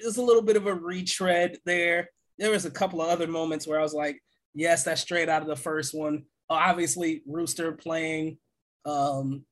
there's 0.00 0.16
a 0.16 0.22
little 0.22 0.42
bit 0.42 0.56
of 0.56 0.66
a 0.66 0.74
retread 0.74 1.58
there. 1.64 2.08
There 2.42 2.50
was 2.50 2.64
a 2.64 2.70
couple 2.70 3.00
of 3.00 3.08
other 3.08 3.28
moments 3.28 3.68
where 3.68 3.78
I 3.78 3.82
was 3.82 3.94
like, 3.94 4.20
yes, 4.52 4.82
that's 4.82 5.00
straight 5.00 5.28
out 5.28 5.42
of 5.42 5.48
the 5.48 5.56
first 5.56 5.94
one. 5.94 6.24
Uh, 6.50 6.54
obviously, 6.54 7.22
Rooster 7.24 7.70
playing 7.70 8.38
um, 8.84 9.44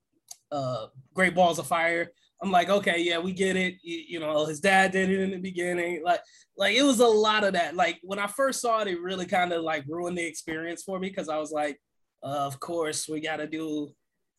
uh, 0.51 0.87
Great 1.15 1.37
Balls 1.37 1.61
of 1.61 1.69
Fire. 1.69 2.11
I'm 2.43 2.51
like, 2.51 2.69
okay, 2.69 3.01
yeah, 3.01 3.19
we 3.19 3.33
get 3.33 3.55
it. 3.55 3.75
You, 3.83 4.03
you, 4.09 4.21
know, 4.21 4.45
his 4.45 4.61
dad 4.61 4.91
did 4.91 5.09
it 5.09 5.21
in 5.21 5.31
the 5.31 5.39
beginning. 5.39 6.03
Like, 6.03 6.21
like 6.57 6.75
it 6.75 6.83
was 6.83 7.01
a 7.01 7.07
lot 7.07 7.45
of 7.45 7.53
that. 7.53 7.77
Like 7.77 8.01
when 8.03 8.19
I 8.19 8.27
first 8.27 8.61
saw 8.61 8.81
it, 8.81 8.89
it 8.89 9.01
really 9.01 9.27
kind 9.27 9.53
of 9.53 9.63
like 9.63 9.85
ruined 9.87 10.19
the 10.19 10.27
experience 10.27 10.83
for 10.83 10.99
me 10.99 11.11
because 11.11 11.29
I 11.29 11.39
was 11.39 11.53
like, 11.53 11.79
uh, 12.25 12.47
of 12.47 12.59
course, 12.59 13.09
we 13.09 13.21
got 13.21 13.37
to 13.37 13.47
do, 13.47 13.91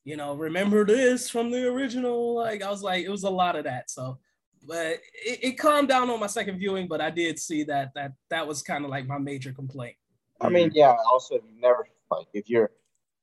you 0.04 0.18
know, 0.18 0.36
remember 0.36 0.84
this 0.84 1.30
from 1.30 1.52
the 1.52 1.68
original. 1.68 2.36
Like 2.36 2.64
I 2.64 2.70
was 2.70 2.84
like, 2.84 3.06
it 3.06 3.10
was 3.10 3.24
a 3.24 3.30
lot 3.30 3.56
of 3.56 3.64
that. 3.64 3.90
So 3.90 4.20
but 4.68 5.00
it, 5.14 5.44
it 5.44 5.52
calmed 5.54 5.88
down 5.88 6.10
on 6.10 6.20
my 6.20 6.28
second 6.28 6.60
viewing. 6.60 6.88
But 6.88 7.02
I 7.02 7.10
did 7.10 7.40
see 7.40 7.64
that 7.64 7.94
that 7.96 8.14
that 8.30 8.48
was 8.48 8.62
kind 8.62 8.84
of 8.86 8.92
like 8.92 9.08
my 9.08 9.18
major 9.18 9.52
complaint. 9.52 9.96
I 10.40 10.50
mean, 10.50 10.70
mm-hmm. 10.70 10.78
yeah. 10.78 10.96
Also, 11.12 11.36
if 11.36 11.42
you 11.46 11.60
never 11.62 11.88
like, 12.10 12.28
if 12.34 12.50
you're, 12.50 12.72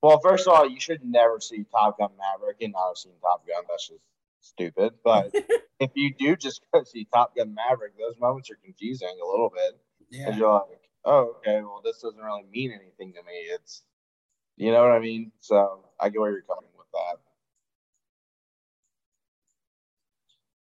well, 0.03 0.21
first 0.21 0.47
of 0.47 0.55
all, 0.55 0.69
you 0.69 0.81
should 0.81 1.05
never 1.05 1.41
see 1.41 1.65
Top 1.71 1.99
Gun 1.99 2.11
Maverick 2.17 2.57
and 2.61 2.73
not 2.73 2.89
have 2.89 2.97
seen 2.97 3.13
Top 3.21 3.47
Gun. 3.47 3.65
That's 3.69 3.89
just 3.89 4.01
stupid. 4.41 4.95
But 5.05 5.35
if 5.81 5.91
you 5.95 6.15
do 6.19 6.37
just 6.37 6.63
go 6.73 6.85
see 6.85 7.07
Top 7.13 7.37
Gun 7.37 7.55
Maverick, 7.55 7.99
those 7.99 8.19
moments 8.21 8.51
are 8.51 8.59
confusing 8.65 9.17
a 9.23 9.27
little 9.27 9.51
bit. 9.55 9.79
Yeah. 10.11 10.27
Because 10.27 10.39
you're 10.39 10.53
like, 10.53 10.91
oh, 11.05 11.37
okay, 11.39 11.61
well, 11.63 11.83
this 11.85 12.01
doesn't 12.01 12.21
really 12.21 12.45
mean 12.51 12.73
anything 12.73 13.13
to 13.15 13.23
me. 13.23 13.49
It's, 13.53 13.83
you 14.57 14.73
know 14.73 14.83
what 14.83 14.93
I 14.93 15.01
mean? 15.01 15.33
So 15.41 15.85
I 16.01 16.09
get 16.09 16.21
where 16.21 16.31
you're 16.31 16.43
coming 16.43 16.71
with 16.77 16.87
that. 16.93 17.21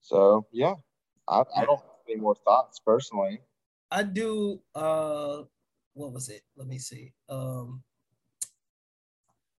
So 0.06 0.46
yeah, 0.52 0.76
I, 1.28 1.44
I 1.56 1.66
don't 1.66 1.80
have 1.80 1.90
any 2.08 2.20
more 2.22 2.36
thoughts 2.36 2.80
personally. 2.80 3.42
I 3.90 4.04
do. 4.04 4.62
Uh, 4.76 5.42
what 5.94 6.12
was 6.14 6.30
it? 6.30 6.42
Let 6.56 6.68
me 6.68 6.78
see. 6.78 7.12
Um, 7.28 7.82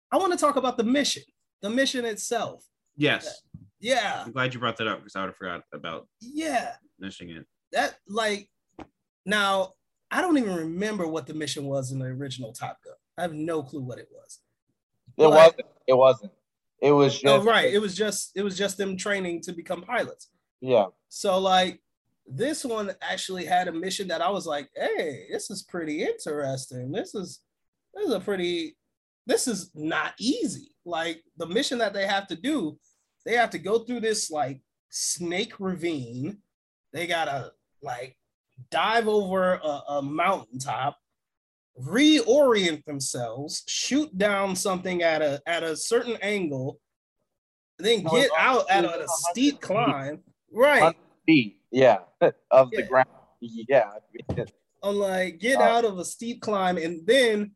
I 0.09 0.15
want 0.17 0.31
to 0.31 0.37
talk 0.39 0.55
about 0.55 0.77
the 0.77 0.85
mission. 0.85 1.23
The 1.61 1.69
mission 1.69 2.05
itself. 2.05 2.63
Yes. 2.95 3.41
Yeah. 3.81 4.23
I'm 4.25 4.31
glad 4.31 4.53
you 4.53 4.59
brought 4.61 4.77
that 4.77 4.87
up 4.87 4.99
because 4.99 5.17
I 5.17 5.21
would 5.21 5.27
have 5.29 5.35
forgot 5.35 5.63
about 5.73 6.07
Yeah. 6.21 6.75
mentioning 6.97 7.35
it. 7.35 7.45
That 7.73 7.95
like 8.07 8.47
now 9.25 9.73
I 10.11 10.21
don't 10.21 10.37
even 10.37 10.55
remember 10.55 11.07
what 11.07 11.27
the 11.27 11.33
mission 11.33 11.65
was 11.65 11.91
in 11.91 11.99
the 11.99 12.05
original 12.05 12.53
Top 12.53 12.77
Gun. 12.85 12.93
I 13.17 13.23
have 13.23 13.33
no 13.33 13.63
clue 13.63 13.81
what 13.81 13.99
it 13.99 14.07
was. 14.13 14.39
It 15.17 15.23
But- 15.23 15.29
wasn't. 15.31 15.61
It 15.87 15.93
wasn't. 15.93 16.31
It 16.79 16.91
was 16.91 17.13
just 17.19 17.25
Oh, 17.25 17.43
right. 17.43 17.73
It 17.73 17.79
was 17.79 17.95
just 17.95 18.31
it 18.35 18.43
was 18.43 18.57
just 18.57 18.77
them 18.77 18.95
training 18.95 19.41
to 19.41 19.51
become 19.51 19.81
pilots. 19.81 20.29
Yeah. 20.61 20.85
So 21.09 21.37
like 21.37 21.81
this 22.25 22.65
one 22.65 22.91
actually 23.01 23.45
had 23.45 23.67
a 23.67 23.71
mission 23.71 24.07
that 24.09 24.21
I 24.21 24.29
was 24.29 24.45
like, 24.45 24.69
hey, 24.75 25.27
this 25.31 25.49
is 25.49 25.63
pretty 25.63 26.03
interesting. 26.03 26.91
This 26.91 27.15
is 27.15 27.39
this 27.93 28.07
is 28.07 28.13
a 28.13 28.19
pretty 28.19 28.75
this 29.25 29.47
is 29.47 29.71
not 29.75 30.13
easy. 30.19 30.75
Like 30.85 31.21
the 31.37 31.47
mission 31.47 31.77
that 31.79 31.93
they 31.93 32.07
have 32.07 32.27
to 32.27 32.35
do, 32.35 32.77
they 33.25 33.33
have 33.33 33.49
to 33.51 33.59
go 33.59 33.79
through 33.79 34.01
this 34.01 34.31
like 34.31 34.61
snake 34.89 35.59
ravine. 35.59 36.37
They 36.93 37.07
gotta 37.07 37.51
like 37.81 38.17
dive 38.71 39.07
over 39.07 39.55
a, 39.55 39.81
a 39.89 40.01
mountaintop, 40.01 40.97
reorient 41.79 42.83
themselves, 42.85 43.63
shoot 43.67 44.17
down 44.17 44.55
something 44.55 45.03
at 45.03 45.21
a 45.21 45.41
at 45.45 45.63
a 45.63 45.75
certain 45.75 46.17
angle, 46.21 46.79
then 47.79 48.03
get 48.03 48.29
out 48.37 48.65
at 48.69 48.85
a, 48.85 49.01
actually 49.01 49.07
steep 49.07 49.61
climb. 49.61 50.19
Right. 50.51 50.95
feet. 51.25 51.59
Yeah. 51.71 51.99
of 52.51 52.71
the 52.71 52.83
ground. 52.83 53.07
Yeah. 53.41 53.91
I'm 54.83 54.95
like, 54.95 55.39
get 55.39 55.59
Uh, 55.59 55.63
out 55.63 55.85
of 55.85 55.97
a 55.99 56.05
steep 56.05 56.41
climb 56.41 56.77
and 56.77 57.05
then 57.05 57.51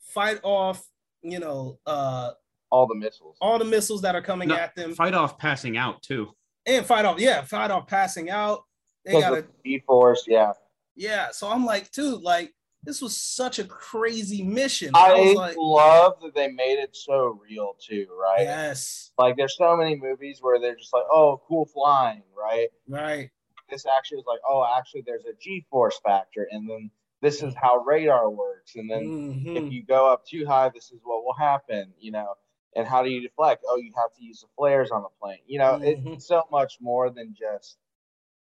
fight 0.00 0.40
off, 0.42 0.82
you 1.22 1.38
know, 1.38 1.78
uh 1.86 2.32
All 2.70 2.86
the 2.86 2.94
missiles. 2.94 3.36
all 3.40 3.58
the 3.58 3.64
missiles 3.64 4.02
that 4.02 4.14
are 4.14 4.22
coming 4.22 4.48
No, 4.48 4.56
at 4.56 4.74
them 4.74 4.94
Fight 4.94 5.14
off 5.14 5.38
passing 5.38 5.76
out 5.76 6.02
too. 6.02 6.30
and 6.66 6.84
fight 6.86 7.04
off, 7.04 7.18
yeah, 7.20 7.42
fight 7.42 7.70
off 7.70 7.86
passing 7.86 8.30
out. 8.30 8.62
They 9.04 9.12
gotta 9.20 9.38
of 9.38 9.62
G 9.64 9.80
force. 9.86 10.24
Yeah. 10.26 10.52
yeah. 10.96 11.30
So 11.32 11.48
I'm 11.48 11.64
like, 11.64 11.90
dude, 11.92 12.22
like 12.22 12.52
this 12.84 13.02
was 13.02 13.16
such 13.16 13.58
a 13.58 13.64
crazy 13.64 14.42
mission. 14.42 14.92
I, 14.94 15.10
I 15.10 15.14
was 15.14 15.34
like, 15.34 15.56
love 15.58 16.14
that 16.22 16.34
they 16.34 16.48
made 16.48 16.78
it 16.78 16.96
so 16.96 17.38
real 17.48 17.76
too, 17.80 18.06
right? 18.18 18.42
yes, 18.42 19.12
Like 19.18 19.36
there's 19.36 19.56
so 19.56 19.76
many 19.76 19.96
movies 19.96 20.38
where 20.40 20.58
they're 20.58 20.76
just 20.76 20.92
like, 20.92 21.04
oh, 21.12 21.40
cool 21.46 21.66
flying, 21.66 22.22
right? 22.36 22.68
right, 22.88 23.30
This 23.70 23.84
actually 23.86 24.18
is 24.18 24.26
like, 24.26 24.40
oh, 24.48 24.66
actually 24.78 25.02
there's 25.06 25.24
a 25.26 25.34
G 25.40 25.66
force 25.70 26.00
factor, 26.04 26.46
and 26.50 26.68
then 26.68 26.90
this 27.20 27.42
is 27.42 27.54
how 27.60 27.78
radar 27.78 28.30
works, 28.30 28.76
and 28.76 28.90
then 28.90 29.10
Mhm. 29.10 29.56
if 29.56 29.70
you 29.70 29.84
go 29.84 30.10
up 30.10 30.24
too 30.26 30.46
high, 30.46 30.70
this 30.70 30.90
is 30.90 31.00
what 31.02 31.22
will 31.24 31.34
happen, 31.34 31.92
you 31.98 32.12
know. 32.12 32.34
And 32.76 32.86
how 32.86 33.02
do 33.02 33.10
you 33.10 33.20
deflect? 33.20 33.64
Oh, 33.68 33.76
you 33.78 33.92
have 33.96 34.14
to 34.16 34.22
use 34.24 34.40
the 34.40 34.46
flares 34.56 34.90
on 34.92 35.02
the 35.02 35.08
plane. 35.20 35.40
You 35.46 35.58
know, 35.58 35.78
Mhm. 35.82 36.06
it's 36.14 36.26
so 36.26 36.44
much 36.52 36.78
more 36.80 37.10
than 37.10 37.34
just. 37.34 37.76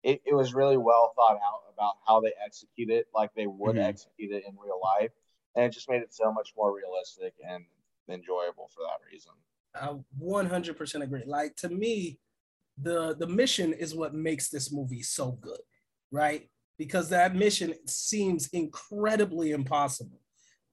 It, 0.04 0.22
it 0.26 0.34
was 0.34 0.54
really 0.54 0.78
well 0.78 1.14
thought 1.16 1.36
out 1.36 1.64
about 1.74 1.96
how 2.08 2.22
they 2.22 2.34
execute 2.44 2.90
it, 2.90 3.08
like 3.14 3.34
they 3.36 3.48
would 3.48 3.76
Mhm. 3.76 3.86
execute 3.88 4.32
it 4.32 4.46
in 4.48 4.58
real 4.58 4.80
life, 4.82 5.12
and 5.56 5.66
it 5.66 5.72
just 5.72 5.90
made 5.90 6.02
it 6.02 6.14
so 6.14 6.32
much 6.32 6.54
more 6.56 6.74
realistic 6.76 7.34
and 7.46 7.66
enjoyable 8.08 8.70
for 8.74 8.82
that 8.84 9.00
reason. 9.12 9.34
I 9.76 9.96
100% 10.18 11.04
agree. 11.04 11.24
Like 11.26 11.56
to 11.58 11.70
me, 11.70 12.20
the 12.82 13.16
the 13.16 13.28
mission 13.28 13.74
is 13.74 13.94
what 13.94 14.14
makes 14.14 14.50
this 14.50 14.72
movie 14.72 15.04
so 15.04 15.34
good, 15.34 15.60
right? 16.12 16.50
Because 16.78 17.10
that 17.10 17.36
mission 17.36 17.74
seems 17.86 18.48
incredibly 18.54 19.52
impossible, 19.52 20.22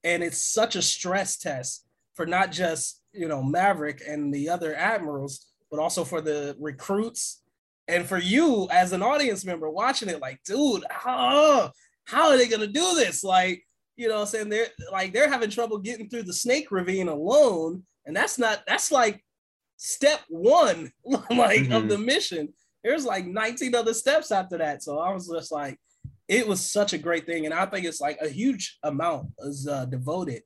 and 0.03 0.23
it's 0.23 0.41
such 0.41 0.75
a 0.75 0.81
stress 0.81 1.37
test 1.37 1.85
for 2.15 2.25
not 2.25 2.51
just 2.51 3.03
you 3.11 3.27
know 3.27 3.43
Maverick 3.43 4.01
and 4.07 4.33
the 4.33 4.49
other 4.49 4.73
admirals, 4.73 5.47
but 5.69 5.79
also 5.79 6.03
for 6.05 6.21
the 6.21 6.55
recruits 6.59 7.43
and 7.87 8.05
for 8.05 8.17
you 8.17 8.67
as 8.71 8.91
an 8.93 9.01
audience 9.03 9.45
member 9.45 9.69
watching 9.69 10.09
it. 10.09 10.19
Like, 10.21 10.39
dude, 10.43 10.83
how 10.89 11.71
how 12.05 12.29
are 12.29 12.37
they 12.37 12.47
gonna 12.47 12.67
do 12.67 12.95
this? 12.95 13.23
Like, 13.23 13.63
you 13.95 14.07
know, 14.07 14.21
I'm 14.21 14.25
saying 14.27 14.49
they're 14.49 14.67
like 14.91 15.13
they're 15.13 15.29
having 15.29 15.49
trouble 15.49 15.77
getting 15.79 16.09
through 16.09 16.23
the 16.23 16.33
snake 16.33 16.71
ravine 16.71 17.07
alone, 17.07 17.83
and 18.05 18.15
that's 18.15 18.37
not 18.37 18.63
that's 18.67 18.91
like 18.91 19.23
step 19.77 20.21
one 20.27 20.91
like 21.29 21.69
of 21.69 21.83
Mhm. 21.83 21.89
the 21.89 21.97
mission 21.99 22.49
there's 22.83 23.05
like 23.05 23.27
19 23.27 23.75
other 23.75 23.93
steps 23.93 24.31
after 24.31 24.57
that 24.57 24.81
so 24.81 24.97
i 24.97 25.13
was 25.13 25.27
just 25.29 25.51
like 25.51 25.77
it 26.27 26.47
was 26.47 26.59
such 26.71 26.93
a 26.93 26.97
great 26.97 27.27
thing 27.27 27.45
and 27.45 27.53
i 27.53 27.63
think 27.63 27.85
it's 27.85 28.01
like 28.01 28.17
a 28.19 28.27
huge 28.27 28.79
amount 28.83 29.27
is 29.41 29.67
uh, 29.67 29.85
devoted 29.85 30.41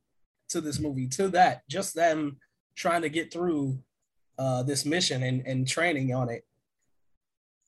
to 0.49 0.59
this 0.59 0.79
movie 0.79 1.07
to 1.07 1.29
that 1.29 1.61
just 1.69 1.95
them 1.95 2.37
trying 2.75 3.01
to 3.03 3.07
get 3.09 3.31
through 3.31 3.79
uh 4.37 4.63
this 4.63 4.85
mission 4.85 5.23
and 5.23 5.47
and 5.47 5.65
training 5.65 6.13
on 6.13 6.27
it 6.29 6.43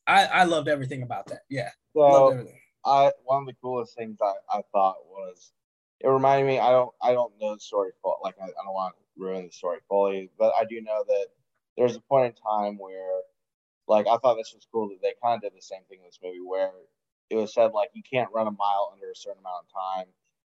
i 0.07 0.25
i 0.25 0.43
loved 0.43 0.67
everything 0.67 1.03
about 1.03 1.27
that. 1.27 1.41
Yeah. 1.49 1.69
Loved 1.95 2.47
So 2.47 2.53
I 2.85 3.11
one 3.23 3.43
of 3.43 3.47
the 3.47 3.53
coolest 3.61 3.95
things 3.95 4.17
I, 4.21 4.33
I 4.49 4.61
thought 4.71 4.97
was 5.07 5.51
it 5.99 6.07
reminded 6.07 6.47
me 6.47 6.59
I 6.59 6.71
don't 6.71 6.91
I 7.01 7.13
don't 7.13 7.33
know 7.39 7.53
the 7.55 7.59
story 7.59 7.91
full 8.01 8.17
like 8.23 8.35
I, 8.41 8.45
I 8.45 8.63
don't 8.65 8.73
want 8.73 8.95
to 8.97 9.21
ruin 9.23 9.45
the 9.45 9.51
story 9.51 9.79
fully, 9.87 10.29
but 10.37 10.53
I 10.59 10.65
do 10.65 10.81
know 10.81 11.03
that 11.07 11.27
there's 11.77 11.95
a 11.95 12.01
point 12.01 12.25
in 12.27 12.33
time 12.33 12.77
where 12.77 13.21
like 13.87 14.07
I 14.07 14.17
thought 14.17 14.35
this 14.35 14.53
was 14.53 14.67
cool 14.71 14.89
that 14.89 15.01
they 15.01 15.13
kind 15.21 15.35
of 15.35 15.41
did 15.41 15.57
the 15.57 15.61
same 15.61 15.83
thing 15.89 15.99
in 15.99 16.05
this 16.05 16.19
movie 16.23 16.39
where 16.41 16.71
it 17.29 17.35
was 17.35 17.53
said 17.53 17.71
like 17.73 17.89
you 17.93 18.03
can't 18.03 18.31
run 18.33 18.47
a 18.47 18.51
mile 18.51 18.89
under 18.93 19.09
a 19.11 19.15
certain 19.15 19.39
amount 19.39 19.65
of 19.67 19.73
time 19.73 20.07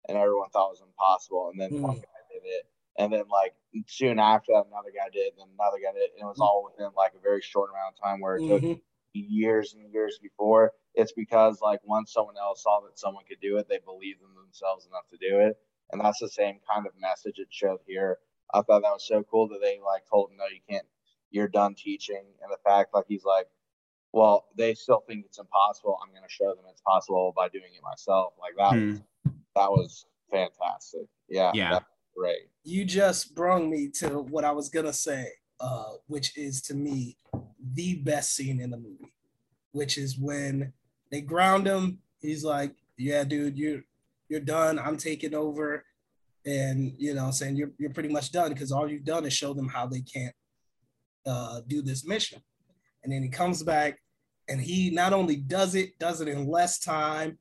and 0.08 0.16
everyone 0.18 0.50
thought 0.50 0.68
it 0.68 0.78
was 0.80 0.82
impossible 0.86 1.50
and 1.50 1.60
then 1.60 1.80
one 1.82 1.96
Mm. 1.96 2.02
guy 2.02 2.20
did 2.32 2.42
it. 2.44 2.66
And 2.98 3.12
then 3.12 3.24
like 3.30 3.54
soon 3.86 4.18
after 4.18 4.52
that 4.52 4.66
another 4.66 4.90
guy 4.94 5.08
did 5.12 5.32
and 5.38 5.50
another 5.54 5.78
guy 5.78 5.92
did 5.92 6.10
and 6.12 6.22
it 6.22 6.24
was 6.24 6.40
all 6.40 6.64
within 6.64 6.90
like 6.96 7.12
a 7.14 7.20
very 7.20 7.40
short 7.40 7.70
amount 7.70 7.94
of 7.94 8.00
time 8.02 8.20
where 8.20 8.36
it 8.36 8.46
took 8.48 8.62
Mhm. 8.62 8.80
Years 9.20 9.74
and 9.74 9.92
years 9.92 10.18
before. 10.22 10.72
It's 10.94 11.12
because 11.12 11.60
like 11.62 11.80
once 11.84 12.12
someone 12.12 12.36
else 12.36 12.62
saw 12.62 12.80
that 12.80 12.98
someone 12.98 13.24
could 13.28 13.40
do 13.40 13.56
it, 13.58 13.66
they 13.68 13.78
believed 13.84 14.20
in 14.22 14.34
themselves 14.34 14.86
enough 14.86 15.08
to 15.10 15.16
do 15.16 15.38
it. 15.40 15.56
And 15.90 16.00
that's 16.00 16.18
the 16.20 16.28
same 16.28 16.58
kind 16.70 16.86
of 16.86 16.92
message 17.00 17.38
it 17.38 17.48
showed 17.50 17.80
here. 17.86 18.18
I 18.54 18.58
thought 18.62 18.82
that 18.82 18.92
was 18.92 19.06
so 19.06 19.22
cool 19.30 19.48
that 19.48 19.60
they 19.62 19.78
like 19.84 20.02
told 20.08 20.30
him, 20.30 20.36
no, 20.38 20.44
you 20.46 20.60
can't, 20.68 20.86
you're 21.30 21.48
done 21.48 21.74
teaching. 21.74 22.22
And 22.42 22.50
the 22.50 22.58
fact 22.64 22.94
like 22.94 23.06
he's 23.08 23.24
like, 23.24 23.46
well, 24.12 24.46
they 24.56 24.74
still 24.74 25.02
think 25.06 25.24
it's 25.24 25.38
impossible. 25.38 25.98
I'm 26.02 26.10
going 26.10 26.22
to 26.22 26.28
show 26.32 26.48
them 26.54 26.64
it's 26.70 26.82
possible 26.82 27.32
by 27.34 27.48
doing 27.48 27.72
it 27.74 27.82
myself. 27.82 28.34
Like 28.38 28.54
that, 28.58 28.78
Hmm. 28.78 28.90
was, 28.90 29.00
that 29.54 29.70
was 29.70 30.06
fantastic. 30.30 31.02
Yeah. 31.28 31.52
Yeah. 31.54 31.78
great. 32.16 32.48
you 32.64 32.84
just 32.84 33.34
brung 33.34 33.70
me 33.70 33.88
to 33.88 34.18
what 34.20 34.44
I 34.44 34.52
was 34.52 34.68
gonna 34.68 34.92
say, 34.92 35.26
uh, 35.62 35.92
which 36.08 36.36
is 36.36 36.60
to 36.60 36.74
me 36.74 37.16
the 37.74 37.94
best 37.96 38.34
scene 38.34 38.60
in 38.60 38.70
the 38.70 38.76
movie, 38.76 39.14
which 39.70 39.96
is 39.96 40.18
when 40.18 40.72
they 41.10 41.20
ground 41.20 41.66
him. 41.66 41.98
He's 42.20 42.44
like, 42.44 42.74
"Yeah, 42.98 43.24
dude, 43.24 43.56
you're 43.56 43.82
you're 44.28 44.40
done. 44.40 44.78
I'm 44.78 44.96
taking 44.96 45.34
over," 45.34 45.84
and 46.44 46.92
you 46.98 47.14
know, 47.14 47.30
saying 47.30 47.56
you're 47.56 47.70
you're 47.78 47.94
pretty 47.94 48.08
much 48.08 48.32
done 48.32 48.52
because 48.52 48.72
all 48.72 48.90
you've 48.90 49.04
done 49.04 49.24
is 49.24 49.32
show 49.32 49.54
them 49.54 49.68
how 49.68 49.86
they 49.86 50.00
can't 50.00 50.34
uh, 51.26 51.60
do 51.68 51.80
this 51.80 52.04
mission. 52.04 52.42
And 53.04 53.12
then 53.12 53.22
he 53.22 53.28
comes 53.28 53.62
back, 53.62 54.00
and 54.48 54.60
he 54.60 54.90
not 54.90 55.12
only 55.12 55.36
does 55.36 55.76
it, 55.76 55.98
does 55.98 56.20
it 56.20 56.28
in 56.28 56.48
less 56.48 56.80
time. 56.80 57.38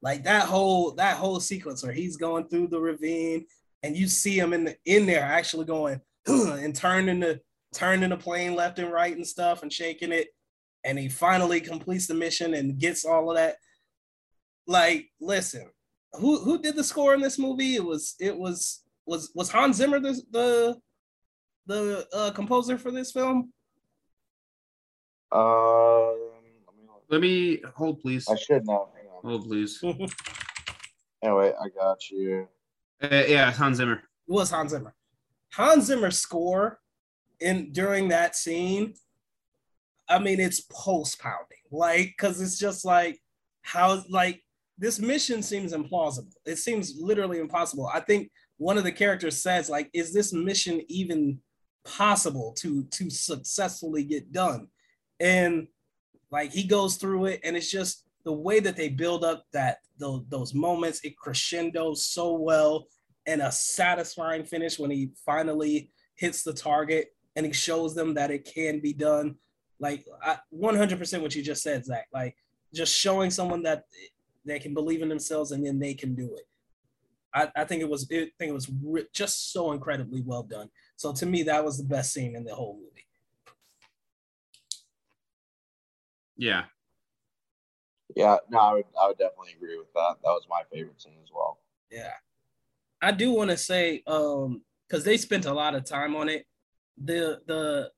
Like 0.00 0.22
that 0.24 0.44
whole 0.44 0.92
that 0.92 1.16
whole 1.16 1.40
sequence 1.40 1.82
where 1.82 1.92
he's 1.92 2.16
going 2.16 2.48
through 2.48 2.68
the 2.68 2.80
ravine 2.80 3.46
and 3.82 3.96
you 3.96 4.08
see 4.08 4.38
him 4.38 4.52
in 4.52 4.64
the 4.64 4.76
in 4.86 5.06
there 5.06 5.22
actually 5.22 5.66
going 5.66 6.00
and 6.26 6.74
turning 6.74 7.20
the 7.20 7.40
turning 7.74 8.10
the 8.10 8.16
plane 8.16 8.54
left 8.54 8.78
and 8.78 8.90
right 8.92 9.16
and 9.16 9.26
stuff 9.26 9.62
and 9.62 9.72
shaking 9.72 10.12
it 10.12 10.28
and 10.84 10.98
he 10.98 11.08
finally 11.08 11.60
completes 11.60 12.06
the 12.06 12.14
mission 12.14 12.54
and 12.54 12.78
gets 12.78 13.04
all 13.04 13.30
of 13.30 13.36
that 13.36 13.56
like 14.66 15.10
listen 15.20 15.68
who 16.14 16.38
who 16.40 16.58
did 16.60 16.76
the 16.76 16.84
score 16.84 17.14
in 17.14 17.20
this 17.20 17.38
movie 17.38 17.74
it 17.74 17.84
was 17.84 18.14
it 18.20 18.36
was 18.36 18.82
was 19.06 19.30
was 19.34 19.50
hans 19.50 19.76
zimmer 19.76 19.98
the 20.00 20.22
the 20.30 20.76
the 21.66 22.06
uh, 22.14 22.30
composer 22.32 22.78
for 22.78 22.90
this 22.90 23.10
film 23.12 23.52
Um, 25.32 26.14
let 27.10 27.20
me 27.20 27.60
look. 27.62 27.74
Hold, 27.74 28.00
please. 28.00 28.28
I 28.28 28.36
should 28.36 28.64
know. 28.66 28.88
Hang 28.94 29.06
on. 29.08 29.22
Hold, 29.24 29.44
please. 29.48 29.82
uh, 29.82 29.92
Anyway, 31.24 31.52
I 31.60 31.68
got 31.70 31.98
you. 32.10 32.46
yeah, 33.02 33.50
Hans 33.50 33.78
Zimmer. 33.78 33.94
It 34.28 34.32
was 34.32 34.50
Hans 34.50 34.70
Zimmer. 34.72 34.94
Hans 35.52 35.86
Zimmer's 35.86 36.20
score 36.20 36.78
in 37.44 37.72
during 37.72 38.08
that 38.08 38.34
scene, 38.34 38.94
I 40.08 40.18
mean, 40.18 40.40
it's 40.40 40.62
pulse 40.62 41.14
pounding. 41.14 41.58
Like, 41.70 42.14
because 42.16 42.40
it's 42.40 42.58
just 42.58 42.84
like 42.84 43.20
how 43.62 44.02
like 44.08 44.42
this 44.78 44.98
mission 44.98 45.42
seems 45.42 45.72
implausible. 45.72 46.32
It 46.44 46.56
seems 46.56 46.94
literally 46.98 47.38
impossible. 47.38 47.90
I 47.92 48.00
think 48.00 48.30
one 48.56 48.78
of 48.78 48.84
the 48.84 48.92
characters 48.92 49.40
says, 49.40 49.68
like, 49.68 49.90
is 49.92 50.12
this 50.12 50.32
mission 50.32 50.80
even 50.88 51.38
possible 51.84 52.54
to 52.60 52.84
to 52.84 53.10
successfully 53.10 54.04
get 54.04 54.32
done? 54.32 54.68
And 55.20 55.68
like 56.30 56.52
he 56.52 56.64
goes 56.64 56.96
through 56.96 57.26
it, 57.26 57.40
and 57.44 57.56
it's 57.56 57.70
just 57.70 58.04
the 58.24 58.32
way 58.32 58.58
that 58.60 58.76
they 58.76 58.88
build 58.88 59.22
up 59.22 59.44
that 59.52 59.78
those, 59.98 60.22
those 60.28 60.54
moments, 60.54 61.00
it 61.04 61.16
crescendos 61.16 62.06
so 62.06 62.32
well 62.32 62.86
and 63.26 63.42
a 63.42 63.52
satisfying 63.52 64.44
finish 64.44 64.78
when 64.78 64.90
he 64.90 65.10
finally 65.24 65.90
hits 66.16 66.42
the 66.42 66.52
target 66.52 67.13
and 67.36 67.46
he 67.46 67.52
shows 67.52 67.94
them 67.94 68.14
that 68.14 68.30
it 68.30 68.48
can 68.52 68.80
be 68.80 68.92
done. 68.92 69.36
Like 69.80 70.06
I, 70.22 70.38
100% 70.54 71.22
what 71.22 71.34
you 71.34 71.42
just 71.42 71.62
said, 71.62 71.84
Zach. 71.84 72.06
Like 72.12 72.36
just 72.72 72.94
showing 72.94 73.30
someone 73.30 73.62
that 73.64 73.84
they 74.44 74.58
can 74.58 74.74
believe 74.74 75.02
in 75.02 75.08
themselves 75.08 75.52
and 75.52 75.64
then 75.64 75.78
they 75.78 75.94
can 75.94 76.14
do 76.14 76.34
it. 76.34 76.46
I, 77.34 77.62
I 77.62 77.64
think 77.64 77.82
it 77.82 77.88
was 77.88 78.06
I 78.12 78.30
think 78.38 78.50
it 78.50 78.52
was 78.52 78.70
re- 78.82 79.06
just 79.12 79.52
so 79.52 79.72
incredibly 79.72 80.22
well 80.22 80.44
done. 80.44 80.70
So 80.96 81.12
to 81.12 81.26
me, 81.26 81.42
that 81.44 81.64
was 81.64 81.78
the 81.78 81.84
best 81.84 82.12
scene 82.12 82.36
in 82.36 82.44
the 82.44 82.54
whole 82.54 82.76
movie. 82.76 83.06
Yeah. 86.36 86.64
Yeah, 88.14 88.36
no, 88.48 88.58
I 88.58 88.74
would, 88.74 88.84
I 89.00 89.08
would 89.08 89.18
definitely 89.18 89.54
agree 89.56 89.76
with 89.76 89.92
that. 89.94 90.16
That 90.22 90.30
was 90.30 90.46
my 90.48 90.62
favorite 90.72 91.00
scene 91.00 91.14
as 91.22 91.30
well. 91.34 91.58
Yeah. 91.90 92.12
I 93.02 93.10
do 93.10 93.32
want 93.32 93.50
to 93.50 93.56
say, 93.56 94.02
um, 94.06 94.62
because 94.88 95.04
they 95.04 95.16
spent 95.16 95.46
a 95.46 95.52
lot 95.52 95.74
of 95.74 95.84
time 95.84 96.14
on 96.14 96.28
it, 96.28 96.46
the 97.02 97.40
the 97.46 97.90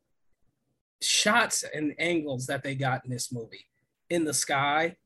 shots 1.03 1.65
and 1.75 1.95
angles 1.99 2.47
that 2.47 2.63
they 2.63 2.75
got 2.75 3.05
in 3.05 3.11
this 3.11 3.31
movie 3.33 3.67
in 4.09 4.25
the 4.25 4.35
sky, 4.35 4.97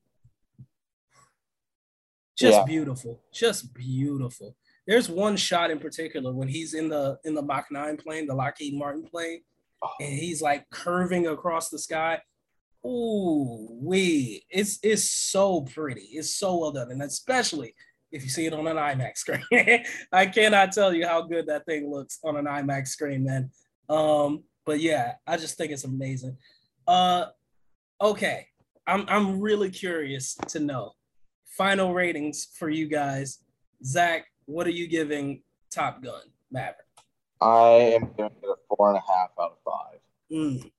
just 2.37 2.59
Yeah. 2.59 2.65
beautiful, 2.65 3.23
just 3.33 3.75
beautiful. 3.75 4.57
There's 4.87 5.09
one 5.09 5.37
shot 5.37 5.71
in 5.71 5.79
particular 5.79 6.33
when 6.33 6.49
he's 6.49 6.75
in 6.75 6.89
the 6.89 7.19
in 7.25 7.35
the 7.35 7.43
Mach 7.43 7.71
9 7.71 7.97
plane, 7.97 8.27
the 8.27 8.35
Lockheed 8.35 8.75
Martin 8.75 9.05
plane, 9.05 9.43
oh. 9.83 9.91
and 10.01 10.13
he's 10.13 10.41
like 10.41 10.69
curving 10.71 11.27
across 11.27 11.69
the 11.69 11.79
sky. 11.79 12.21
Ooh, 12.87 13.69
we 13.83 14.45
it's 14.49 14.79
it's 14.83 15.11
so 15.11 15.63
pretty. 15.63 16.03
It's 16.13 16.35
so 16.35 16.57
well 16.57 16.73
done, 16.73 16.91
and 16.91 17.03
especially 17.03 17.75
if 18.11 18.23
you 18.25 18.29
see 18.29 18.47
it 18.47 18.53
on 18.53 18.67
an 18.67 18.77
IMAX 18.77 19.19
screen. 19.19 19.45
I 20.13 20.27
cannot 20.27 20.73
tell 20.73 20.93
you 20.93 21.07
how 21.07 21.23
good 21.23 21.47
that 21.47 21.67
thing 21.67 21.91
looks 21.91 22.19
on 22.25 22.37
an 22.37 22.47
IMAX 22.47 22.89
screen, 22.89 23.25
man. 23.25 23.51
Um, 23.91 24.45
but 24.65 24.81
yeah, 24.81 25.15
I 25.27 25.37
just 25.37 25.59
think 25.59 25.73
it's 25.73 25.85
amazing. 25.85 26.37
Uh, 26.87 27.27
okay, 28.01 28.47
I'm 28.87 29.05
I'm 29.09 29.41
really 29.41 29.71
curious 29.71 30.37
to 30.49 30.61
know 30.61 30.93
final 31.45 31.93
ratings 31.93 32.49
for 32.57 32.71
you 32.71 32.87
guys. 32.87 33.39
Zach, 33.85 34.27
what 34.47 34.67
are 34.67 34.71
you 34.71 34.87
giving 34.87 35.43
Top 35.71 36.03
Gun 36.03 36.23
Maverick? 36.51 36.87
I 37.41 37.97
am 37.97 38.11
giving 38.17 38.37
it 38.43 38.49
a 38.49 38.55
four 38.69 38.91
and 38.91 38.99
a 38.99 39.13
half 39.13 39.31
out 39.41 39.53
of 39.53 39.59
five. 39.65 40.01
Mm. 40.33 40.71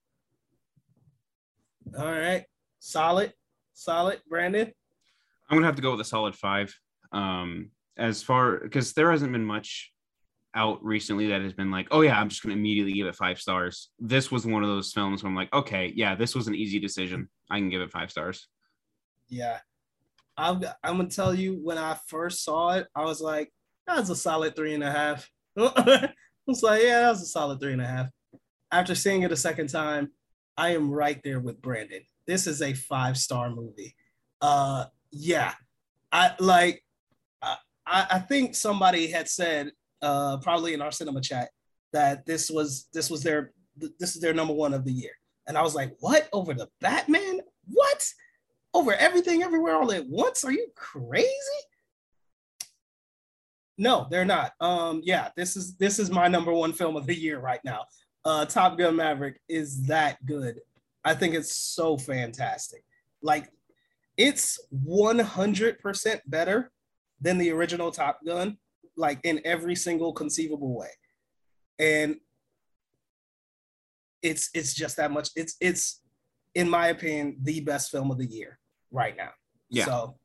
All 1.98 2.12
right, 2.12 2.46
solid, 2.80 3.34
solid, 3.74 4.22
Brandon. 4.30 4.72
I'm 5.50 5.58
gonna 5.58 5.66
have 5.66 5.76
to 5.76 5.82
go 5.82 5.92
with 5.92 6.00
a 6.00 6.06
solid 6.06 6.34
five. 6.34 6.74
Um, 7.12 7.72
as 7.98 8.24
far 8.24 8.60
because 8.60 8.94
there 8.94 9.12
hasn't 9.12 9.34
been 9.34 9.46
much 9.46 9.92
out 10.54 10.84
recently 10.84 11.28
that 11.28 11.42
has 11.42 11.54
been 11.54 11.72
like, 11.72 11.88
oh 11.92 12.02
yeah, 12.02 12.20
I'm 12.20 12.30
just 12.30 12.44
gonna 12.44 12.56
immediately 12.56 12.94
give 12.94 13.08
it 13.08 13.16
five 13.16 13.40
stars. 13.40 13.90
This 14.00 14.32
was 14.32 14.46
one 14.46 14.64
of 14.64 14.70
those 14.70 14.92
films 14.92 15.24
where 15.24 15.30
I'm 15.30 15.36
like, 15.36 15.54
okay, 15.54 15.92
yeah, 15.96 16.16
this 16.16 16.36
was 16.36 16.48
an 16.48 16.56
easy 16.56 16.80
decision. 16.80 17.30
I 17.50 17.58
can 17.58 17.70
give 17.70 17.82
it 17.82 17.92
five 17.92 18.12
stars. 18.12 18.48
Yeah. 19.28 19.60
I'm, 20.38 20.64
I'm 20.84 20.98
gonna 20.98 21.10
tell 21.10 21.34
you 21.34 21.60
when 21.62 21.78
I 21.78 21.98
first 22.08 22.44
saw 22.44 22.72
it, 22.72 22.88
I 22.96 23.04
was 23.04 23.22
like, 23.22 23.52
that's 23.88 24.10
a 24.10 24.16
solid 24.16 24.56
three 24.56 24.74
and 24.74 24.84
a 24.84 24.92
half. 24.92 25.30
I 25.58 26.10
was 26.46 26.64
like, 26.64 26.84
yeah, 26.84 27.02
that 27.02 27.10
was 27.10 27.22
a 27.22 27.28
solid 27.28 27.60
three 27.60 27.74
and 27.74 27.82
a 27.82 27.88
half. 27.88 28.10
After 28.72 28.96
seeing 28.96 29.24
it 29.24 29.32
a 29.32 29.38
second 29.38 29.68
time, 29.68 30.12
I 30.58 30.76
am 30.76 30.92
right 30.92 31.20
there 31.24 31.40
with 31.40 31.62
Brandon. 31.62 32.02
This 32.26 32.48
is 32.48 32.62
a 32.62 32.74
five 32.74 33.18
star 33.18 33.50
movie. 33.50 33.96
Uh, 34.42 34.86
yeah, 35.12 35.54
I 36.12 36.36
like. 36.40 36.84
I 37.42 37.58
I 37.86 38.20
think 38.20 38.56
somebody 38.56 39.08
had 39.08 39.28
said, 39.28 39.72
uh, 40.02 40.38
probably 40.38 40.74
in 40.74 40.82
our 40.82 40.92
cinema 40.92 41.22
chat, 41.22 41.50
that 41.94 42.26
this 42.26 42.50
was 42.50 42.88
this 42.94 43.10
was 43.10 43.24
their 43.24 43.52
this 44.00 44.16
is 44.16 44.22
their 44.22 44.34
number 44.34 44.54
one 44.54 44.74
of 44.74 44.86
the 44.86 44.92
year, 44.92 45.14
and 45.48 45.58
I 45.58 45.62
was 45.62 45.76
like, 45.76 45.96
what? 46.00 46.30
Over 46.34 46.54
the 46.54 46.68
Batman? 46.80 47.42
What? 47.68 48.04
over 48.74 48.94
everything 48.94 49.44
everywhere 49.44 49.76
all 49.76 49.92
at 49.92 50.08
once? 50.08 50.44
Are 50.44 50.52
you 50.52 50.68
crazy? 50.76 51.28
No 53.78 54.08
they're 54.10 54.26
not. 54.26 54.54
Um 54.60 55.02
yeah 55.04 55.30
this 55.36 55.56
is 55.56 55.76
this 55.78 56.00
is 56.00 56.12
my 56.12 56.28
number 56.28 56.54
one 56.54 56.74
film 56.74 56.96
of 56.96 57.08
the 57.08 57.16
year 57.16 57.40
right 57.40 57.62
now. 57.64 57.86
Uh 58.24 58.46
top 58.46 58.78
gun 58.78 58.96
maverick 58.96 59.40
is 59.50 59.84
that 59.88 60.24
good. 60.26 60.60
I 61.04 61.16
think 61.16 61.34
it's 61.34 61.56
so 61.56 61.98
fantastic. 61.98 62.84
Like 63.22 63.50
it's 64.18 64.60
100% 64.88 66.20
better 66.28 66.72
than 67.22 67.38
the 67.38 67.52
original 67.52 67.92
top 67.92 68.20
gun 68.26 68.58
like 68.98 69.20
in 69.24 69.42
every 69.46 69.76
single 69.76 70.14
conceivable 70.14 70.78
way. 70.78 70.90
And 71.80 72.18
it's 74.22 74.50
it's 74.54 74.74
just 74.74 74.98
that 74.98 75.12
much 75.12 75.30
it's 75.36 75.56
it's 75.60 76.02
in 76.54 76.70
my 76.70 76.88
opinion 76.88 77.38
the 77.42 77.60
best 77.62 77.90
film 77.90 78.12
of 78.12 78.18
the 78.18 78.26
year 78.26 78.60
right 78.92 79.16
now. 79.18 79.30
Yeah. 79.70 79.86
so 79.86 80.18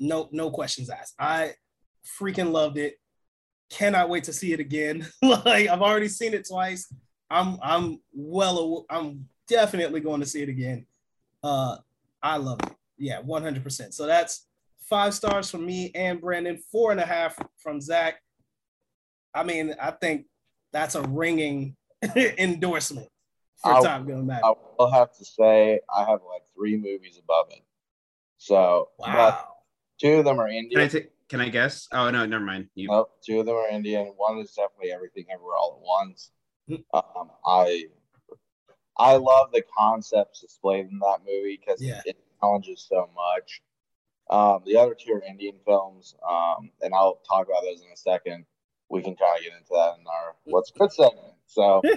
no 0.00 0.28
no 0.32 0.50
questions 0.50 0.90
asked. 0.90 1.14
I 1.18 1.52
freaking 2.18 2.50
loved 2.52 2.78
it. 2.78 2.98
Cannot 3.70 4.08
wait 4.08 4.24
to 4.24 4.32
see 4.32 4.52
it 4.52 4.60
again. 4.60 5.06
Like 5.22 5.68
i've 5.68 5.82
already 5.82 6.08
seen 6.08 6.34
it 6.34 6.46
twice. 6.48 6.92
I'm 7.30 7.58
i'm 7.62 8.00
well 8.12 8.58
aw- 8.58 8.84
i'm 8.90 9.28
definitely 9.48 10.00
going 10.00 10.20
to 10.20 10.26
see 10.26 10.42
it 10.42 10.48
again. 10.48 10.86
Uh 11.42 11.76
i 12.22 12.36
love 12.36 12.60
it. 12.62 12.72
Yeah 12.96 13.20
100% 13.20 13.92
so 13.92 14.06
that's 14.06 14.46
five 14.88 15.14
stars 15.14 15.50
from 15.50 15.64
me 15.66 15.90
and 15.94 16.20
brandon 16.20 16.58
four 16.70 16.90
and 16.92 17.00
a 17.00 17.06
half 17.06 17.36
from 17.58 17.80
zach 17.80 18.20
i 19.34 19.42
mean 19.42 19.74
i 19.80 19.90
think 19.90 20.26
that's 20.72 20.94
a 20.94 21.02
ringing 21.02 21.76
endorsement 22.38 23.08
for 23.62 23.72
I'll- 23.74 23.84
top 23.84 24.06
gun 24.06 24.26
Maverick. 24.26 24.44
I 24.44 24.52
will 24.78 24.90
have 24.90 25.12
to 25.18 25.24
say 25.24 25.80
I 25.94 26.00
have 26.00 26.20
like 26.28 26.42
three 26.56 26.76
movies 26.76 27.18
above 27.22 27.46
it. 27.50 27.62
So, 28.38 28.88
but 28.98 29.08
wow 29.08 29.48
two 30.00 30.14
of 30.14 30.24
them 30.24 30.40
are 30.40 30.48
Can 30.48 30.54
I 30.56 30.58
Indian. 30.84 31.06
Can 31.28 31.40
I 31.40 31.48
guess? 31.48 31.86
Oh 31.92 32.10
no, 32.10 32.26
never 32.26 32.44
mind. 32.44 32.68
You, 32.74 32.88
Nope, 32.88 33.12
two 33.24 33.38
of 33.38 33.46
them 33.46 33.54
are 33.54 33.68
Indian. 33.68 34.06
One 34.16 34.38
is 34.38 34.52
definitely 34.52 34.90
everything 34.92 35.26
everywhere 35.32 35.54
all 35.56 35.78
at 35.80 35.86
once. 35.86 36.30
Hmm. 36.68 36.76
Um, 36.92 37.30
I 37.46 37.84
I 38.98 39.14
love 39.16 39.52
the 39.52 39.62
concepts 39.78 40.40
displayed 40.40 40.86
in 40.90 40.98
that 40.98 41.18
movie 41.24 41.60
because 41.64 41.80
Yeah. 41.80 42.00
it 42.04 42.16
challenges 42.40 42.84
so 42.88 43.08
much. 43.14 43.62
Um, 44.30 44.62
the 44.64 44.76
other 44.76 44.94
two 44.98 45.12
are 45.12 45.22
Indian 45.22 45.56
films, 45.66 46.14
um, 46.28 46.70
and 46.80 46.94
I'll 46.94 47.20
talk 47.28 47.46
about 47.46 47.62
those 47.62 47.82
in 47.82 47.92
a 47.92 47.96
second. 47.96 48.46
We 48.88 49.02
can 49.02 49.16
kind 49.16 49.36
of 49.36 49.42
get 49.42 49.52
into 49.52 49.70
that 49.72 49.94
in 49.98 50.06
our 50.06 50.36
what's 50.44 50.70
good 50.70 50.92
segment. 50.92 51.34
So 51.46 51.82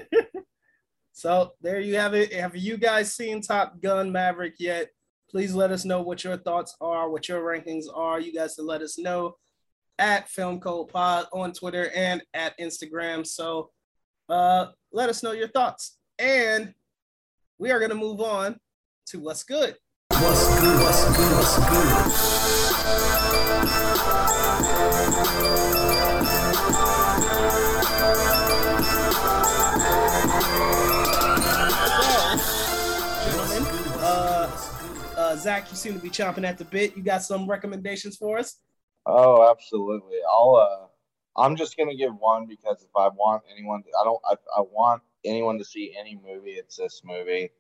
So 1.16 1.54
there 1.62 1.80
you 1.80 1.96
have 1.96 2.14
it. 2.14 2.34
Have 2.34 2.58
you 2.58 2.76
guys 2.76 3.16
seen 3.16 3.40
Top 3.40 3.80
Gun 3.80 4.12
Maverick 4.12 4.56
yet? 4.60 4.90
Please 5.30 5.56
let 5.56 5.72
us 5.72 5.86
know 5.86 6.02
what 6.02 6.26
your 6.26 6.36
thoughts 6.36 6.76
are, 6.82 7.10
what 7.10 7.30
your 7.30 7.42
rankings 7.42 7.86
are. 7.94 8.20
You 8.20 8.34
guys 8.34 8.56
can 8.56 8.66
let 8.66 8.82
us 8.82 9.00
know 9.00 9.38
at 9.98 10.28
Film 10.28 10.60
Code 10.60 10.90
Pod 10.90 11.28
on 11.32 11.54
Twitter 11.54 11.90
and 11.96 12.22
at 12.34 12.60
Instagram. 12.60 13.26
So 13.26 13.70
uh, 14.28 14.68
let 14.92 15.08
us 15.08 15.24
know 15.24 15.32
your 15.32 15.48
thoughts. 15.48 15.98
And 16.20 16.74
we 17.60 17.72
are 17.72 17.80
going 17.80 17.92
to 17.92 17.96
move 17.96 18.20
on 18.20 18.60
to 19.08 19.22
what's 19.22 19.44
good. 19.44 19.78
What's 20.22 20.48
good? 20.62 20.80
What's 20.80 21.04
good? 21.18 21.32
What's 21.36 21.58
good? 21.58 22.36
Uh, 34.02 34.50
uh, 35.18 35.36
Zach, 35.36 35.70
you 35.70 35.76
seem 35.76 35.94
to 35.94 36.00
be 36.00 36.10
chomping 36.10 36.46
at 36.46 36.58
the 36.58 36.64
bit. 36.64 36.96
You 36.96 37.04
got 37.04 37.22
some 37.22 37.46
recommendations 37.46 38.16
for 38.16 38.38
us? 38.38 38.62
Oh, 39.06 39.52
absolutely. 39.52 40.20
I'll. 40.32 40.56
Uh, 40.56 40.88
I'm 41.42 41.58
just 41.58 41.76
gonna 41.76 41.94
give 41.94 42.16
one 42.16 42.48
because 42.48 42.82
if 42.82 42.96
I 42.96 43.10
want 43.10 43.44
anyone, 43.54 43.84
I 44.00 44.06
don't. 44.06 44.22
I, 44.26 44.36
I 44.58 44.62
want 44.62 45.02
anyone 45.26 45.58
to 45.58 45.66
see 45.66 45.94
any 46.00 46.18
movie. 46.26 46.52
It's 46.52 46.78
this 46.78 47.02
movie. 47.04 47.52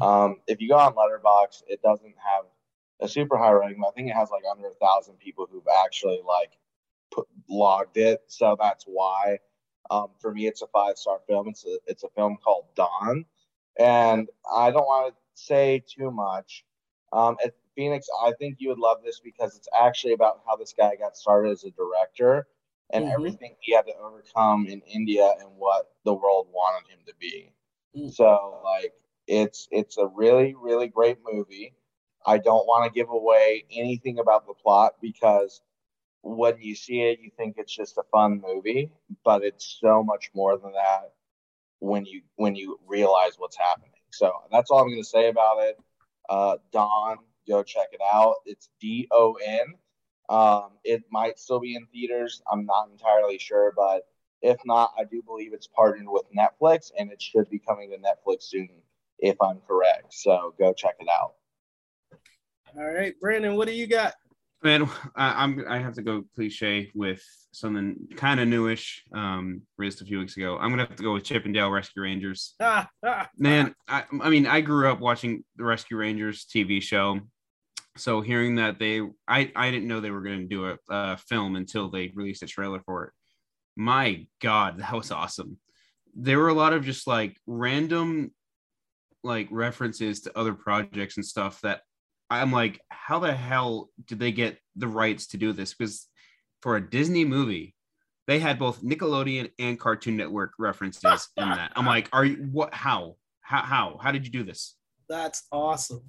Um, 0.00 0.36
if 0.46 0.60
you 0.60 0.68
go 0.68 0.76
on 0.76 0.94
Letterboxd, 0.94 1.62
it 1.68 1.82
doesn't 1.82 2.14
have 2.18 2.44
a 3.00 3.08
super 3.08 3.36
high 3.36 3.50
rating. 3.50 3.80
But 3.80 3.88
I 3.88 3.90
think 3.92 4.08
it 4.08 4.14
has 4.14 4.30
like 4.30 4.44
under 4.50 4.68
a 4.68 4.74
thousand 4.74 5.18
people 5.18 5.48
who've 5.50 5.66
actually 5.84 6.20
like 6.26 6.58
put 7.12 7.26
logged 7.48 7.96
it. 7.96 8.22
So 8.28 8.56
that's 8.58 8.84
why. 8.84 9.38
Um, 9.90 10.08
for 10.20 10.32
me, 10.32 10.46
it's 10.46 10.62
a 10.62 10.66
five 10.68 10.98
star 10.98 11.20
film. 11.26 11.48
It's 11.48 11.64
a 11.64 11.78
it's 11.86 12.04
a 12.04 12.08
film 12.10 12.36
called 12.44 12.66
Don, 12.74 13.24
and 13.78 14.28
I 14.54 14.70
don't 14.70 14.86
want 14.86 15.14
to 15.14 15.20
say 15.34 15.82
too 15.88 16.10
much. 16.10 16.64
Um, 17.12 17.36
at 17.42 17.54
Phoenix, 17.74 18.06
I 18.22 18.32
think 18.38 18.56
you 18.58 18.68
would 18.68 18.78
love 18.78 18.98
this 19.04 19.20
because 19.20 19.56
it's 19.56 19.68
actually 19.80 20.12
about 20.12 20.42
how 20.46 20.56
this 20.56 20.74
guy 20.76 20.96
got 20.96 21.16
started 21.16 21.52
as 21.52 21.64
a 21.64 21.70
director 21.70 22.48
and 22.90 23.04
Mhm. 23.04 23.12
everything 23.12 23.56
he 23.60 23.72
had 23.72 23.86
to 23.86 23.96
overcome 23.96 24.66
in 24.66 24.80
India 24.82 25.34
and 25.40 25.56
what 25.56 25.94
the 26.04 26.12
world 26.12 26.48
wanted 26.50 26.90
him 26.90 26.98
to 27.06 27.14
be. 27.14 27.52
Mm. 27.96 28.12
So 28.12 28.60
like 28.64 28.92
it's 29.28 29.68
it's 29.70 29.98
a 29.98 30.06
really 30.06 30.56
really 30.60 30.88
great 30.88 31.18
movie. 31.24 31.74
I 32.26 32.38
don't 32.38 32.66
want 32.66 32.84
to 32.86 32.98
give 32.98 33.10
away 33.10 33.64
anything 33.70 34.18
about 34.18 34.46
the 34.46 34.54
plot 34.54 34.94
because 35.00 35.60
when 36.22 36.60
you 36.60 36.74
see 36.74 37.02
it 37.02 37.20
you 37.20 37.30
think 37.36 37.56
it's 37.58 37.74
just 37.74 37.98
a 37.98 38.02
fun 38.12 38.42
movie, 38.44 38.90
but 39.24 39.44
it's 39.44 39.78
so 39.80 40.02
much 40.02 40.30
more 40.34 40.58
than 40.58 40.72
that 40.72 41.12
when 41.80 42.04
you 42.04 42.22
when 42.36 42.56
you 42.56 42.80
realize 42.88 43.34
what's 43.38 43.56
happening. 43.56 43.90
So 44.10 44.32
that's 44.50 44.70
all 44.70 44.80
I'm 44.80 44.88
going 44.88 45.02
to 45.02 45.08
say 45.08 45.28
about 45.28 45.58
it. 45.60 45.78
Uh, 46.28 46.56
Don, 46.72 47.18
go 47.46 47.62
check 47.62 47.88
it 47.92 48.00
out. 48.12 48.36
It's 48.46 48.68
D 48.80 49.08
O 49.12 49.38
N. 49.44 49.74
Um, 50.28 50.72
it 50.84 51.04
might 51.10 51.38
still 51.38 51.60
be 51.60 51.74
in 51.74 51.86
theaters. 51.86 52.42
I'm 52.50 52.66
not 52.66 52.90
entirely 52.90 53.38
sure, 53.38 53.72
but 53.76 54.02
if 54.42 54.58
not, 54.64 54.92
I 54.98 55.04
do 55.04 55.22
believe 55.22 55.52
it's 55.52 55.66
partnered 55.66 56.08
with 56.08 56.24
Netflix, 56.36 56.92
and 56.98 57.10
it 57.10 57.20
should 57.20 57.48
be 57.50 57.58
coming 57.58 57.90
to 57.90 57.96
Netflix 57.96 58.42
soon, 58.44 58.68
if 59.18 59.36
I'm 59.40 59.60
correct. 59.66 60.12
So 60.14 60.54
go 60.58 60.72
check 60.72 60.96
it 61.00 61.08
out. 61.08 61.32
All 62.76 62.90
right, 62.90 63.14
Brandon, 63.20 63.56
what 63.56 63.68
do 63.68 63.74
you 63.74 63.86
got? 63.86 64.14
Man, 64.62 64.88
I, 65.14 65.44
I'm 65.44 65.64
I 65.68 65.78
have 65.78 65.94
to 65.94 66.02
go 66.02 66.24
cliche 66.34 66.90
with 66.94 67.22
something 67.52 67.96
kind 68.16 68.40
of 68.40 68.48
newish. 68.48 69.04
Um, 69.14 69.62
released 69.76 70.02
a 70.02 70.04
few 70.04 70.18
weeks 70.18 70.36
ago. 70.36 70.58
I'm 70.58 70.70
gonna 70.70 70.84
have 70.84 70.96
to 70.96 71.02
go 71.02 71.12
with 71.12 71.24
Chip 71.24 71.46
'n 71.46 71.52
Dale 71.52 71.70
Rescue 71.70 72.02
Rangers. 72.02 72.54
Ah, 72.60 72.88
ah, 73.06 73.28
Man, 73.38 73.74
I, 73.86 74.04
I 74.20 74.28
mean, 74.28 74.46
I 74.46 74.60
grew 74.60 74.90
up 74.90 75.00
watching 75.00 75.44
the 75.56 75.64
Rescue 75.64 75.96
Rangers 75.96 76.44
TV 76.44 76.82
show. 76.82 77.20
So 77.96 78.20
hearing 78.20 78.56
that 78.56 78.78
they, 78.78 79.00
I, 79.26 79.50
I 79.56 79.70
didn't 79.70 79.88
know 79.88 80.00
they 80.00 80.12
were 80.12 80.22
going 80.22 80.40
to 80.40 80.46
do 80.46 80.66
a, 80.66 80.78
a 80.88 81.16
film 81.16 81.56
until 81.56 81.90
they 81.90 82.12
released 82.14 82.44
a 82.44 82.46
trailer 82.46 82.80
for 82.80 83.06
it. 83.06 83.12
My 83.76 84.26
God, 84.40 84.78
that 84.78 84.92
was 84.92 85.10
awesome. 85.10 85.58
There 86.14 86.38
were 86.38 86.48
a 86.48 86.54
lot 86.54 86.72
of 86.72 86.84
just 86.84 87.06
like 87.06 87.36
random, 87.46 88.32
like 89.24 89.48
references 89.50 90.20
to 90.22 90.38
other 90.38 90.54
projects 90.54 91.16
and 91.16 91.24
stuff 91.24 91.60
that 91.62 91.82
I'm 92.30 92.52
like, 92.52 92.80
how 92.90 93.18
the 93.18 93.32
hell 93.32 93.90
did 94.06 94.18
they 94.18 94.32
get 94.32 94.58
the 94.76 94.88
rights 94.88 95.28
to 95.28 95.36
do 95.36 95.52
this? 95.52 95.74
Because 95.74 96.06
for 96.60 96.76
a 96.76 96.90
Disney 96.90 97.24
movie, 97.24 97.74
they 98.26 98.38
had 98.38 98.58
both 98.58 98.82
Nickelodeon 98.82 99.50
and 99.58 99.80
Cartoon 99.80 100.16
Network 100.16 100.52
references 100.58 101.28
in 101.36 101.48
that. 101.48 101.72
I'm 101.74 101.86
like, 101.86 102.08
are 102.12 102.24
you 102.24 102.48
what? 102.52 102.74
How? 102.74 103.16
How? 103.40 103.62
How? 103.62 103.98
How 104.00 104.12
did 104.12 104.26
you 104.26 104.30
do 104.30 104.44
this? 104.44 104.76
That's 105.08 105.46
awesome. 105.50 106.02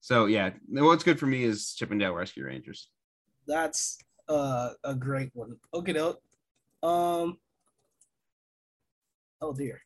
So 0.00 0.26
yeah, 0.26 0.50
what's 0.68 1.04
good 1.04 1.18
for 1.18 1.26
me 1.26 1.44
is 1.44 1.74
Chip 1.74 1.90
'n 1.90 1.98
Dale 1.98 2.12
Rescue 2.12 2.44
Rangers. 2.44 2.88
That's 3.46 3.98
uh, 4.28 4.70
a 4.84 4.94
great 4.94 5.30
one. 5.32 5.56
Okay. 5.72 5.98
Um. 6.82 7.38
Oh 9.40 9.52
dear. 9.56 9.80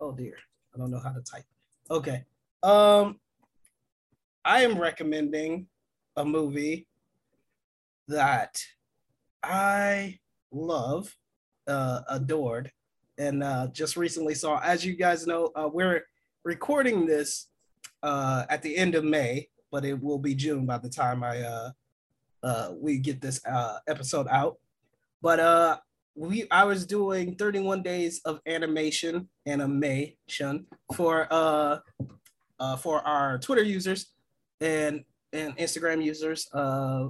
Oh 0.00 0.12
dear. 0.12 0.36
I 0.74 0.78
don't 0.78 0.90
know 0.90 1.00
how 1.00 1.12
to 1.12 1.22
type. 1.22 1.44
Okay. 1.90 2.24
Um. 2.62 3.18
I 4.42 4.62
am 4.62 4.78
recommending 4.78 5.66
a 6.16 6.24
movie 6.24 6.86
that 8.08 8.58
I 9.42 10.18
love, 10.50 11.14
uh, 11.66 12.00
adored, 12.08 12.72
and 13.18 13.42
uh, 13.42 13.68
just 13.68 13.96
recently 13.96 14.34
saw. 14.34 14.58
As 14.60 14.84
you 14.84 14.94
guys 14.94 15.26
know, 15.26 15.50
uh, 15.54 15.68
we're 15.70 16.06
recording 16.44 17.04
this 17.04 17.48
uh, 18.02 18.44
at 18.48 18.62
the 18.62 18.76
end 18.76 18.94
of 18.94 19.04
May, 19.04 19.48
but 19.70 19.84
it 19.84 20.00
will 20.02 20.18
be 20.18 20.34
June 20.34 20.64
by 20.64 20.78
the 20.78 20.88
time 20.88 21.22
I 21.22 21.40
uh, 21.40 21.70
uh, 22.42 22.70
we 22.74 22.98
get 22.98 23.20
this 23.20 23.44
uh, 23.44 23.78
episode 23.86 24.26
out. 24.30 24.56
But 25.20 25.38
uh, 25.38 25.78
we 26.14 26.46
I 26.50 26.64
was 26.64 26.86
doing 26.86 27.36
31 27.36 27.82
days 27.82 28.20
of 28.24 28.40
animation 28.46 29.28
animation 29.46 30.66
for 30.94 31.26
uh, 31.30 31.78
uh, 32.58 32.76
for 32.76 33.06
our 33.06 33.38
Twitter 33.38 33.62
users 33.62 34.12
and 34.60 35.04
and 35.32 35.56
Instagram 35.56 36.04
users. 36.04 36.48
Uh, 36.52 37.08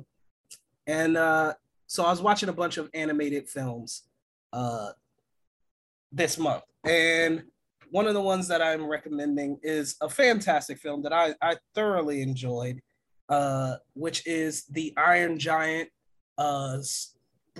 and 0.87 1.17
uh, 1.17 1.55
so 1.87 2.05
I 2.05 2.11
was 2.11 2.23
watching 2.23 2.49
a 2.49 2.53
bunch 2.53 2.77
of 2.77 2.91
animated 2.95 3.49
films 3.49 4.05
uh, 4.53 4.91
this 6.13 6.39
month, 6.39 6.65
and 6.85 7.45
one 7.91 8.07
of 8.07 8.15
the 8.15 8.21
ones 8.21 8.47
that 8.49 8.63
I'm 8.63 8.87
recommending 8.87 9.59
is 9.63 9.97
a 10.01 10.09
fantastic 10.09 10.79
film 10.79 11.03
that 11.03 11.13
I, 11.13 11.35
I 11.43 11.57
thoroughly 11.75 12.23
enjoyed, 12.23 12.81
uh, 13.29 13.77
which 13.95 14.27
is 14.27 14.65
The 14.67 14.95
Iron 14.97 15.39
Giant, 15.39 15.89
uh, 16.39 16.79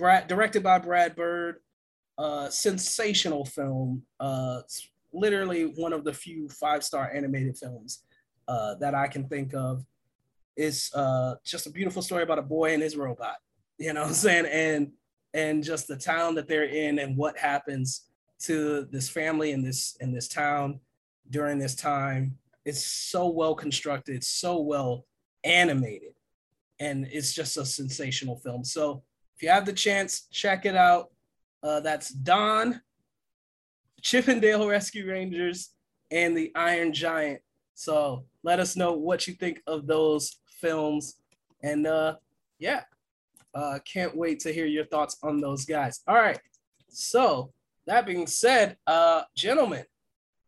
Brad, 0.01 0.27
directed 0.27 0.63
by 0.63 0.79
Brad 0.79 1.15
Bird. 1.15 1.57
Uh, 2.17 2.49
sensational 2.49 3.45
film. 3.45 4.01
Uh, 4.19 4.61
literally 5.13 5.65
one 5.75 5.93
of 5.93 6.03
the 6.03 6.11
few 6.11 6.49
five 6.49 6.83
star 6.83 7.11
animated 7.13 7.55
films 7.55 8.03
uh, 8.47 8.73
that 8.79 8.95
I 8.95 9.07
can 9.07 9.27
think 9.27 9.53
of. 9.53 9.85
It's 10.57 10.93
uh, 10.95 11.35
just 11.45 11.67
a 11.67 11.69
beautiful 11.69 12.01
story 12.01 12.23
about 12.23 12.39
a 12.39 12.43
boy 12.43 12.73
and 12.73 12.81
his 12.81 12.97
robot. 12.97 13.35
You 13.77 13.93
know 13.93 14.01
what 14.01 14.09
I'm 14.09 14.13
saying? 14.15 14.47
And 14.47 14.91
and 15.35 15.63
just 15.63 15.87
the 15.87 15.97
town 15.97 16.33
that 16.35 16.47
they're 16.47 16.65
in 16.65 16.97
and 16.97 17.15
what 17.15 17.37
happens 17.37 18.07
to 18.41 18.87
this 18.91 19.07
family 19.07 19.51
in 19.51 19.61
this 19.61 19.97
in 20.01 20.11
this 20.11 20.27
town 20.27 20.79
during 21.29 21.59
this 21.59 21.75
time. 21.75 22.39
It's 22.65 22.83
so 22.83 23.29
well 23.29 23.53
constructed, 23.53 24.23
so 24.23 24.61
well 24.61 25.05
animated, 25.43 26.13
and 26.79 27.07
it's 27.11 27.33
just 27.33 27.57
a 27.57 27.65
sensational 27.65 28.37
film. 28.37 28.63
So 28.63 29.03
if 29.41 29.45
you 29.45 29.49
have 29.49 29.65
the 29.65 29.73
chance, 29.73 30.27
check 30.29 30.67
it 30.67 30.75
out. 30.75 31.09
Uh, 31.63 31.79
that's 31.79 32.09
Don, 32.09 32.79
Chip 33.99 34.29
'n 34.29 34.39
Dale 34.39 34.67
Rescue 34.67 35.09
Rangers, 35.09 35.71
and 36.11 36.37
the 36.37 36.51
Iron 36.53 36.93
Giant. 36.93 37.41
So 37.73 38.27
let 38.43 38.59
us 38.59 38.75
know 38.75 38.93
what 38.93 39.27
you 39.27 39.33
think 39.33 39.59
of 39.65 39.87
those 39.87 40.37
films, 40.59 41.15
and 41.63 41.87
uh, 41.87 42.17
yeah, 42.59 42.83
uh, 43.55 43.79
can't 43.83 44.15
wait 44.15 44.41
to 44.41 44.53
hear 44.53 44.67
your 44.67 44.85
thoughts 44.85 45.17
on 45.23 45.41
those 45.41 45.65
guys. 45.65 46.01
All 46.07 46.13
right, 46.13 46.39
so 46.87 47.51
that 47.87 48.05
being 48.05 48.27
said, 48.27 48.77
uh, 48.85 49.23
gentlemen, 49.35 49.85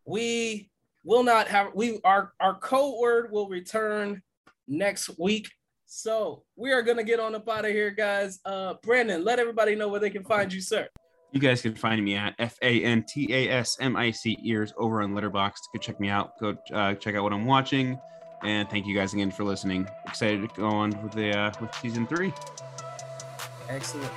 we 0.06 0.70
will 1.04 1.24
not 1.24 1.48
have 1.48 1.72
we 1.74 2.00
our 2.04 2.34
our 2.40 2.60
code 2.60 3.00
word 3.00 3.32
will 3.32 3.50
return 3.50 4.22
next 4.68 5.18
week. 5.18 5.50
So 5.96 6.42
we 6.56 6.72
are 6.72 6.82
gonna 6.82 7.04
get 7.04 7.20
on 7.20 7.36
up 7.36 7.48
out 7.48 7.66
of 7.66 7.72
here, 7.72 7.92
guys. 7.92 8.40
Uh, 8.46 8.74
Brandon, 8.82 9.24
let 9.24 9.38
everybody 9.38 9.76
know 9.76 9.88
where 9.90 10.00
they 10.00 10.10
can 10.10 10.24
find 10.24 10.52
you, 10.52 10.60
sir. 10.60 10.88
You 11.32 11.40
guys 11.40 11.62
can 11.62 11.76
find 11.76 12.04
me 12.04 12.16
at 12.16 12.34
F 12.40 12.58
A 12.64 12.84
N 12.84 13.06
T 13.08 13.32
A 13.32 13.48
S 13.50 13.78
M 13.80 13.96
I 13.96 14.10
C 14.10 14.36
ears 14.44 14.74
over 14.76 15.04
on 15.04 15.14
Letterboxd. 15.14 15.60
Go 15.72 15.80
check 15.80 16.00
me 16.00 16.10
out. 16.10 16.40
Go 16.40 16.58
uh, 16.74 16.96
check 16.96 17.14
out 17.14 17.22
what 17.22 17.32
I'm 17.32 17.46
watching. 17.46 18.00
And 18.42 18.68
thank 18.72 18.88
you 18.88 18.96
guys 18.96 19.14
again 19.14 19.30
for 19.30 19.44
listening. 19.44 19.88
Excited 20.08 20.42
to 20.42 20.56
go 20.60 20.66
on 20.66 21.00
with 21.04 21.12
the 21.12 21.38
uh, 21.38 21.52
with 21.62 21.74
season 21.76 22.08
three. 22.08 22.34
Excellent. 23.70 24.12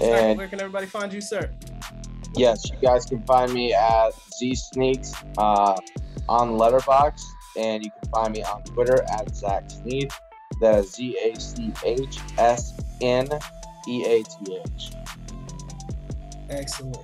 And- 0.00 0.38
where 0.38 0.48
can 0.48 0.58
everybody 0.58 0.86
find 0.86 1.12
you, 1.12 1.20
sir? 1.20 1.50
Yes, 2.34 2.68
you 2.70 2.76
guys 2.80 3.04
can 3.04 3.22
find 3.24 3.52
me 3.52 3.74
at 3.74 4.10
Z 4.36 4.54
Sneaks 4.54 5.12
uh, 5.36 5.78
on 6.30 6.52
Letterboxd, 6.52 7.22
and 7.58 7.84
you 7.84 7.90
can 7.90 8.10
find 8.10 8.32
me 8.32 8.42
on 8.42 8.62
Twitter 8.64 9.04
at 9.12 9.36
Zach 9.36 9.70
Sneath. 9.70 10.10
That 10.60 10.80
is 10.80 10.92
Z 10.92 11.16
A 11.24 11.40
C 11.40 11.72
H 11.84 12.18
S 12.38 12.80
N 13.00 13.28
E 13.88 14.04
A 14.04 14.22
T 14.22 14.60
H. 14.64 14.92
Excellent. 16.50 16.98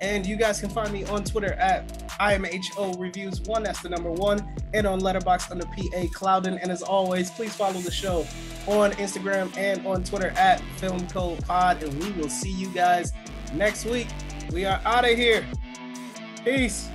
And 0.00 0.24
you 0.24 0.36
guys 0.36 0.60
can 0.60 0.70
find 0.70 0.92
me 0.92 1.04
on 1.04 1.24
Twitter 1.24 1.52
at 1.54 1.86
IMHO 2.20 2.98
Reviews 2.98 3.40
One. 3.42 3.62
That's 3.62 3.82
the 3.82 3.88
number 3.88 4.10
one. 4.10 4.54
And 4.72 4.86
on 4.86 5.00
Letterboxd 5.00 5.50
under 5.50 5.66
PA 5.66 6.06
Clouden. 6.14 6.58
And 6.60 6.70
as 6.70 6.82
always, 6.82 7.30
please 7.30 7.54
follow 7.54 7.80
the 7.80 7.90
show 7.90 8.26
on 8.66 8.92
Instagram 8.92 9.54
and 9.56 9.86
on 9.86 10.04
Twitter 10.04 10.28
at 10.36 10.60
Film 10.76 11.06
Code 11.08 11.44
Pod. 11.44 11.82
And 11.82 12.02
we 12.02 12.12
will 12.12 12.30
see 12.30 12.50
you 12.50 12.68
guys 12.72 13.12
next 13.52 13.84
week. 13.84 14.08
We 14.52 14.64
are 14.64 14.80
out 14.84 15.04
of 15.04 15.16
here. 15.16 15.44
Peace. 16.44 16.88